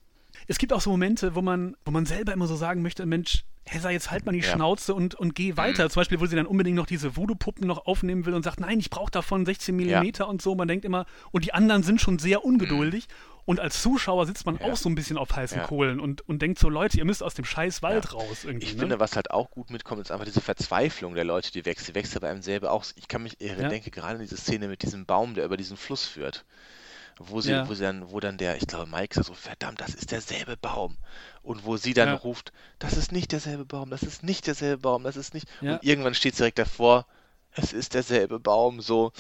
Es 0.46 0.58
gibt 0.58 0.72
auch 0.72 0.80
so 0.80 0.90
Momente, 0.90 1.34
wo 1.34 1.42
man, 1.42 1.76
wo 1.84 1.90
man 1.90 2.06
selber 2.06 2.32
immer 2.32 2.46
so 2.46 2.56
sagen 2.56 2.82
möchte, 2.82 3.06
Mensch, 3.06 3.44
Hessa, 3.66 3.88
jetzt 3.88 4.10
halt 4.10 4.26
mal 4.26 4.32
die 4.32 4.40
ja. 4.40 4.52
Schnauze 4.52 4.94
und, 4.94 5.14
und 5.14 5.34
geh 5.34 5.56
weiter. 5.56 5.84
Mhm. 5.84 5.90
Zum 5.90 6.00
Beispiel, 6.00 6.20
wo 6.20 6.26
sie 6.26 6.36
dann 6.36 6.46
unbedingt 6.46 6.76
noch 6.76 6.86
diese 6.86 7.16
Voodoo-Puppen 7.16 7.66
noch 7.66 7.86
aufnehmen 7.86 8.26
will 8.26 8.34
und 8.34 8.42
sagt, 8.42 8.60
nein, 8.60 8.78
ich 8.78 8.90
brauche 8.90 9.10
davon 9.10 9.46
16 9.46 9.74
mm 9.74 9.88
ja. 9.88 10.24
und 10.24 10.42
so. 10.42 10.54
Man 10.54 10.68
denkt 10.68 10.84
immer, 10.84 11.06
und 11.32 11.44
die 11.46 11.54
anderen 11.54 11.82
sind 11.82 12.00
schon 12.00 12.18
sehr 12.18 12.44
ungeduldig. 12.44 13.08
Mhm. 13.08 13.34
Und 13.46 13.60
als 13.60 13.80
Zuschauer 13.82 14.26
sitzt 14.26 14.46
man 14.46 14.58
ja. 14.58 14.66
auch 14.66 14.76
so 14.76 14.88
ein 14.88 14.94
bisschen 14.94 15.18
auf 15.18 15.34
heißen 15.34 15.62
Kohlen 15.62 16.00
und, 16.00 16.26
und 16.28 16.40
denkt 16.40 16.58
so, 16.58 16.68
Leute, 16.68 16.98
ihr 16.98 17.04
müsst 17.04 17.22
aus 17.22 17.34
dem 17.34 17.44
scheiß 17.44 17.82
Wald 17.82 18.14
raus. 18.14 18.44
Irgendwie, 18.44 18.66
ich 18.66 18.74
ne? 18.74 18.80
finde, 18.80 19.00
was 19.00 19.16
halt 19.16 19.30
auch 19.30 19.50
gut 19.50 19.70
mitkommt, 19.70 20.00
ist 20.00 20.10
einfach 20.10 20.24
diese 20.24 20.40
Verzweiflung 20.40 21.14
der 21.14 21.24
Leute, 21.24 21.52
die 21.52 21.64
wächst. 21.64 21.88
Die 21.88 21.94
wächst 21.94 22.14
ja 22.14 22.20
bei 22.20 22.30
einem 22.30 22.42
selber 22.42 22.70
auch. 22.70 22.84
Ich 22.96 23.08
kann 23.08 23.22
mich, 23.22 23.40
ich 23.40 23.54
denke 23.54 23.90
gerade 23.90 24.16
an 24.16 24.20
diese 24.20 24.36
Szene 24.36 24.68
mit 24.68 24.82
diesem 24.82 25.06
Baum, 25.06 25.34
der 25.34 25.44
über 25.44 25.56
diesen 25.56 25.76
Fluss 25.76 26.04
führt 26.04 26.44
wo 27.18 27.40
sie, 27.40 27.52
ja. 27.52 27.68
wo 27.68 27.74
sie 27.74 27.82
dann, 27.82 28.10
wo 28.10 28.20
dann 28.20 28.38
der, 28.38 28.56
ich 28.56 28.66
glaube, 28.66 28.90
Mike 28.90 29.14
sagt 29.14 29.26
so, 29.26 29.34
verdammt, 29.34 29.80
das 29.80 29.94
ist 29.94 30.10
derselbe 30.10 30.56
Baum. 30.56 30.96
Und 31.42 31.64
wo 31.64 31.76
sie 31.76 31.94
dann 31.94 32.08
ja. 32.08 32.14
ruft, 32.14 32.52
das 32.78 32.96
ist 32.96 33.12
nicht 33.12 33.32
derselbe 33.32 33.64
Baum, 33.64 33.90
das 33.90 34.02
ist 34.02 34.22
nicht 34.22 34.46
derselbe 34.46 34.78
Baum, 34.78 35.04
das 35.04 35.16
ist 35.16 35.34
nicht. 35.34 35.46
Ja. 35.60 35.74
Und 35.74 35.84
irgendwann 35.84 36.14
steht 36.14 36.34
sie 36.34 36.38
direkt 36.38 36.58
davor, 36.58 37.06
es 37.56 37.72
ist 37.72 37.94
derselbe 37.94 38.40
Baum, 38.40 38.80
so. 38.80 39.12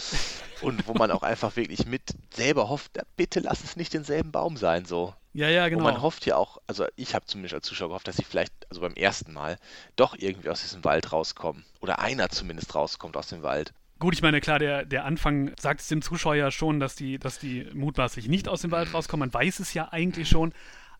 Und 0.60 0.86
wo 0.88 0.94
man 0.94 1.10
auch 1.10 1.22
einfach 1.22 1.56
wirklich 1.56 1.86
mit 1.86 2.02
selber 2.32 2.68
hofft, 2.68 2.98
bitte 3.16 3.40
lass 3.40 3.62
es 3.62 3.76
nicht 3.76 3.94
denselben 3.94 4.32
Baum 4.32 4.56
sein, 4.56 4.84
so. 4.84 5.14
Ja, 5.32 5.48
ja, 5.48 5.68
genau. 5.68 5.80
Und 5.80 5.92
man 5.92 6.02
hofft 6.02 6.26
ja 6.26 6.36
auch, 6.36 6.58
also 6.66 6.86
ich 6.96 7.14
habe 7.14 7.26
zumindest 7.26 7.54
als 7.54 7.66
Zuschauer 7.66 7.88
gehofft, 7.88 8.08
dass 8.08 8.16
sie 8.16 8.24
vielleicht, 8.24 8.52
also 8.70 8.80
beim 8.80 8.94
ersten 8.94 9.32
Mal, 9.32 9.58
doch 9.96 10.16
irgendwie 10.16 10.48
aus 10.48 10.62
diesem 10.62 10.84
Wald 10.84 11.12
rauskommen. 11.12 11.64
Oder 11.80 11.98
einer 11.98 12.28
zumindest 12.28 12.74
rauskommt 12.74 13.16
aus 13.16 13.28
dem 13.28 13.42
Wald. 13.42 13.72
Gut, 14.04 14.12
ich 14.12 14.20
meine, 14.20 14.42
klar, 14.42 14.58
der, 14.58 14.84
der 14.84 15.06
Anfang 15.06 15.52
sagt 15.58 15.80
es 15.80 15.88
dem 15.88 16.02
Zuschauer 16.02 16.34
ja 16.34 16.50
schon, 16.50 16.78
dass 16.78 16.94
die, 16.94 17.18
dass 17.18 17.38
die 17.38 17.66
mutmaßlich 17.72 18.28
nicht 18.28 18.48
aus 18.48 18.60
dem 18.60 18.70
Wald 18.70 18.92
rauskommen. 18.92 19.30
Man 19.30 19.32
weiß 19.32 19.60
es 19.60 19.72
ja 19.72 19.88
eigentlich 19.92 20.28
schon. 20.28 20.52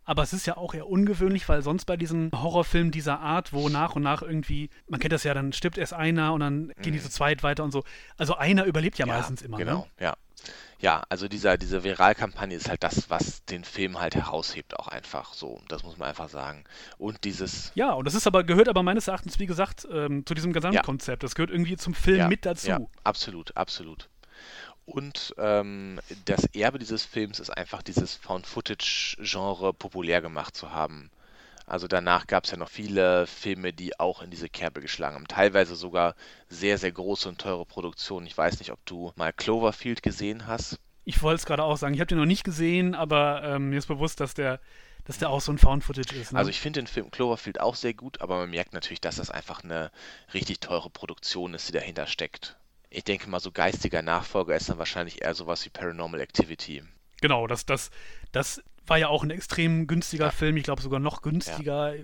Aber 0.06 0.22
es 0.22 0.32
ist 0.32 0.46
ja 0.46 0.56
auch 0.56 0.72
eher 0.72 0.86
ungewöhnlich, 0.88 1.46
weil 1.46 1.60
sonst 1.60 1.84
bei 1.84 1.98
diesen 1.98 2.30
Horrorfilmen 2.32 2.90
dieser 2.92 3.20
Art, 3.20 3.52
wo 3.52 3.68
nach 3.68 3.94
und 3.94 4.02
nach 4.02 4.22
irgendwie, 4.22 4.70
man 4.88 5.00
kennt 5.00 5.12
das 5.12 5.22
ja, 5.24 5.34
dann 5.34 5.52
stirbt 5.52 5.76
erst 5.76 5.92
einer 5.92 6.32
und 6.32 6.40
dann 6.40 6.72
gehen 6.80 6.94
die 6.94 6.98
zu 7.00 7.10
zweit 7.10 7.42
weiter 7.42 7.62
und 7.62 7.72
so. 7.72 7.84
Also 8.16 8.36
einer 8.36 8.64
überlebt 8.64 8.96
ja, 8.98 9.06
Ja, 9.06 9.16
meistens 9.18 9.42
immer. 9.42 9.58
genau, 9.58 9.80
Ne? 9.98 10.04
ja. 10.04 10.14
Ja, 10.78 11.02
also 11.08 11.28
dieser, 11.28 11.56
diese 11.56 11.82
Viralkampagne 11.82 12.56
ist 12.56 12.68
halt 12.68 12.82
das, 12.82 13.08
was 13.08 13.44
den 13.46 13.64
Film 13.64 14.00
halt 14.00 14.14
heraushebt, 14.14 14.78
auch 14.78 14.88
einfach 14.88 15.32
so. 15.32 15.62
Das 15.68 15.82
muss 15.82 15.96
man 15.96 16.08
einfach 16.08 16.28
sagen. 16.28 16.64
Und 16.98 17.24
dieses, 17.24 17.72
Ja, 17.74 17.92
und 17.92 18.04
das 18.04 18.14
ist 18.14 18.26
aber, 18.26 18.44
gehört 18.44 18.68
aber 18.68 18.82
meines 18.82 19.08
Erachtens, 19.08 19.38
wie 19.38 19.46
gesagt, 19.46 19.86
ähm, 19.90 20.26
zu 20.26 20.34
diesem 20.34 20.52
Gesamtkonzept. 20.52 21.22
Das 21.22 21.34
gehört 21.34 21.50
irgendwie 21.50 21.76
zum 21.76 21.94
Film 21.94 22.18
ja, 22.18 22.28
mit 22.28 22.44
dazu. 22.44 22.68
ja, 22.68 22.80
absolut, 23.02 23.56
absolut. 23.56 24.08
Und 24.86 25.34
ähm, 25.38 25.98
das 26.26 26.44
Erbe 26.54 26.78
dieses 26.78 27.04
Films 27.04 27.40
ist 27.40 27.50
einfach 27.50 27.82
dieses 27.82 28.16
Found-Footage-Genre 28.16 29.72
populär 29.72 30.20
gemacht 30.20 30.54
zu 30.54 30.72
haben. 30.72 31.10
Also 31.66 31.88
danach 31.88 32.26
gab 32.26 32.44
es 32.44 32.50
ja 32.50 32.56
noch 32.56 32.68
viele 32.68 33.26
Filme, 33.26 33.72
die 33.72 33.98
auch 33.98 34.22
in 34.22 34.30
diese 34.30 34.48
Kerbe 34.48 34.80
geschlagen 34.80 35.16
haben. 35.16 35.28
Teilweise 35.28 35.76
sogar 35.76 36.14
sehr, 36.48 36.78
sehr 36.78 36.92
große 36.92 37.28
und 37.28 37.40
teure 37.40 37.64
Produktionen. 37.64 38.26
Ich 38.26 38.36
weiß 38.36 38.58
nicht, 38.58 38.70
ob 38.70 38.84
du 38.84 39.12
mal 39.16 39.32
Cloverfield 39.32 40.02
gesehen 40.02 40.46
hast. 40.46 40.78
Ich 41.04 41.22
wollte 41.22 41.36
es 41.36 41.46
gerade 41.46 41.62
auch 41.62 41.76
sagen, 41.76 41.94
ich 41.94 42.00
habe 42.00 42.08
den 42.08 42.18
noch 42.18 42.26
nicht 42.26 42.44
gesehen, 42.44 42.94
aber 42.94 43.42
ähm, 43.44 43.70
mir 43.70 43.78
ist 43.78 43.86
bewusst, 43.86 44.20
dass 44.20 44.34
der, 44.34 44.60
dass 45.04 45.18
der 45.18 45.30
auch 45.30 45.40
so 45.40 45.52
ein 45.52 45.58
Found-Footage 45.58 46.16
ist. 46.16 46.32
Ne? 46.32 46.38
Also 46.38 46.50
ich 46.50 46.60
finde 46.60 46.80
den 46.80 46.86
Film 46.86 47.10
Cloverfield 47.10 47.60
auch 47.60 47.74
sehr 47.74 47.94
gut, 47.94 48.20
aber 48.20 48.38
man 48.38 48.50
merkt 48.50 48.72
natürlich, 48.72 49.00
dass 49.00 49.16
das 49.16 49.30
einfach 49.30 49.64
eine 49.64 49.90
richtig 50.32 50.60
teure 50.60 50.90
Produktion 50.90 51.54
ist, 51.54 51.68
die 51.68 51.72
dahinter 51.72 52.06
steckt. 52.06 52.56
Ich 52.90 53.04
denke 53.04 53.28
mal, 53.28 53.40
so 53.40 53.50
geistiger 53.50 54.02
Nachfolger 54.02 54.54
ist 54.54 54.68
dann 54.68 54.78
wahrscheinlich 54.78 55.22
eher 55.22 55.34
sowas 55.34 55.64
wie 55.64 55.70
Paranormal 55.70 56.20
Activity. 56.20 56.82
Genau, 57.20 57.46
das, 57.46 57.66
das, 57.66 57.90
das 58.32 58.62
war 58.86 58.98
ja 58.98 59.08
auch 59.08 59.22
ein 59.22 59.30
extrem 59.30 59.86
günstiger 59.86 60.26
Ja. 60.26 60.30
Film, 60.30 60.56
ich 60.56 60.64
glaube 60.64 60.82
sogar 60.82 61.00
noch 61.00 61.22
günstiger. 61.22 61.94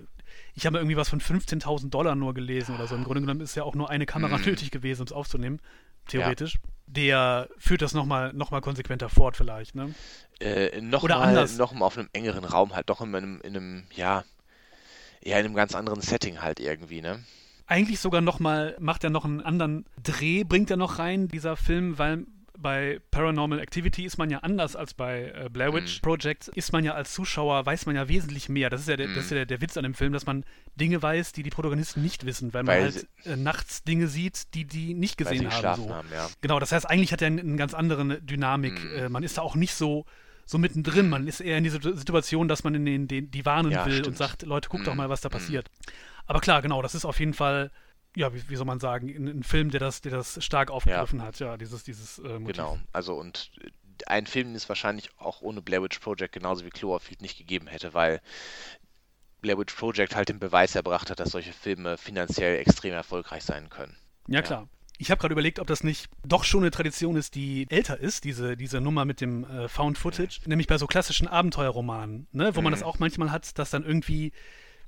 Ich 0.53 0.65
habe 0.65 0.77
irgendwie 0.77 0.97
was 0.97 1.09
von 1.09 1.19
15.000 1.21 1.89
Dollar 1.89 2.15
nur 2.15 2.33
gelesen 2.33 2.75
oder 2.75 2.87
so. 2.87 2.95
Im 2.95 3.03
Grunde 3.03 3.21
genommen 3.21 3.41
ist 3.41 3.55
ja 3.55 3.63
auch 3.63 3.75
nur 3.75 3.89
eine 3.89 4.05
Kamera 4.05 4.37
Mhm. 4.37 4.45
nötig 4.45 4.71
gewesen, 4.71 5.01
um 5.01 5.05
es 5.07 5.11
aufzunehmen, 5.11 5.59
theoretisch. 6.07 6.57
Der 6.87 7.47
führt 7.57 7.81
das 7.81 7.93
nochmal 7.93 8.33
noch 8.33 8.51
mal 8.51 8.59
konsequenter 8.61 9.07
fort 9.09 9.37
vielleicht, 9.37 9.75
ne? 9.75 9.93
Äh, 10.39 10.81
noch 10.81 11.03
Oder 11.03 11.17
mal, 11.19 11.29
anders. 11.29 11.57
noch 11.57 11.71
mal 11.73 11.85
auf 11.85 11.97
einem 11.97 12.09
engeren 12.13 12.43
Raum 12.43 12.73
halt, 12.75 12.89
doch 12.89 12.99
in 13.01 13.13
einem, 13.15 13.39
in 13.41 13.55
einem, 13.55 13.83
ja, 13.95 14.23
eher 15.21 15.39
in 15.39 15.45
einem 15.45 15.55
ganz 15.55 15.75
anderen 15.75 16.01
Setting 16.01 16.41
halt 16.41 16.59
irgendwie, 16.59 17.01
ne? 17.01 17.23
Eigentlich 17.67 17.99
sogar 17.99 18.19
nochmal, 18.21 18.75
macht 18.79 19.03
er 19.05 19.09
noch 19.09 19.23
einen 19.23 19.39
anderen 19.41 19.85
Dreh, 20.03 20.43
bringt 20.43 20.69
er 20.71 20.77
noch 20.77 20.99
rein, 20.99 21.27
dieser 21.29 21.55
Film, 21.55 21.97
weil 21.97 22.25
bei 22.61 22.99
Paranormal 23.11 23.59
Activity 23.59 24.05
ist 24.05 24.17
man 24.17 24.29
ja 24.29 24.39
anders 24.39 24.75
als 24.75 24.93
bei 24.93 25.33
äh, 25.35 25.49
Blair 25.51 25.73
Witch 25.73 25.97
Mhm. 25.97 26.01
Project, 26.01 26.47
ist 26.49 26.71
man 26.71 26.83
ja 26.83 26.93
als 26.93 27.13
Zuschauer, 27.13 27.65
weiß 27.65 27.85
man 27.87 27.95
ja 27.95 28.07
wesentlich 28.07 28.49
mehr. 28.49 28.69
Das 28.69 28.81
ist 28.81 28.87
ja, 28.87 28.95
der, 28.97 29.07
das 29.07 29.15
Mhm. 29.15 29.21
ist 29.21 29.29
ja 29.31 29.35
der, 29.37 29.45
der 29.47 29.61
Witz 29.61 29.77
an 29.77 29.83
dem 29.83 29.93
Film, 29.93 30.13
dass 30.13 30.25
man 30.25 30.45
Dinge 30.75 31.01
weiß, 31.01 31.33
die 31.33 31.43
die 31.43 31.49
Protagonisten 31.49 32.01
nicht 32.01 32.25
wissen, 32.25 32.53
weil 32.53 32.63
man 32.63 32.75
Weil 32.75 32.83
halt 32.83 33.07
äh, 33.25 33.35
nachts 33.35 33.83
Dinge 33.83 34.07
sieht, 34.07 34.53
die 34.53 34.65
die 34.65 34.93
nicht 34.93 35.17
gesehen 35.17 35.49
haben. 35.51 35.81
So. 35.81 35.89
haben, 35.93 36.09
ja. 36.11 36.29
Genau, 36.41 36.59
das 36.59 36.71
heißt, 36.71 36.89
eigentlich 36.89 37.11
hat 37.11 37.21
er 37.21 37.27
eine, 37.27 37.41
eine 37.41 37.55
ganz 37.57 37.73
andere 37.73 38.21
Dynamik. 38.21 38.83
Mhm. 38.83 38.95
Äh, 38.97 39.09
man 39.09 39.23
ist 39.23 39.37
da 39.37 39.41
auch 39.41 39.55
nicht 39.55 39.73
so, 39.73 40.05
so 40.45 40.57
mittendrin. 40.57 41.09
Man 41.09 41.27
ist 41.27 41.39
eher 41.39 41.57
in 41.57 41.63
dieser 41.63 41.81
Situation, 41.95 42.47
dass 42.47 42.63
man 42.63 42.75
in 42.75 42.85
den, 42.85 43.07
den 43.07 43.31
die 43.31 43.45
warnen 43.45 43.71
Ja, 43.71 43.85
will 43.85 43.97
und 43.97 44.01
stimmt. 44.03 44.17
sagt, 44.17 44.41
Leute, 44.43 44.69
guckt 44.69 44.87
doch 44.87 44.93
Mhm. 44.93 44.97
mal, 44.97 45.09
was 45.09 45.21
da 45.21 45.29
Mhm. 45.29 45.33
passiert. 45.33 45.69
Aber 46.27 46.39
klar, 46.41 46.61
genau, 46.61 46.81
das 46.81 46.95
ist 46.95 47.05
auf 47.05 47.19
jeden 47.19 47.33
Fall, 47.33 47.71
ja, 48.15 48.33
wie, 48.33 48.49
wie 48.49 48.55
soll 48.55 48.65
man 48.65 48.79
sagen, 48.79 49.09
ein, 49.09 49.43
Film, 49.43 49.69
der 49.71 49.79
das, 49.79 50.01
der 50.01 50.11
das 50.11 50.43
stark 50.43 50.69
aufgegriffen 50.71 51.21
hat, 51.21 51.39
ja, 51.39 51.57
dieses, 51.57 51.83
dieses 51.83 52.19
äh, 52.19 52.39
Motiv. 52.39 52.57
Genau. 52.57 52.79
Also 52.91 53.15
und 53.15 53.51
äh, 53.63 53.69
ein 54.07 54.25
Film, 54.25 54.47
den 54.49 54.55
es 54.55 54.67
wahrscheinlich 54.67 55.09
auch 55.19 55.41
ohne 55.41 55.61
Blair 55.61 55.83
Witch 55.83 55.99
Project 55.99 56.33
genauso 56.33 56.65
wie 56.65 56.69
Cloverfield 56.71 57.21
nicht 57.21 57.37
gegeben 57.37 57.67
hätte, 57.67 57.93
weil 57.93 58.19
Blair 59.41 59.57
Witch 59.57 59.73
Project 59.73 60.15
halt 60.15 60.29
den 60.29 60.39
Beweis 60.39 60.75
erbracht 60.75 61.09
hat, 61.09 61.19
dass 61.19 61.31
solche 61.31 61.53
Filme 61.53 61.97
finanziell 61.97 62.59
extrem 62.59 62.93
erfolgreich 62.93 63.43
sein 63.43 63.69
können. 63.69 63.95
Ja, 64.27 64.35
Ja. 64.35 64.41
klar. 64.41 64.67
Ich 64.97 65.09
habe 65.09 65.19
gerade 65.19 65.31
überlegt, 65.31 65.57
ob 65.57 65.65
das 65.65 65.83
nicht 65.83 66.09
doch 66.23 66.43
schon 66.43 66.61
eine 66.61 66.69
Tradition 66.69 67.15
ist, 67.15 67.33
die 67.33 67.65
älter 67.71 67.99
ist, 67.99 68.23
diese, 68.23 68.55
diese 68.55 68.79
Nummer 68.81 69.03
mit 69.03 69.19
dem 69.19 69.45
äh, 69.45 69.67
Found 69.67 69.97
Footage, 69.97 70.41
nämlich 70.45 70.67
bei 70.67 70.77
so 70.77 70.85
klassischen 70.85 71.27
Abenteuerromanen, 71.27 72.27
ne, 72.31 72.55
wo 72.55 72.61
man 72.61 72.69
Mhm. 72.71 72.75
das 72.75 72.83
auch 72.83 72.99
manchmal 72.99 73.31
hat, 73.31 73.57
dass 73.57 73.71
dann 73.71 73.83
irgendwie, 73.83 74.31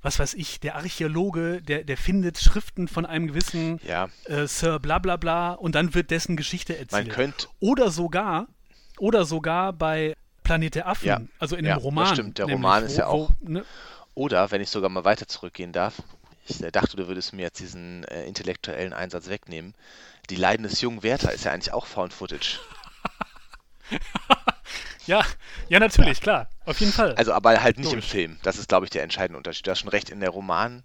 was 0.04 0.18
weiß 0.18 0.34
ich, 0.34 0.60
der 0.60 0.76
Archäologe, 0.76 1.60
der, 1.62 1.82
der 1.82 1.96
findet 1.96 2.38
Schriften 2.38 2.86
von 2.88 3.06
einem 3.06 3.26
gewissen 3.28 3.80
Ja, 3.86 4.08
äh, 4.26 4.46
Sir 4.46 4.78
bla 4.78 4.98
bla 4.98 5.16
bla 5.16 5.52
und 5.52 5.74
dann 5.74 5.94
wird 5.94 6.10
dessen 6.10 6.36
Geschichte 6.36 6.74
man 6.74 6.80
erzählt. 6.82 7.10
könnte, 7.10 7.46
Oder 7.60 7.90
sogar, 7.90 8.46
oder 8.98 9.24
sogar 9.24 9.72
bei 9.72 10.14
Planet 10.42 10.74
der 10.74 10.86
Affen, 10.88 11.08
Ja, 11.08 11.20
also 11.38 11.56
in 11.56 11.64
ja, 11.64 11.72
einem 11.72 11.78
das 11.78 11.84
Roman. 11.84 12.14
stimmt, 12.14 12.38
der 12.38 12.46
nämlich, 12.46 12.64
Roman 12.64 12.84
ist 12.84 12.94
wo, 12.94 12.98
ja 12.98 13.06
auch- 13.06 13.30
Wo, 13.40 13.48
ne, 13.50 13.64
oder 14.14 14.50
wenn 14.52 14.60
ich 14.60 14.68
sogar 14.70 14.90
mal 14.90 15.04
weiter 15.04 15.26
zurückgehen 15.26 15.72
darf, 15.72 15.94
ich 16.46 16.62
äh, 16.62 16.70
dachte, 16.70 16.96
du 16.96 17.08
würdest 17.08 17.32
mir 17.32 17.42
jetzt 17.42 17.58
diesen 17.60 18.04
äh, 18.04 18.26
intellektuellen 18.26 18.92
Einsatz 18.92 19.28
wegnehmen. 19.30 19.74
Die 20.30 20.36
Leiden 20.36 20.62
des 20.64 20.80
jungen 20.82 21.02
Werther 21.02 21.32
ist 21.32 21.44
ja 21.44 21.52
eigentlich 21.52 21.72
auch 21.72 21.86
Found 21.86 22.12
Footage. 22.12 22.58
ja, 25.06 25.24
ja, 25.68 25.78
natürlich, 25.78 26.20
klar, 26.20 26.48
auf 26.64 26.80
jeden 26.80 26.92
Fall. 26.92 27.14
Also 27.14 27.32
aber 27.32 27.62
halt 27.62 27.78
nicht 27.78 27.92
Logisch. 27.92 28.04
im 28.04 28.10
Film. 28.10 28.38
Das 28.42 28.58
ist, 28.58 28.68
glaube 28.68 28.86
ich, 28.86 28.90
der 28.90 29.02
entscheidende 29.02 29.36
Unterschied. 29.38 29.66
Du 29.66 29.70
hast 29.70 29.80
schon 29.80 29.88
recht, 29.90 30.10
in 30.10 30.20
der 30.20 30.30
Roman, 30.30 30.82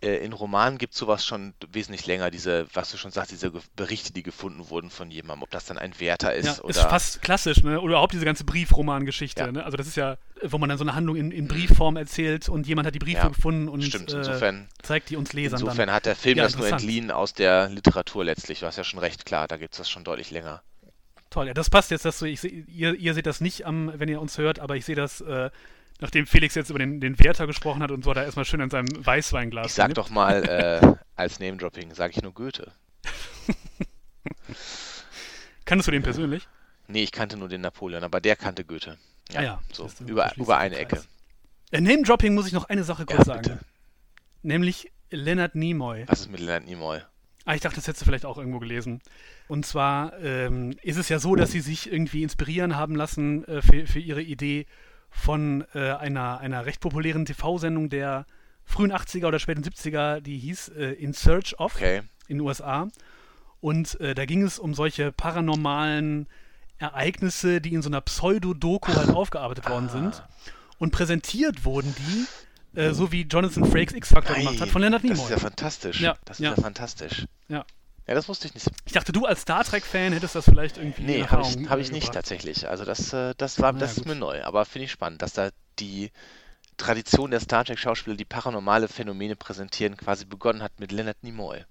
äh, 0.00 0.24
in 0.24 0.32
Romanen 0.32 0.78
gibt 0.78 0.92
es 0.94 0.98
sowas 1.00 1.26
schon 1.26 1.54
wesentlich 1.72 2.06
länger, 2.06 2.30
diese, 2.30 2.66
was 2.72 2.90
du 2.90 2.96
schon 2.96 3.10
sagst, 3.10 3.32
diese 3.32 3.50
Berichte, 3.74 4.12
die 4.12 4.22
gefunden 4.22 4.70
wurden 4.70 4.90
von 4.90 5.10
jemandem, 5.10 5.42
ob 5.42 5.50
das 5.50 5.64
dann 5.64 5.76
ein 5.76 5.98
Wärter 5.98 6.32
ist 6.34 6.46
Ja, 6.46 6.62
oder. 6.62 6.70
ist 6.70 6.78
fast 6.80 7.20
klassisch, 7.22 7.62
ne? 7.64 7.80
Oder 7.80 7.94
überhaupt 7.94 8.12
diese 8.12 8.24
ganze 8.24 8.44
Briefroman-Geschichte, 8.44 9.42
Ja. 9.42 9.50
ne? 9.52 9.64
Also 9.64 9.76
das 9.76 9.88
ist 9.88 9.96
ja, 9.96 10.16
wo 10.42 10.58
man 10.58 10.68
dann 10.68 10.78
so 10.78 10.84
eine 10.84 10.94
Handlung 10.94 11.16
in, 11.16 11.32
in 11.32 11.48
Briefform 11.48 11.96
erzählt 11.96 12.48
und 12.48 12.68
jemand 12.68 12.86
hat 12.86 12.94
die 12.94 13.00
Briefe 13.00 13.18
Ja, 13.18 13.28
gefunden 13.28 13.68
und 13.68 13.82
Stimmt, 13.82 14.12
äh, 14.12 14.18
insofern, 14.18 14.68
zeigt 14.82 15.10
die 15.10 15.16
uns 15.16 15.32
Lesern 15.32 15.60
insofern 15.60 15.88
dann. 15.88 15.96
hat 15.96 16.06
der 16.06 16.14
Film 16.14 16.38
Ja, 16.38 16.44
das 16.44 16.56
nur 16.56 16.68
entliehen 16.68 17.10
aus 17.10 17.32
der 17.34 17.68
Literatur 17.68 18.24
letztlich. 18.24 18.60
Du 18.60 18.66
hast 18.66 18.76
ja 18.76 18.84
schon 18.84 19.00
recht, 19.00 19.26
klar, 19.26 19.48
da 19.48 19.56
gibt 19.56 19.74
es 19.74 19.78
das 19.78 19.90
schon 19.90 20.04
deutlich 20.04 20.30
länger. 20.30 20.62
Toll, 21.30 21.48
ja, 21.48 21.54
das 21.54 21.68
passt 21.68 21.90
jetzt, 21.90 22.04
dass 22.04 22.18
du, 22.18 22.26
ich 22.26 22.42
ihr, 22.44 22.94
ihr 22.94 23.14
seht 23.14 23.26
das 23.26 23.40
nicht, 23.40 23.66
am, 23.66 23.92
wenn 23.94 24.08
ihr 24.08 24.20
uns 24.20 24.38
hört, 24.38 24.60
aber 24.60 24.76
ich 24.76 24.84
sehe 24.84 24.96
das, 24.96 25.20
äh, 25.20 25.50
nachdem 26.00 26.26
Felix 26.26 26.54
jetzt 26.54 26.70
über 26.70 26.78
den, 26.78 27.00
den 27.00 27.18
Werther 27.18 27.46
gesprochen 27.46 27.82
hat 27.82 27.90
und 27.90 28.02
so, 28.02 28.14
da 28.14 28.22
erstmal 28.22 28.44
schön 28.46 28.60
in 28.60 28.70
seinem 28.70 28.88
Weißweinglas. 29.04 29.66
Ich 29.66 29.72
sag 29.74 29.92
doch 29.94 30.08
mal, 30.08 30.42
äh, 30.48 30.94
als 31.16 31.38
Name-Dropping 31.38 31.94
sage 31.94 32.14
ich 32.16 32.22
nur 32.22 32.32
Goethe. 32.32 32.72
Kannst 35.66 35.86
du 35.86 35.90
den 35.90 36.02
persönlich? 36.02 36.48
Nee, 36.86 37.02
ich 37.02 37.12
kannte 37.12 37.36
nur 37.36 37.48
den 37.48 37.60
Napoleon, 37.60 38.02
aber 38.02 38.20
der 38.20 38.36
kannte 38.36 38.64
Goethe. 38.64 38.96
Ah 39.34 39.42
ja, 39.42 39.62
so, 39.70 39.90
über, 40.06 40.32
über 40.36 40.56
eine 40.56 40.78
Ecke. 40.78 41.02
Äh, 41.70 41.82
Name-Dropping 41.82 42.34
muss 42.34 42.46
ich 42.46 42.54
noch 42.54 42.64
eine 42.70 42.84
Sache 42.84 43.04
kurz 43.04 43.18
Ja, 43.18 43.24
sagen. 43.34 43.60
Nämlich 44.42 44.90
Leonard 45.10 45.54
Nimoy. 45.54 46.04
Was 46.06 46.20
ist 46.20 46.30
mit 46.30 46.40
Leonard 46.40 46.64
Nimoy? 46.64 47.00
Ah, 47.48 47.54
ich 47.54 47.62
dachte, 47.62 47.76
das 47.76 47.86
hättest 47.86 48.02
du 48.02 48.04
vielleicht 48.04 48.26
auch 48.26 48.36
irgendwo 48.36 48.58
gelesen. 48.58 49.00
Und 49.48 49.64
zwar 49.64 50.12
ähm, 50.20 50.76
ist 50.82 50.98
es 50.98 51.08
ja 51.08 51.18
so, 51.18 51.34
dass 51.34 51.50
sie 51.50 51.60
sich 51.60 51.90
irgendwie 51.90 52.22
inspirieren 52.22 52.76
haben 52.76 52.94
lassen 52.94 53.42
äh, 53.48 53.62
für, 53.62 53.86
für 53.86 54.00
ihre 54.00 54.20
Idee 54.20 54.66
von 55.08 55.64
äh, 55.74 55.92
einer, 55.92 56.40
einer 56.40 56.66
recht 56.66 56.80
populären 56.80 57.24
TV-Sendung 57.24 57.88
der 57.88 58.26
frühen 58.66 58.92
80er 58.92 59.28
oder 59.28 59.38
späten 59.38 59.62
70er, 59.62 60.20
die 60.20 60.36
hieß 60.36 60.68
äh, 60.76 60.92
In 60.92 61.14
Search 61.14 61.58
of 61.58 61.76
Okay. 61.76 62.02
in 62.26 62.36
den 62.36 62.46
USA. 62.46 62.88
Und 63.62 63.98
äh, 63.98 64.14
da 64.14 64.26
ging 64.26 64.42
es 64.42 64.58
um 64.58 64.74
solche 64.74 65.10
paranormalen 65.10 66.28
Ereignisse, 66.76 67.62
die 67.62 67.72
in 67.72 67.80
so 67.80 67.88
einer 67.88 68.02
Pseudo-Doku 68.02 68.94
halt 68.94 69.08
aufgearbeitet 69.08 69.70
worden 69.70 69.88
sind. 69.88 70.22
Und 70.78 70.92
präsentiert 70.92 71.64
wurden 71.64 71.94
die, 71.96 72.26
äh, 72.74 72.92
so 72.92 73.12
wie 73.12 73.22
Jonathan 73.22 73.64
Frakes 73.64 73.94
X-Factor 73.94 74.36
gemacht 74.36 74.60
hat, 74.60 74.68
von 74.68 74.82
Leonard 74.82 75.02
das 75.02 75.10
Nimoy. 75.10 75.24
ist 75.24 75.30
ja 75.30 75.38
fantastisch. 75.38 76.00
Ja, 76.00 76.16
das 76.24 76.38
ist 76.38 76.44
ja. 76.44 76.50
ja, 76.50 76.56
fantastisch. 76.62 77.26
Ja. 77.48 77.64
Ja, 78.06 78.14
das 78.14 78.26
wusste 78.26 78.48
ich 78.48 78.54
nicht. 78.54 78.66
Ich 78.86 78.92
dachte, 78.92 79.12
du 79.12 79.26
als 79.26 79.42
Star 79.42 79.62
Trek-Fan 79.64 80.14
hättest 80.14 80.34
das 80.34 80.46
vielleicht 80.46 80.78
irgendwie 80.78 81.02
Nee, 81.02 81.24
habe 81.26 81.42
ich, 81.42 81.68
hab 81.68 81.78
ich 81.78 81.92
nicht 81.92 82.10
tatsächlich. 82.10 82.66
Also 82.66 82.86
das, 82.86 83.12
äh, 83.12 83.34
das 83.36 83.60
war, 83.60 83.72
Na 83.72 83.80
das 83.80 83.92
ist 83.92 83.98
gut. 83.98 84.06
mir 84.06 84.14
neu. 84.14 84.42
Aber 84.44 84.64
finde 84.64 84.86
ich 84.86 84.92
spannend, 84.92 85.20
dass 85.20 85.34
da 85.34 85.50
die 85.78 86.10
Tradition 86.78 87.30
der 87.30 87.40
Star 87.40 87.66
Trek-Schauspieler, 87.66 88.16
die 88.16 88.24
paranormale 88.24 88.88
Phänomene 88.88 89.36
präsentieren, 89.36 89.96
quasi 89.98 90.24
begonnen 90.24 90.62
hat 90.62 90.80
mit 90.80 90.90
Leonard 90.90 91.22
Nimoy. 91.22 91.64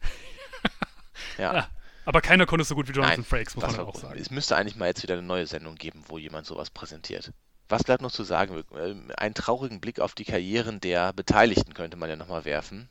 Ja, 1.38 1.54
Ja, 1.54 1.68
aber 2.04 2.20
keiner 2.20 2.46
konnte 2.46 2.62
es 2.62 2.68
so 2.68 2.74
gut 2.74 2.88
wie 2.88 2.92
Jonathan 2.92 3.20
Nein, 3.20 3.24
Frakes, 3.24 3.54
muss 3.56 3.64
das 3.64 3.76
man 3.76 3.86
auch 3.86 3.96
sagen. 3.96 4.18
Es 4.18 4.30
müsste 4.30 4.56
eigentlich 4.56 4.76
mal 4.76 4.86
jetzt 4.86 5.02
wieder 5.02 5.14
eine 5.14 5.22
neue 5.22 5.46
Sendung 5.46 5.74
geben, 5.76 6.04
wo 6.08 6.18
jemand 6.18 6.46
sowas 6.46 6.70
präsentiert. 6.70 7.32
Was 7.68 7.84
bleibt 7.84 8.02
noch 8.02 8.12
zu 8.12 8.24
sagen? 8.24 8.62
Ähm, 8.78 9.10
Einen 9.16 9.34
traurigen 9.34 9.80
Blick 9.80 10.00
auf 10.00 10.14
die 10.14 10.24
Karrieren 10.24 10.80
der 10.80 11.12
Beteiligten 11.12 11.74
könnte 11.74 11.96
man 11.96 12.08
ja 12.10 12.16
nochmal 12.16 12.44
werfen, 12.44 12.88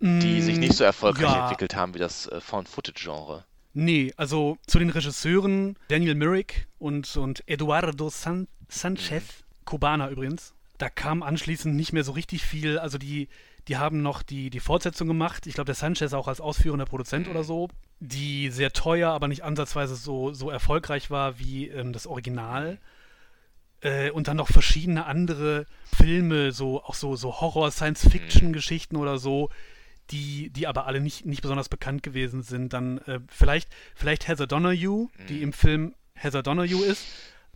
die 0.00 0.40
sich 0.42 0.58
nicht 0.58 0.74
so 0.74 0.84
erfolgreich 0.84 1.30
Mm, 1.30 1.34
ja. 1.34 1.42
entwickelt 1.44 1.76
haben 1.76 1.94
wie 1.94 1.98
das 1.98 2.26
äh, 2.26 2.40
Found-Footage-Genre. 2.40 3.44
Nee, 3.74 4.12
also 4.16 4.56
zu 4.66 4.78
den 4.78 4.90
Regisseuren 4.90 5.76
Daniel 5.88 6.14
Myrick 6.14 6.66
und, 6.78 7.16
und 7.16 7.42
Eduardo 7.48 8.08
San 8.08 8.46
Sanchez, 8.68 9.24
Kubaner 9.64 10.08
übrigens, 10.08 10.54
da 10.78 10.88
kam 10.88 11.22
anschließend 11.22 11.74
nicht 11.74 11.92
mehr 11.92 12.04
so 12.04 12.12
richtig 12.12 12.42
viel. 12.42 12.78
Also 12.78 12.98
die, 12.98 13.28
Die 13.68 13.76
haben 13.76 14.02
noch 14.02 14.22
die, 14.22 14.50
die 14.50 14.60
Fortsetzung 14.60 15.06
gemacht. 15.08 15.46
Ich 15.46 15.54
glaube, 15.54 15.66
der 15.66 15.74
Sanchez 15.74 16.12
auch 16.12 16.28
als 16.28 16.40
ausführender 16.40 16.84
Produzent 16.86 17.28
oder 17.28 17.44
so, 17.44 17.68
die 18.00 18.50
sehr 18.50 18.72
teuer, 18.72 19.10
aber 19.12 19.28
nicht 19.28 19.42
ansatzweise 19.44 19.94
so, 19.96 20.32
so 20.34 20.50
erfolgreich 20.50 21.10
war 21.10 21.38
wie 21.38 21.68
ähm, 21.68 21.92
das 21.92 22.06
Original. 22.06 22.78
Äh, 23.84 24.10
und 24.10 24.28
dann 24.28 24.38
noch 24.38 24.48
verschiedene 24.48 25.04
andere 25.04 25.66
Filme, 25.94 26.52
so 26.52 26.82
auch 26.82 26.94
so, 26.94 27.16
so 27.16 27.40
Horror-Science-Fiction-Geschichten 27.40 28.96
oder 28.96 29.18
so, 29.18 29.50
die, 30.10 30.48
die 30.50 30.66
aber 30.66 30.86
alle 30.86 31.00
nicht, 31.00 31.26
nicht 31.26 31.42
besonders 31.42 31.68
bekannt 31.68 32.02
gewesen 32.02 32.42
sind. 32.42 32.72
Dann 32.72 32.98
äh, 32.98 33.20
vielleicht, 33.28 33.68
vielleicht 33.94 34.26
Heather 34.26 34.46
Donahue, 34.46 35.08
die 35.28 35.42
im 35.42 35.52
Film 35.52 35.94
Heather 36.14 36.42
Donahue 36.42 36.84
ist, 36.84 37.04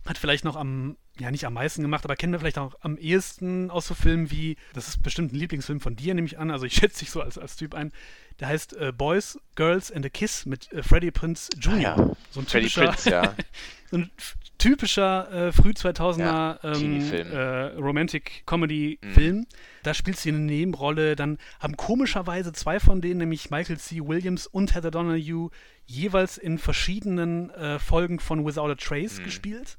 hat 0.05 0.19
vielleicht 0.19 0.45
noch 0.45 0.55
am, 0.55 0.97
ja 1.19 1.31
nicht 1.31 1.45
am 1.45 1.53
meisten 1.53 1.81
gemacht, 1.81 2.05
aber 2.05 2.15
kennen 2.15 2.33
wir 2.33 2.39
vielleicht 2.39 2.57
auch 2.57 2.75
am 2.81 2.97
ehesten 2.97 3.69
aus 3.71 3.87
so 3.87 3.93
Filmen 3.93 4.31
wie, 4.31 4.57
das 4.73 4.87
ist 4.87 5.03
bestimmt 5.03 5.33
ein 5.33 5.35
Lieblingsfilm 5.35 5.79
von 5.79 5.95
dir, 5.95 6.13
nehme 6.13 6.27
ich 6.27 6.39
an, 6.39 6.51
also 6.51 6.65
ich 6.65 6.73
schätze 6.75 6.99
dich 6.99 7.11
so 7.11 7.21
als, 7.21 7.37
als 7.37 7.55
Typ 7.55 7.73
ein, 7.73 7.91
der 8.39 8.47
heißt 8.47 8.73
äh, 8.77 8.91
Boys, 8.91 9.39
Girls 9.55 9.91
and 9.91 10.05
a 10.05 10.09
Kiss 10.09 10.45
mit 10.45 10.71
äh, 10.71 10.81
Freddie 10.81 11.11
Prince 11.11 11.49
Jr. 11.59 11.73
Ah, 11.73 11.79
ja. 11.79 12.15
So 12.31 12.39
ein 12.39 12.47
typischer, 12.47 12.87
Prince, 12.87 13.09
ja. 13.09 13.35
so 13.91 13.97
ein 13.97 14.11
typischer 14.57 15.47
äh, 15.47 15.51
früh 15.51 15.71
2000er 15.71 16.19
Ja, 16.19 16.59
ähm, 16.63 17.01
äh, 17.11 17.77
Romantic 17.77 18.43
Comedy 18.45 18.99
Film. 19.13 19.45
Da 19.83 19.93
spielt 19.93 20.17
sie 20.17 20.29
eine 20.29 20.39
Nebenrolle. 20.39 21.15
Dann 21.15 21.37
haben 21.59 21.75
komischerweise 21.75 22.53
zwei 22.53 22.79
von 22.79 23.01
denen, 23.01 23.19
nämlich 23.19 23.49
Michael 23.49 23.77
C. 23.77 24.01
Williams 24.01 24.47
und 24.47 24.75
Heather 24.75 24.91
Donahue, 24.91 25.49
jeweils 25.85 26.37
in 26.37 26.59
verschiedenen 26.59 27.49
äh, 27.51 27.79
Folgen 27.79 28.19
von 28.19 28.45
Without 28.45 28.69
a 28.69 28.75
Trace 28.75 29.23
gespielt. 29.23 29.77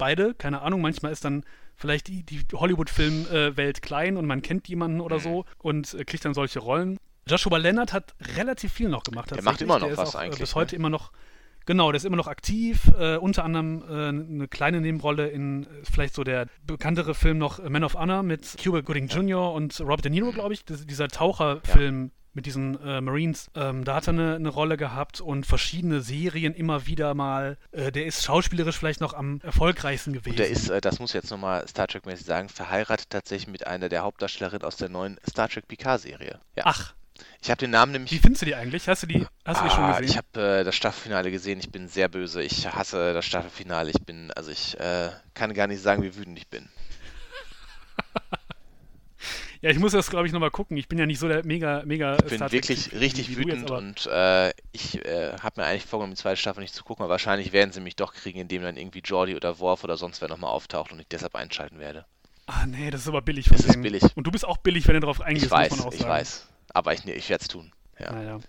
Beide, 0.00 0.34
keine 0.34 0.62
Ahnung, 0.62 0.80
manchmal 0.80 1.12
ist 1.12 1.24
dann 1.24 1.44
vielleicht 1.76 2.08
die, 2.08 2.22
die 2.24 2.42
Hollywood-Film-Welt 2.52 3.82
klein 3.82 4.16
und 4.16 4.26
man 4.26 4.42
kennt 4.42 4.66
jemanden 4.68 5.00
oder 5.00 5.20
so 5.20 5.44
und 5.58 5.94
äh, 5.94 6.04
kriegt 6.04 6.24
dann 6.24 6.34
solche 6.34 6.58
Rollen. 6.58 6.98
Joshua 7.26 7.58
Leonard 7.58 7.92
hat 7.92 8.14
relativ 8.36 8.72
viel 8.72 8.88
noch 8.88 9.02
gemacht. 9.02 9.30
Der 9.30 9.42
macht 9.42 9.62
immer 9.62 9.78
noch 9.78 9.86
Der 9.86 9.92
ist 9.92 9.98
was 9.98 10.14
auch, 10.16 10.20
äh, 10.20 10.24
eigentlich, 10.24 10.40
Bis 10.40 10.54
ne? 10.54 10.60
heute 10.60 10.76
immer 10.76 10.90
noch 10.90 11.12
Genau, 11.66 11.92
der 11.92 11.98
ist 11.98 12.04
immer 12.04 12.16
noch 12.16 12.26
aktiv. 12.26 12.90
Äh, 12.98 13.16
unter 13.16 13.44
anderem 13.44 13.84
äh, 13.88 14.08
eine 14.08 14.48
kleine 14.48 14.80
Nebenrolle 14.80 15.28
in 15.28 15.64
äh, 15.64 15.66
vielleicht 15.82 16.14
so 16.14 16.24
der 16.24 16.46
bekanntere 16.66 17.14
Film 17.14 17.38
noch 17.38 17.62
Man 17.68 17.84
of 17.84 17.94
Honor 17.94 18.22
mit 18.22 18.56
Cuba 18.62 18.80
Gooding 18.80 19.08
Jr. 19.08 19.52
und 19.52 19.78
Robert 19.80 20.04
De 20.04 20.10
Niro, 20.10 20.32
glaube 20.32 20.54
ich. 20.54 20.64
Das, 20.64 20.86
dieser 20.86 21.08
Taucherfilm 21.08 22.10
mit 22.32 22.46
diesen 22.46 22.80
äh, 22.84 23.00
Marines. 23.00 23.50
Ähm, 23.54 23.84
da 23.84 23.96
hat 23.96 24.06
er 24.06 24.12
eine, 24.14 24.34
eine 24.36 24.48
Rolle 24.48 24.76
gehabt 24.76 25.20
und 25.20 25.46
verschiedene 25.46 26.00
Serien 26.00 26.54
immer 26.54 26.86
wieder 26.86 27.14
mal. 27.14 27.58
Äh, 27.72 27.90
der 27.92 28.06
ist 28.06 28.24
schauspielerisch 28.24 28.78
vielleicht 28.78 29.00
noch 29.00 29.14
am 29.14 29.40
erfolgreichsten 29.42 30.12
gewesen. 30.12 30.30
Und 30.30 30.38
der 30.38 30.48
ist, 30.48 30.68
äh, 30.70 30.80
das 30.80 30.98
muss 30.98 31.10
ich 31.10 31.14
jetzt 31.14 31.30
nochmal 31.30 31.66
Star 31.68 31.86
Trek-mäßig 31.88 32.26
sagen, 32.26 32.48
verheiratet 32.48 33.10
tatsächlich 33.10 33.48
mit 33.48 33.66
einer 33.66 33.88
der 33.88 34.02
Hauptdarstellerinnen 34.02 34.64
aus 34.64 34.76
der 34.76 34.88
neuen 34.88 35.18
Star 35.28 35.48
Trek 35.48 35.66
Picard-Serie. 35.68 36.38
Ja. 36.56 36.62
Ach, 36.66 36.94
Ich 37.42 37.50
habe 37.50 37.58
den 37.58 37.70
Namen 37.70 37.92
nämlich. 37.92 38.12
wie 38.12 38.18
findest 38.18 38.42
du 38.42 38.46
die 38.46 38.54
eigentlich? 38.54 38.88
Hast 38.88 39.02
du 39.02 39.06
die, 39.06 39.26
hast 39.44 39.60
du 39.60 39.64
die 39.64 39.70
schon 39.70 39.84
Ah, 39.84 39.98
gesehen? 39.98 40.04
ich 40.10 40.16
habe 40.16 40.60
äh, 40.60 40.64
das 40.64 40.74
Staffelfinale 40.76 41.30
gesehen. 41.30 41.58
Ich 41.58 41.70
bin 41.70 41.88
sehr 41.88 42.08
böse. 42.08 42.42
Ich 42.42 42.66
hasse 42.72 43.12
das 43.12 43.24
Staffelfinale. 43.26 43.90
Ich 43.90 44.00
bin, 44.06 44.30
also 44.32 44.50
ich 44.50 44.78
äh, 44.78 45.10
kann 45.34 45.52
gar 45.54 45.66
nicht 45.66 45.82
sagen, 45.82 46.02
wie 46.02 46.14
wütend 46.16 46.38
ich 46.38 46.48
bin. 46.48 46.68
Ja, 49.62 49.70
ich 49.70 49.78
muss 49.78 49.92
das, 49.92 50.10
glaube 50.10 50.26
ich, 50.26 50.32
nochmal 50.32 50.50
gucken. 50.50 50.76
Ich 50.76 50.88
bin 50.88 50.98
ja 50.98 51.06
nicht 51.06 51.18
so 51.18 51.28
der 51.28 51.44
mega, 51.44 51.82
mega 51.84 52.16
Ich 52.16 52.24
bin 52.38 52.40
wirklich 52.52 52.92
richtig 52.92 53.28
jetzt, 53.28 53.36
wütend 53.38 53.70
aber- 53.70 53.78
und 53.78 54.06
äh, 54.06 54.50
ich 54.72 55.04
äh, 55.04 55.32
habe 55.42 55.60
mir 55.60 55.66
eigentlich 55.66 55.86
vorgenommen, 55.86 56.14
die 56.14 56.20
zweite 56.20 56.36
Staffel 56.38 56.60
nicht 56.60 56.74
zu 56.74 56.84
gucken, 56.84 57.04
aber 57.04 57.10
wahrscheinlich 57.12 57.52
werden 57.52 57.72
sie 57.72 57.80
mich 57.80 57.96
doch 57.96 58.14
kriegen, 58.14 58.38
indem 58.40 58.62
dann 58.62 58.76
irgendwie 58.76 59.00
Jordi 59.00 59.36
oder 59.36 59.58
Worf 59.58 59.84
oder 59.84 59.96
sonst 59.96 60.20
wer 60.20 60.28
nochmal 60.28 60.50
auftaucht 60.50 60.92
und 60.92 61.00
ich 61.00 61.08
deshalb 61.08 61.34
einschalten 61.34 61.78
werde. 61.78 62.04
Ah, 62.46 62.66
nee, 62.66 62.90
das 62.90 63.02
ist 63.02 63.08
aber 63.08 63.22
billig 63.22 63.48
von 63.48 63.56
Es 63.56 63.64
ist 63.64 63.80
billig. 63.80 64.02
Und 64.16 64.26
du 64.26 64.30
bist 64.30 64.44
auch 64.44 64.56
billig, 64.56 64.86
wenn 64.88 64.94
du 64.94 65.00
darauf 65.00 65.20
eingehst, 65.20 65.46
Ich 65.46 65.50
weiß, 65.52 65.70
muss 65.70 65.78
man 65.78 65.88
auch 65.88 65.92
ich 65.92 66.00
sagen. 66.00 66.10
weiß. 66.10 66.48
Aber 66.74 66.92
ich, 66.94 67.04
nee, 67.04 67.12
ich 67.12 67.28
werde 67.28 67.42
es 67.42 67.48
tun. 67.48 67.72
Ja. 67.98 68.12
Naja. 68.12 68.40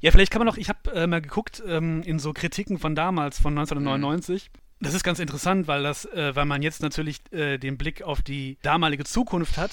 Ja, 0.00 0.10
vielleicht 0.12 0.30
kann 0.30 0.38
man 0.40 0.46
noch, 0.46 0.56
ich 0.56 0.68
habe 0.68 0.92
äh, 0.94 1.06
mal 1.06 1.20
geguckt 1.20 1.62
ähm, 1.66 2.02
in 2.02 2.18
so 2.18 2.32
Kritiken 2.32 2.78
von 2.78 2.94
damals, 2.94 3.40
von 3.40 3.52
1999. 3.58 4.50
Das 4.80 4.94
ist 4.94 5.02
ganz 5.02 5.18
interessant, 5.18 5.66
weil 5.68 5.82
das, 5.82 6.06
äh, 6.06 6.34
weil 6.34 6.46
man 6.46 6.62
jetzt 6.62 6.80
natürlich 6.80 7.20
äh, 7.32 7.58
den 7.58 7.76
Blick 7.76 8.02
auf 8.02 8.22
die 8.22 8.56
damalige 8.62 9.04
Zukunft 9.04 9.58
hat. 9.58 9.72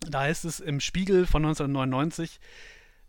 Da 0.00 0.20
heißt 0.20 0.44
es 0.44 0.60
im 0.60 0.80
Spiegel 0.80 1.26
von 1.26 1.44
1999, 1.44 2.38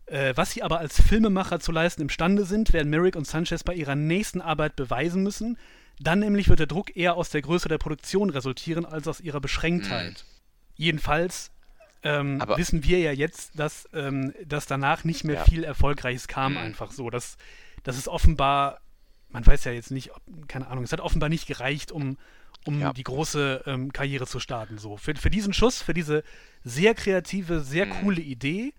äh, 0.06 0.32
was 0.36 0.52
sie 0.52 0.62
aber 0.62 0.78
als 0.78 1.00
Filmemacher 1.00 1.60
zu 1.60 1.70
leisten 1.72 2.02
imstande 2.02 2.44
sind, 2.44 2.72
werden 2.72 2.88
Merrick 2.90 3.14
und 3.16 3.26
Sanchez 3.26 3.62
bei 3.64 3.74
ihrer 3.74 3.94
nächsten 3.94 4.40
Arbeit 4.40 4.74
beweisen 4.76 5.22
müssen. 5.22 5.58
Dann 6.00 6.20
nämlich 6.20 6.48
wird 6.48 6.60
der 6.60 6.66
Druck 6.66 6.96
eher 6.96 7.14
aus 7.16 7.30
der 7.30 7.42
Größe 7.42 7.68
der 7.68 7.78
Produktion 7.78 8.30
resultieren 8.30 8.86
als 8.86 9.06
aus 9.08 9.20
ihrer 9.20 9.40
Beschränktheit. 9.40 10.24
Jedenfalls 10.76 11.50
ähm, 12.04 12.40
Aber- 12.40 12.56
wissen 12.56 12.84
wir 12.84 13.00
ja 13.00 13.10
jetzt, 13.10 13.58
dass, 13.58 13.88
ähm, 13.92 14.32
dass 14.46 14.66
danach 14.66 15.02
nicht 15.02 15.24
mehr 15.24 15.34
Ja. 15.36 15.44
viel 15.44 15.64
Erfolgreiches 15.64 16.28
kam, 16.28 16.52
Mhm. 16.52 16.58
einfach 16.58 16.92
so. 16.92 17.10
Das, 17.10 17.36
das 17.82 17.98
ist 17.98 18.06
offenbar, 18.06 18.78
man 19.30 19.44
weiß 19.44 19.64
ja 19.64 19.72
jetzt 19.72 19.90
nicht, 19.90 20.14
ob, 20.14 20.22
keine 20.48 20.68
Ahnung, 20.68 20.84
es 20.84 20.92
hat 20.92 21.00
offenbar 21.00 21.28
nicht 21.28 21.48
gereicht, 21.48 21.90
um, 21.90 22.16
um 22.66 22.80
Ja. 22.80 22.92
die 22.92 23.02
große 23.04 23.62
ähm, 23.66 23.92
Karriere 23.92 24.26
zu 24.26 24.40
starten. 24.40 24.78
So. 24.78 24.96
Für, 24.96 25.14
für 25.16 25.30
diesen 25.30 25.52
Schuss, 25.52 25.82
für 25.82 25.94
diese 25.94 26.22
sehr 26.64 26.94
kreative, 26.94 27.60
sehr 27.60 27.86
Mhm. 27.86 27.90
coole 28.00 28.20
Idee, 28.20 28.74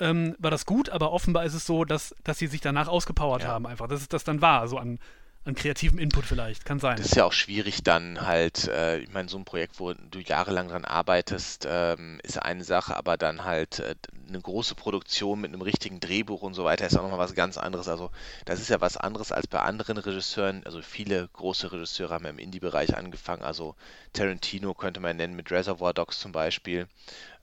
ähm, 0.00 0.34
war 0.38 0.50
das 0.50 0.66
gut, 0.66 0.90
aber 0.90 1.12
offenbar 1.12 1.44
ist 1.44 1.54
es 1.54 1.66
so, 1.66 1.84
dass, 1.84 2.14
dass 2.24 2.38
sie 2.38 2.46
sich 2.48 2.60
danach 2.60 2.88
ausgepowert 2.88 3.42
Ja. 3.42 3.48
haben, 3.48 3.66
einfach. 3.66 3.86
Dass 3.88 4.00
es 4.00 4.08
das 4.08 4.24
dann 4.24 4.40
war, 4.42 4.66
so 4.68 4.78
an, 4.78 4.98
an 5.44 5.54
kreativem 5.54 5.98
Input 5.98 6.26
vielleicht. 6.26 6.64
Kann 6.64 6.78
sein. 6.80 6.96
Das 6.96 7.06
ist 7.06 7.16
ja 7.16 7.24
auch 7.24 7.32
schwierig 7.32 7.82
dann 7.82 8.26
halt, 8.26 8.68
äh, 8.68 8.98
ich 8.98 9.12
meine, 9.12 9.28
so 9.28 9.36
ein 9.36 9.44
Projekt, 9.44 9.78
wo 9.80 9.92
du 9.92 10.18
jahrelang 10.20 10.68
dran 10.68 10.84
arbeitest, 10.84 11.66
ähm, 11.68 12.20
ist 12.22 12.38
eine 12.40 12.64
Sache, 12.64 12.96
aber 12.96 13.16
dann 13.16 13.44
halt 13.44 13.80
äh, 13.80 13.94
eine 14.28 14.40
große 14.40 14.74
Produktion 14.74 15.40
mit 15.40 15.52
einem 15.52 15.60
richtigen 15.62 16.00
Drehbuch 16.00 16.42
und 16.42 16.54
so 16.54 16.64
weiter 16.64 16.86
ist 16.86 16.96
auch 16.96 17.02
nochmal 17.02 17.18
was 17.18 17.34
ganz 17.34 17.58
anderes. 17.58 17.88
Also 17.88 18.10
das 18.46 18.60
ist 18.60 18.70
ja 18.70 18.80
was 18.80 18.96
anderes 18.96 19.32
als 19.32 19.46
bei 19.46 19.60
anderen 19.60 19.98
Regisseuren. 19.98 20.62
Also 20.64 20.80
viele 20.82 21.28
große 21.34 21.72
Regisseure 21.72 22.14
haben 22.14 22.24
ja 22.24 22.30
im 22.30 22.38
Indie-Bereich 22.38 22.96
angefangen. 22.96 23.42
Also 23.42 23.74
Tarantino 24.14 24.72
könnte 24.74 25.00
man 25.00 25.16
nennen 25.16 25.36
mit 25.36 25.50
Reservoir 25.50 25.92
Dogs 25.92 26.18
zum 26.20 26.32
Beispiel. 26.32 26.88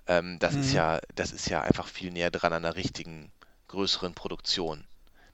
Ähm, 0.07 0.39
das 0.39 0.55
ist 0.55 0.71
Mhm. 0.71 0.75
ja, 0.75 0.99
das 1.15 1.31
ist 1.31 1.49
ja 1.49 1.61
einfach 1.61 1.87
viel 1.87 2.11
näher 2.11 2.31
dran 2.31 2.53
an 2.53 2.65
einer 2.65 2.75
richtigen, 2.75 3.31
größeren 3.67 4.13
Produktion. 4.13 4.85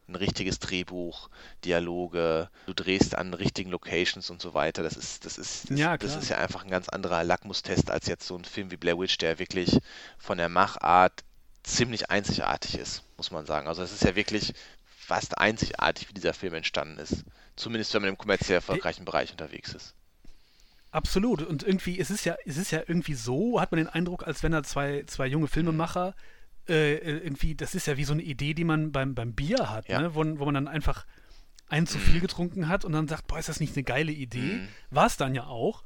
Ein 0.08 0.16
richtiges 0.16 0.60
Drehbuch, 0.60 1.30
Dialoge, 1.66 2.50
du 2.66 2.74
drehst 2.74 3.16
an 3.16 3.34
richtigen 3.34 3.72
Locations 3.72 4.30
und 4.30 4.42
so 4.42 4.54
weiter. 4.54 4.82
Das 4.82 4.96
ist, 4.96 5.26
das 5.26 5.38
ist, 5.38 5.70
das, 5.70 5.78
Ja, 5.78 5.98
das 5.98 6.16
ist 6.16 6.30
ja 6.30 6.38
einfach 6.38 6.64
ein 6.64 6.70
ganz 6.70 6.88
anderer 6.88 7.24
Lackmustest 7.26 7.92
als 7.92 8.08
jetzt 8.08 8.26
so 8.26 8.38
ein 8.38 8.46
Film 8.46 8.72
wie 8.72 8.78
Blair 8.78 8.98
Witch, 8.98 9.18
der 9.18 9.38
wirklich 9.38 9.78
von 10.18 10.38
der 10.38 10.48
Machart 10.48 11.24
ziemlich 11.64 12.10
einzigartig 12.10 12.78
ist, 12.78 13.04
muss 13.18 13.32
man 13.32 13.46
sagen. 13.46 13.68
Also 13.68 13.84
es 13.84 13.92
ist 13.92 14.04
ja 14.04 14.16
wirklich 14.16 14.54
fast 14.86 15.38
einzigartig, 15.38 16.08
wie 16.08 16.14
dieser 16.14 16.34
Film 16.34 16.54
entstanden 16.54 17.00
ist. 17.00 17.26
Zumindest 17.58 17.94
wenn 17.94 18.02
man 18.02 18.10
im 18.10 18.18
kommerziell 18.18 18.56
erfolgreichen 18.56 19.04
Bereich 19.04 19.32
unterwegs 19.32 19.74
ist. 19.74 19.94
Absolut. 20.92 21.42
Und 21.42 21.64
irgendwie, 21.64 22.00
es 22.00 22.10
ist 22.10 22.24
ja, 22.24 22.38
es 22.46 22.58
ist 22.58 22.72
ja 22.72 22.80
irgendwie 22.88 23.14
so, 23.14 23.60
hat 23.60 23.72
man 23.72 23.78
den 23.78 23.90
Eindruck, 23.90 24.26
als 24.26 24.42
wenn 24.42 24.54
da 24.54 24.64
zwei, 24.64 25.04
zwei 25.08 25.28
junge 25.28 25.48
Filmemacher 25.48 26.10
äh, 26.10 26.37
äh, 26.70 26.98
irgendwie, 26.98 27.56
das 27.56 27.76
ist 27.76 27.88
ja 27.88 27.98
wie 27.98 28.04
so 28.04 28.14
eine 28.14 28.22
Idee, 28.24 28.54
die 28.54 28.64
man 28.64 28.92
beim, 28.92 29.16
beim 29.16 29.34
Bier 29.34 29.70
hat, 29.70 29.88
Ja. 29.90 30.02
ne? 30.02 30.16
wo, 30.16 30.24
wo 30.40 30.46
man 30.46 30.54
dann 30.54 30.68
einfach 30.68 31.06
ein 31.70 31.86
zu 31.86 32.00
viel 32.00 32.22
getrunken 32.22 32.68
hat 32.70 32.86
und 32.86 32.94
dann 32.94 33.08
sagt, 33.08 33.28
boah, 33.28 33.40
ist 33.40 33.50
das 33.50 33.60
nicht 33.60 33.76
eine 33.76 33.84
geile 33.84 34.12
Idee? 34.12 34.60
Mhm. 34.60 34.68
War 34.90 35.06
es 35.08 35.18
dann 35.18 35.36
ja 35.36 35.48
auch. 35.48 35.84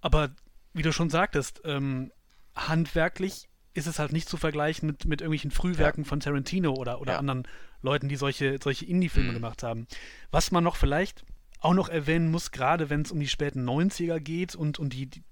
Aber 0.00 0.30
wie 0.72 0.82
du 0.82 0.92
schon 0.92 1.10
sagtest, 1.10 1.60
ähm, 1.64 2.12
handwerklich 2.54 3.48
ist 3.72 3.86
es 3.88 3.98
halt 3.98 4.12
nicht 4.12 4.28
zu 4.28 4.36
vergleichen 4.36 4.86
mit, 4.86 5.04
mit 5.06 5.20
irgendwelchen 5.20 5.50
Frühwerken 5.50 6.04
von 6.04 6.20
Tarantino 6.20 6.72
oder, 6.74 7.00
oder 7.00 7.14
Ja. 7.14 7.18
anderen 7.18 7.48
Leuten, 7.82 8.08
die 8.08 8.16
solche, 8.16 8.58
solche 8.62 8.84
Indie-Filme 8.86 9.30
Mhm. 9.30 9.34
gemacht 9.34 9.62
haben. 9.64 9.86
Was 10.30 10.52
man 10.52 10.62
noch 10.62 10.76
vielleicht 10.76 11.24
auch 11.60 11.74
noch 11.74 11.88
erwähnen 11.88 12.30
muss, 12.30 12.52
gerade 12.52 12.88
wenn 12.90 13.02
es 13.02 13.10
um 13.10 13.18
die 13.18 13.26
späten 13.28 13.68
90er 13.68 14.20
geht 14.20 14.54
und, 14.54 14.78
und 14.78 14.92
die, 14.92 15.06
die, 15.06 15.22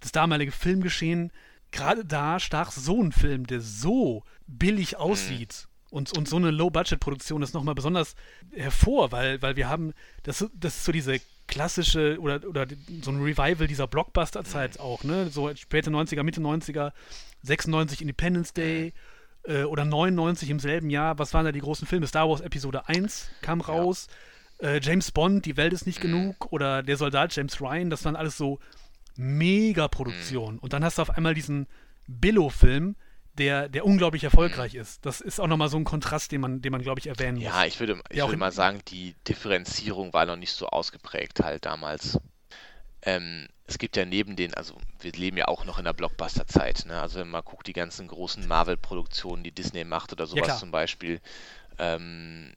das 0.00 0.10
damalige 0.10 0.50
Filmgeschehen, 0.50 1.30
gerade 1.72 2.04
da 2.04 2.38
stach 2.38 2.70
so 2.70 3.02
ein 3.02 3.12
Film, 3.12 3.46
der 3.46 3.60
so 3.60 4.22
billig 4.46 4.96
aussieht 4.96 5.66
und, 5.90 6.16
und 6.16 6.28
so 6.28 6.36
eine 6.36 6.50
Low-Budget-Produktion 6.50 7.42
ist 7.42 7.54
nochmal 7.54 7.74
besonders 7.74 8.14
hervor, 8.54 9.12
weil, 9.12 9.42
weil 9.42 9.56
wir 9.56 9.68
haben, 9.68 9.92
das, 10.22 10.46
das 10.54 10.76
ist 10.76 10.84
so 10.84 10.92
diese 10.92 11.20
klassische 11.48 12.18
oder, 12.18 12.46
oder 12.48 12.66
so 13.02 13.10
ein 13.10 13.22
Revival 13.22 13.66
dieser 13.66 13.86
Blockbuster-Zeit 13.86 14.80
auch, 14.80 15.04
ne? 15.04 15.28
So 15.28 15.54
späte 15.54 15.90
90er, 15.90 16.22
Mitte 16.22 16.40
90er, 16.40 16.92
96 17.42 18.00
Independence 18.00 18.54
Day 18.54 18.94
äh, 19.42 19.64
oder 19.64 19.84
99 19.84 20.48
im 20.48 20.60
selben 20.60 20.88
Jahr. 20.88 21.18
Was 21.18 21.34
waren 21.34 21.44
da 21.44 21.52
die 21.52 21.60
großen 21.60 21.86
Filme? 21.86 22.06
Star 22.06 22.28
Wars 22.28 22.40
Episode 22.40 22.88
1 22.88 23.28
kam 23.42 23.60
raus. 23.60 24.06
Äh, 24.60 24.80
James 24.82 25.10
Bond, 25.10 25.44
Die 25.44 25.58
Welt 25.58 25.74
ist 25.74 25.86
nicht 25.86 26.00
genug 26.00 26.52
oder 26.52 26.82
Der 26.82 26.96
Soldat 26.96 27.36
James 27.36 27.60
Ryan, 27.60 27.90
das 27.90 28.04
waren 28.06 28.16
alles 28.16 28.38
so 28.38 28.60
Mega-Produktionen. 29.16 30.58
Und 30.58 30.72
dann 30.72 30.84
hast 30.84 30.98
du 30.98 31.02
auf 31.02 31.10
einmal 31.10 31.34
diesen 31.34 31.66
Billo-Film, 32.06 32.96
der, 33.38 33.68
der 33.68 33.84
unglaublich 33.86 34.24
erfolgreich 34.24 34.74
ist. 34.74 35.04
Das 35.06 35.20
ist 35.20 35.40
auch 35.40 35.46
nochmal 35.46 35.68
so 35.68 35.78
ein 35.78 35.84
Kontrast, 35.84 36.32
den 36.32 36.40
man, 36.40 36.60
den 36.62 36.72
man 36.72 36.82
glaube 36.82 37.00
ich, 37.00 37.06
erwähnen 37.06 37.40
muss. 37.40 37.54
Ja, 37.54 37.64
ich 37.64 37.80
würde, 37.80 38.00
ich 38.10 38.16
Ja, 38.18 38.26
würde 38.26 38.36
mal 38.36 38.52
sagen, 38.52 38.80
die 38.88 39.14
Differenzierung 39.28 40.12
war 40.12 40.26
noch 40.26 40.36
nicht 40.36 40.52
so 40.52 40.66
ausgeprägt 40.68 41.40
halt 41.40 41.64
damals. 41.64 42.18
ähm, 43.02 43.48
es 43.66 43.78
gibt 43.78 43.96
ja 43.96 44.04
neben 44.04 44.36
den, 44.36 44.54
also 44.54 44.76
wir 45.00 45.12
leben 45.12 45.36
ja 45.38 45.48
auch 45.48 45.64
noch 45.64 45.78
in 45.78 45.84
der 45.84 45.92
Blockbuster-Zeit, 45.94 46.84
ne? 46.86 47.00
Also 47.00 47.20
wenn 47.20 47.30
man 47.30 47.44
guckt, 47.44 47.66
die 47.66 47.72
ganzen 47.72 48.08
großen 48.08 48.46
Marvel-Produktionen, 48.46 49.44
die 49.44 49.52
Disney 49.52 49.84
macht 49.84 50.12
oder 50.12 50.26
sowas 50.26 50.44
klar. 50.46 50.58
zum 50.58 50.70
Beispiel. 50.72 51.20
Ähm, 51.78 52.52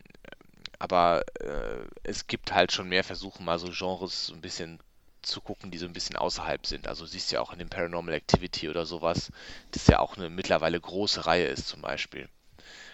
aber 0.79 1.23
äh, 1.41 1.87
es 2.03 2.27
gibt 2.27 2.53
halt 2.53 2.71
schon 2.71 2.89
mehr 2.89 3.03
Versuche, 3.03 3.41
mal 3.43 3.59
so 3.59 3.69
Genres 3.71 4.27
so 4.27 4.33
ein 4.33 4.41
bisschen 4.41 4.79
zu 5.25 5.41
gucken, 5.41 5.71
die 5.71 5.77
so 5.77 5.85
ein 5.85 5.93
bisschen 5.93 6.15
außerhalb 6.15 6.65
sind. 6.65 6.87
Also 6.87 7.05
siehst 7.05 7.31
du 7.31 7.35
ja 7.35 7.41
auch 7.41 7.53
in 7.53 7.59
dem 7.59 7.69
Paranormal 7.69 8.13
Activity 8.13 8.69
oder 8.69 8.85
sowas, 8.85 9.31
das 9.71 9.87
ja 9.87 9.99
auch 9.99 10.17
eine 10.17 10.29
mittlerweile 10.29 10.79
große 10.79 11.25
Reihe 11.25 11.47
ist 11.47 11.67
zum 11.67 11.81
Beispiel. 11.81 12.29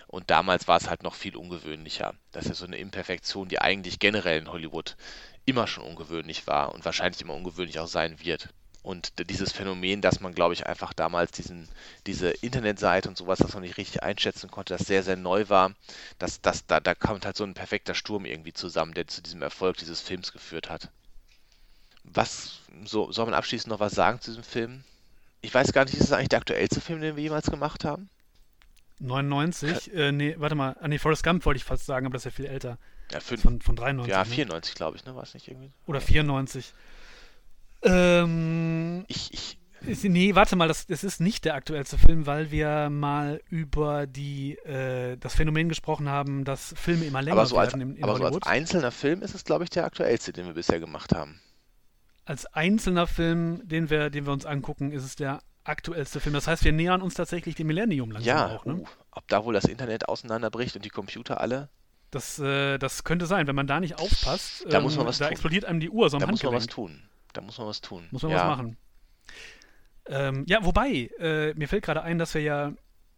Und 0.07 0.29
damals 0.29 0.67
war 0.67 0.77
es 0.77 0.89
halt 0.89 1.03
noch 1.03 1.15
viel 1.15 1.37
ungewöhnlicher. 1.37 2.15
Das 2.33 2.43
ist 2.43 2.49
ja 2.49 2.55
so 2.55 2.65
eine 2.65 2.77
Imperfektion, 2.77 3.47
die 3.47 3.61
eigentlich 3.61 3.99
generell 3.99 4.39
in 4.39 4.51
Hollywood 4.51 4.97
immer 5.45 5.67
schon 5.67 5.85
ungewöhnlich 5.85 6.47
war 6.47 6.73
und 6.73 6.83
wahrscheinlich 6.83 7.21
immer 7.21 7.33
ungewöhnlich 7.33 7.79
auch 7.79 7.87
sein 7.87 8.19
wird. 8.19 8.49
Und 8.83 9.29
dieses 9.29 9.51
Phänomen, 9.51 10.01
dass 10.01 10.19
man, 10.19 10.33
glaube 10.33 10.55
ich, 10.55 10.65
einfach 10.65 10.91
damals 10.93 11.31
diesen, 11.31 11.69
diese 12.07 12.31
Internetseite 12.31 13.07
und 13.07 13.17
sowas, 13.17 13.37
das 13.39 13.53
man 13.53 13.61
nicht 13.61 13.77
richtig 13.77 14.01
einschätzen 14.01 14.49
konnte, 14.49 14.75
das 14.75 14.87
sehr, 14.87 15.03
sehr 15.03 15.17
neu 15.17 15.49
war, 15.49 15.75
dass, 16.17 16.41
dass 16.41 16.65
da, 16.65 16.79
da 16.79 16.95
kommt 16.95 17.25
halt 17.25 17.37
so 17.37 17.43
ein 17.43 17.53
perfekter 17.53 17.93
Sturm 17.93 18.25
irgendwie 18.25 18.53
zusammen, 18.53 18.95
der 18.95 19.07
zu 19.07 19.21
diesem 19.21 19.43
Erfolg 19.43 19.77
dieses 19.77 20.01
Films 20.01 20.31
geführt 20.31 20.69
hat. 20.69 20.89
Was, 22.13 22.59
so, 22.85 23.11
soll 23.11 23.25
man 23.25 23.33
abschließend 23.33 23.69
noch 23.69 23.79
was 23.79 23.93
sagen 23.93 24.19
zu 24.21 24.31
diesem 24.31 24.43
Film? 24.43 24.83
Ich 25.41 25.53
weiß 25.53 25.71
gar 25.73 25.85
nicht, 25.85 25.95
ist 25.95 26.01
es 26.03 26.11
eigentlich 26.11 26.29
der 26.29 26.39
aktuellste 26.39 26.81
Film, 26.81 27.01
den 27.01 27.15
wir 27.15 27.23
jemals 27.23 27.49
gemacht 27.49 27.83
haben? 27.85 28.09
99, 28.99 29.93
äh, 29.93 30.11
nee, 30.11 30.35
warte 30.37 30.55
mal, 30.55 30.75
ah, 30.79 30.87
nee, 30.87 30.99
Forrest 30.99 31.23
Gump 31.23 31.45
wollte 31.45 31.57
ich 31.57 31.63
fast 31.63 31.85
sagen, 31.85 32.05
aber 32.05 32.13
das 32.13 32.21
ist 32.25 32.25
ja 32.25 32.31
viel 32.31 32.45
älter. 32.45 32.77
Ja, 33.11 33.19
fünf, 33.19 33.41
Von, 33.41 33.59
von 33.61 33.75
93. 33.75 34.11
ja 34.11 34.19
ne? 34.19 34.25
94, 34.25 34.75
glaube 34.75 34.97
ich, 34.97 35.05
ne? 35.05 35.15
War 35.15 35.23
es 35.23 35.33
nicht 35.33 35.47
irgendwie? 35.47 35.71
Oder 35.87 35.99
Ja. 35.99 36.05
94. 36.05 36.73
Ähm, 37.83 39.05
Ich, 39.07 39.33
ich, 39.33 39.57
ist, 39.87 40.03
nee, 40.03 40.35
warte 40.35 40.55
mal, 40.55 40.67
das, 40.67 40.85
das 40.85 41.03
ist 41.03 41.19
nicht 41.19 41.43
der 41.45 41.55
aktuellste 41.55 41.97
Film, 41.97 42.27
weil 42.27 42.51
wir 42.51 42.89
mal 42.91 43.41
über 43.49 44.05
die, 44.05 44.57
äh, 44.59 45.17
das 45.17 45.33
Phänomen 45.35 45.69
gesprochen 45.69 46.07
haben, 46.07 46.45
dass 46.45 46.75
Filme 46.77 47.05
immer 47.05 47.21
länger 47.23 47.37
aber 47.37 47.47
so 47.47 47.57
als, 47.57 47.73
werden 47.73 47.81
in, 47.81 47.95
in 47.97 48.03
aber 48.03 48.13
so 48.17 48.23
als 48.23 48.35
Hollywood. 48.35 48.47
einzelner 48.47 48.91
Film 48.91 49.23
ist 49.23 49.33
es, 49.33 49.43
glaube 49.43 49.63
ich, 49.63 49.71
der 49.71 49.85
aktuellste, 49.85 50.31
den 50.31 50.45
wir 50.45 50.53
bisher 50.53 50.79
gemacht 50.79 51.13
haben. 51.15 51.41
Als 52.31 52.45
einzelner 52.53 53.07
Film, 53.07 53.61
den 53.67 53.89
wir, 53.89 54.09
den 54.09 54.25
wir 54.25 54.31
uns 54.31 54.45
angucken, 54.45 54.93
ist 54.93 55.03
es 55.03 55.17
der 55.17 55.41
aktuellste 55.65 56.21
Film. 56.21 56.33
Das 56.33 56.47
heißt, 56.47 56.63
wir 56.63 56.71
nähern 56.71 57.01
uns 57.01 57.13
tatsächlich 57.13 57.55
dem 57.55 57.67
Millennium 57.67 58.09
langsam 58.09 58.37
Ja, 58.37 58.55
auch. 58.55 58.65
Ne? 58.65 58.75
uh, 58.75 58.85
ob 59.11 59.27
da 59.27 59.43
wohl 59.43 59.53
das 59.53 59.65
Internet 59.65 60.07
auseinanderbricht 60.07 60.77
und 60.77 60.85
die 60.85 60.89
Computer 60.89 61.41
alle? 61.41 61.67
Das, 62.09 62.39
äh, 62.39 62.77
das 62.77 63.03
könnte 63.03 63.25
sein, 63.25 63.47
wenn 63.47 63.55
man 63.55 63.67
da 63.67 63.81
nicht 63.81 63.99
aufpasst. 63.99 64.65
Da 64.69 64.79
muss 64.79 64.95
man 64.95 65.05
was 65.07 65.17
da 65.17 65.25
tun. 65.25 65.33
explodiert 65.33 65.65
einem 65.65 65.81
die 65.81 65.89
Uhr 65.89 66.09
so 66.09 66.19
Da 66.19 66.27
muss 66.27 66.41
man 66.41 66.53
was 66.53 66.63
Handgelenk. 66.63 66.93
tun. 66.93 67.09
Da 67.33 67.41
muss 67.41 67.57
man 67.57 67.67
was 67.67 67.81
tun. 67.81 68.07
Muss 68.11 68.23
man 68.23 68.31
ja. 68.31 68.37
was 68.37 68.57
machen. 68.57 68.77
Ähm, 70.05 70.45
ja, 70.47 70.63
wobei, 70.63 71.09
äh, 71.19 71.53
mir 71.55 71.67
fällt 71.67 71.83
gerade 71.83 72.01
ein, 72.01 72.17
dass 72.17 72.33
wir 72.33 72.41
ja 72.41 72.71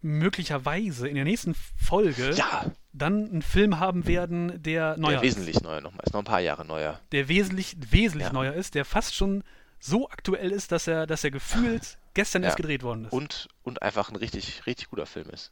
möglicherweise 0.04 1.08
in 1.08 1.16
der 1.16 1.24
nächsten 1.24 1.56
Folge 1.56 2.32
Ja, 2.34 2.72
dann 2.94 3.30
einen 3.30 3.42
Film 3.42 3.80
haben 3.80 4.06
werden, 4.08 4.62
der 4.62 4.98
neuer 4.98 5.14
der 5.14 5.22
wesentlich 5.24 5.62
neuer 5.62 5.82
nochmal. 5.82 6.02
Ist 6.06 6.14
noch 6.14 6.22
ein 6.22 6.26
paar 6.26 6.40
Jahre 6.42 6.66
neuer. 6.66 6.94
ist. 6.94 7.14
Der 7.14 7.28
wesentlich, 7.28 7.76
wesentlich 7.92 8.28
Ja. 8.28 8.34
neuer 8.34 8.54
ist, 8.54 8.76
der 8.76 8.86
fast 8.86 9.16
schon 9.16 9.44
so 9.80 10.10
aktuell 10.10 10.52
ist, 10.52 10.72
dass 10.72 10.88
er, 10.88 11.08
dass 11.08 11.24
er 11.24 11.32
gefühlt 11.32 11.98
gestern 12.14 12.44
Ja. 12.44 12.48
erst 12.48 12.58
gedreht 12.58 12.84
worden 12.84 13.06
ist. 13.06 13.12
Und, 13.14 13.48
und 13.64 13.82
einfach 13.82 14.10
ein 14.10 14.16
richtig, 14.16 14.66
richtig 14.68 14.90
guter 14.90 15.06
Film 15.06 15.30
ist. 15.30 15.52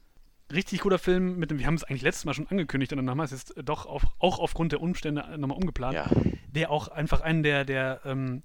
richtig 0.54 0.82
guter 0.82 1.00
Film 1.00 1.38
mit 1.38 1.50
dem, 1.50 1.60
wir 1.60 1.66
haben 1.66 1.76
es 1.76 1.84
eigentlich 1.84 2.02
letztes 2.02 2.26
Mal 2.26 2.34
schon 2.34 2.48
angekündigt 2.48 2.92
und 2.92 2.98
dann 2.98 3.10
haben 3.10 3.18
wir 3.18 3.24
es 3.24 3.32
jetzt 3.32 3.54
doch 3.64 3.86
auf, 3.86 4.04
auch 4.20 4.40
aufgrund 4.40 4.74
der 4.74 4.82
Umstände 4.82 5.22
nochmal 5.38 5.58
umgeplant, 5.58 5.98
der 6.48 6.70
auch 6.72 6.90
einfach 6.90 7.22
einen 7.22 7.42
der, 7.44 7.64
der 7.66 8.02
ähm, 8.06 8.44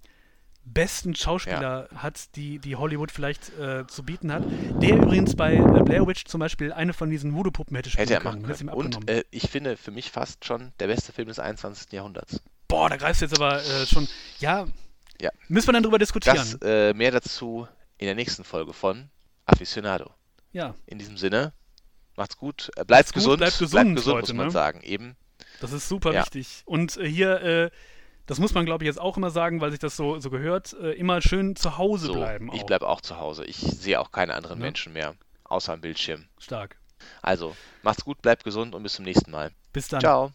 besten 0.66 1.14
Schauspieler 1.14 1.88
hat, 1.94 2.34
die, 2.36 2.58
die 2.58 2.76
Hollywood 2.76 3.10
vielleicht 3.12 3.56
äh, 3.58 3.86
zu 3.86 4.02
bieten 4.02 4.32
hat. 4.32 4.42
Der 4.82 4.96
übrigens 4.96 5.34
bei 5.36 5.54
äh, 5.54 5.82
Blair 5.84 6.06
Witch 6.06 6.24
zum 6.26 6.40
Beispiel 6.40 6.72
eine 6.72 6.92
von 6.92 7.08
diesen 7.08 7.34
Voodoo-Puppen 7.34 7.74
hätte 7.76 7.88
spielen 7.90 8.08
hätte 8.08 8.14
er 8.14 8.20
können. 8.32 8.42
können. 8.44 8.68
Und 8.94 9.08
äh, 9.08 9.24
ich 9.30 9.48
finde 9.48 9.76
für 9.76 9.90
mich 9.92 10.10
fast 10.10 10.44
schon 10.44 10.72
der 10.80 10.88
beste 10.88 11.12
Film 11.12 11.28
des 11.28 11.38
21. 11.38 11.92
Jahrhunderts. 11.92 12.42
Boah, 12.68 12.90
da 12.90 12.96
greifst 12.96 13.22
du 13.22 13.26
jetzt 13.26 13.40
aber 13.40 13.62
äh, 13.62 13.86
schon. 13.86 14.08
Ja, 14.40 14.66
Ja. 15.20 15.30
müssen 15.48 15.68
wir 15.68 15.72
dann 15.72 15.84
drüber 15.84 15.98
diskutieren. 15.98 16.36
Das 16.36 16.58
äh, 16.62 16.92
mehr 16.94 17.12
dazu 17.12 17.68
in 17.98 18.06
der 18.06 18.14
nächsten 18.16 18.42
Folge 18.44 18.72
von 18.72 19.08
Aficionado. 19.46 20.10
ja, 20.52 20.74
In 20.86 20.98
diesem 20.98 21.16
Sinne, 21.16 21.52
macht's 22.16 22.36
gut, 22.36 22.70
äh, 22.76 22.84
bleibt 22.84 23.08
gut, 23.10 23.14
gesund, 23.14 23.38
bleibt 23.38 23.58
gesund, 23.58 23.92
muss 23.94 24.04
Leute, 24.06 24.34
man 24.34 24.46
ne? 24.46 24.50
sagen. 24.52 24.80
Eben. 24.82 25.16
das 25.60 25.72
ist 25.72 25.88
super 25.88 26.12
Ja. 26.12 26.22
wichtig. 26.22 26.62
Und 26.66 26.98
hier, 27.00 27.70
das 28.26 28.38
muss 28.38 28.54
man 28.54 28.64
glaube 28.66 28.84
ich 28.84 28.86
jetzt 28.86 29.00
auch 29.00 29.16
immer 29.16 29.30
sagen, 29.30 29.60
weil 29.60 29.70
sich 29.70 29.80
das 29.80 29.96
so, 29.96 30.18
so 30.20 30.30
gehört, 30.30 30.74
äh, 30.80 30.92
immer 30.92 31.20
schön 31.22 31.56
zu 31.56 31.78
Hause 31.78 32.06
So, 32.06 32.12
bleiben. 32.14 32.50
ich 32.52 32.62
auch. 32.62 32.66
bleibe 32.66 32.88
auch 32.88 33.00
zu 33.00 33.18
Hause. 33.18 33.44
Ich 33.44 33.56
sehe 33.58 34.00
auch 34.00 34.10
keine 34.12 34.34
anderen 34.34 34.58
Ne? 34.58 34.64
Menschen 34.66 34.92
mehr, 34.92 35.14
außer 35.44 35.72
am 35.72 35.80
Bildschirm. 35.80 36.26
Stark. 36.38 36.76
Also, 37.22 37.54
macht's 37.82 38.04
gut, 38.04 38.20
bleibt 38.22 38.44
gesund 38.44 38.74
und 38.74 38.82
bis 38.82 38.94
zum 38.94 39.04
nächsten 39.04 39.30
Mal. 39.30 39.50
Bis 39.72 39.88
dann. 39.88 40.00
Ciao. 40.00 40.32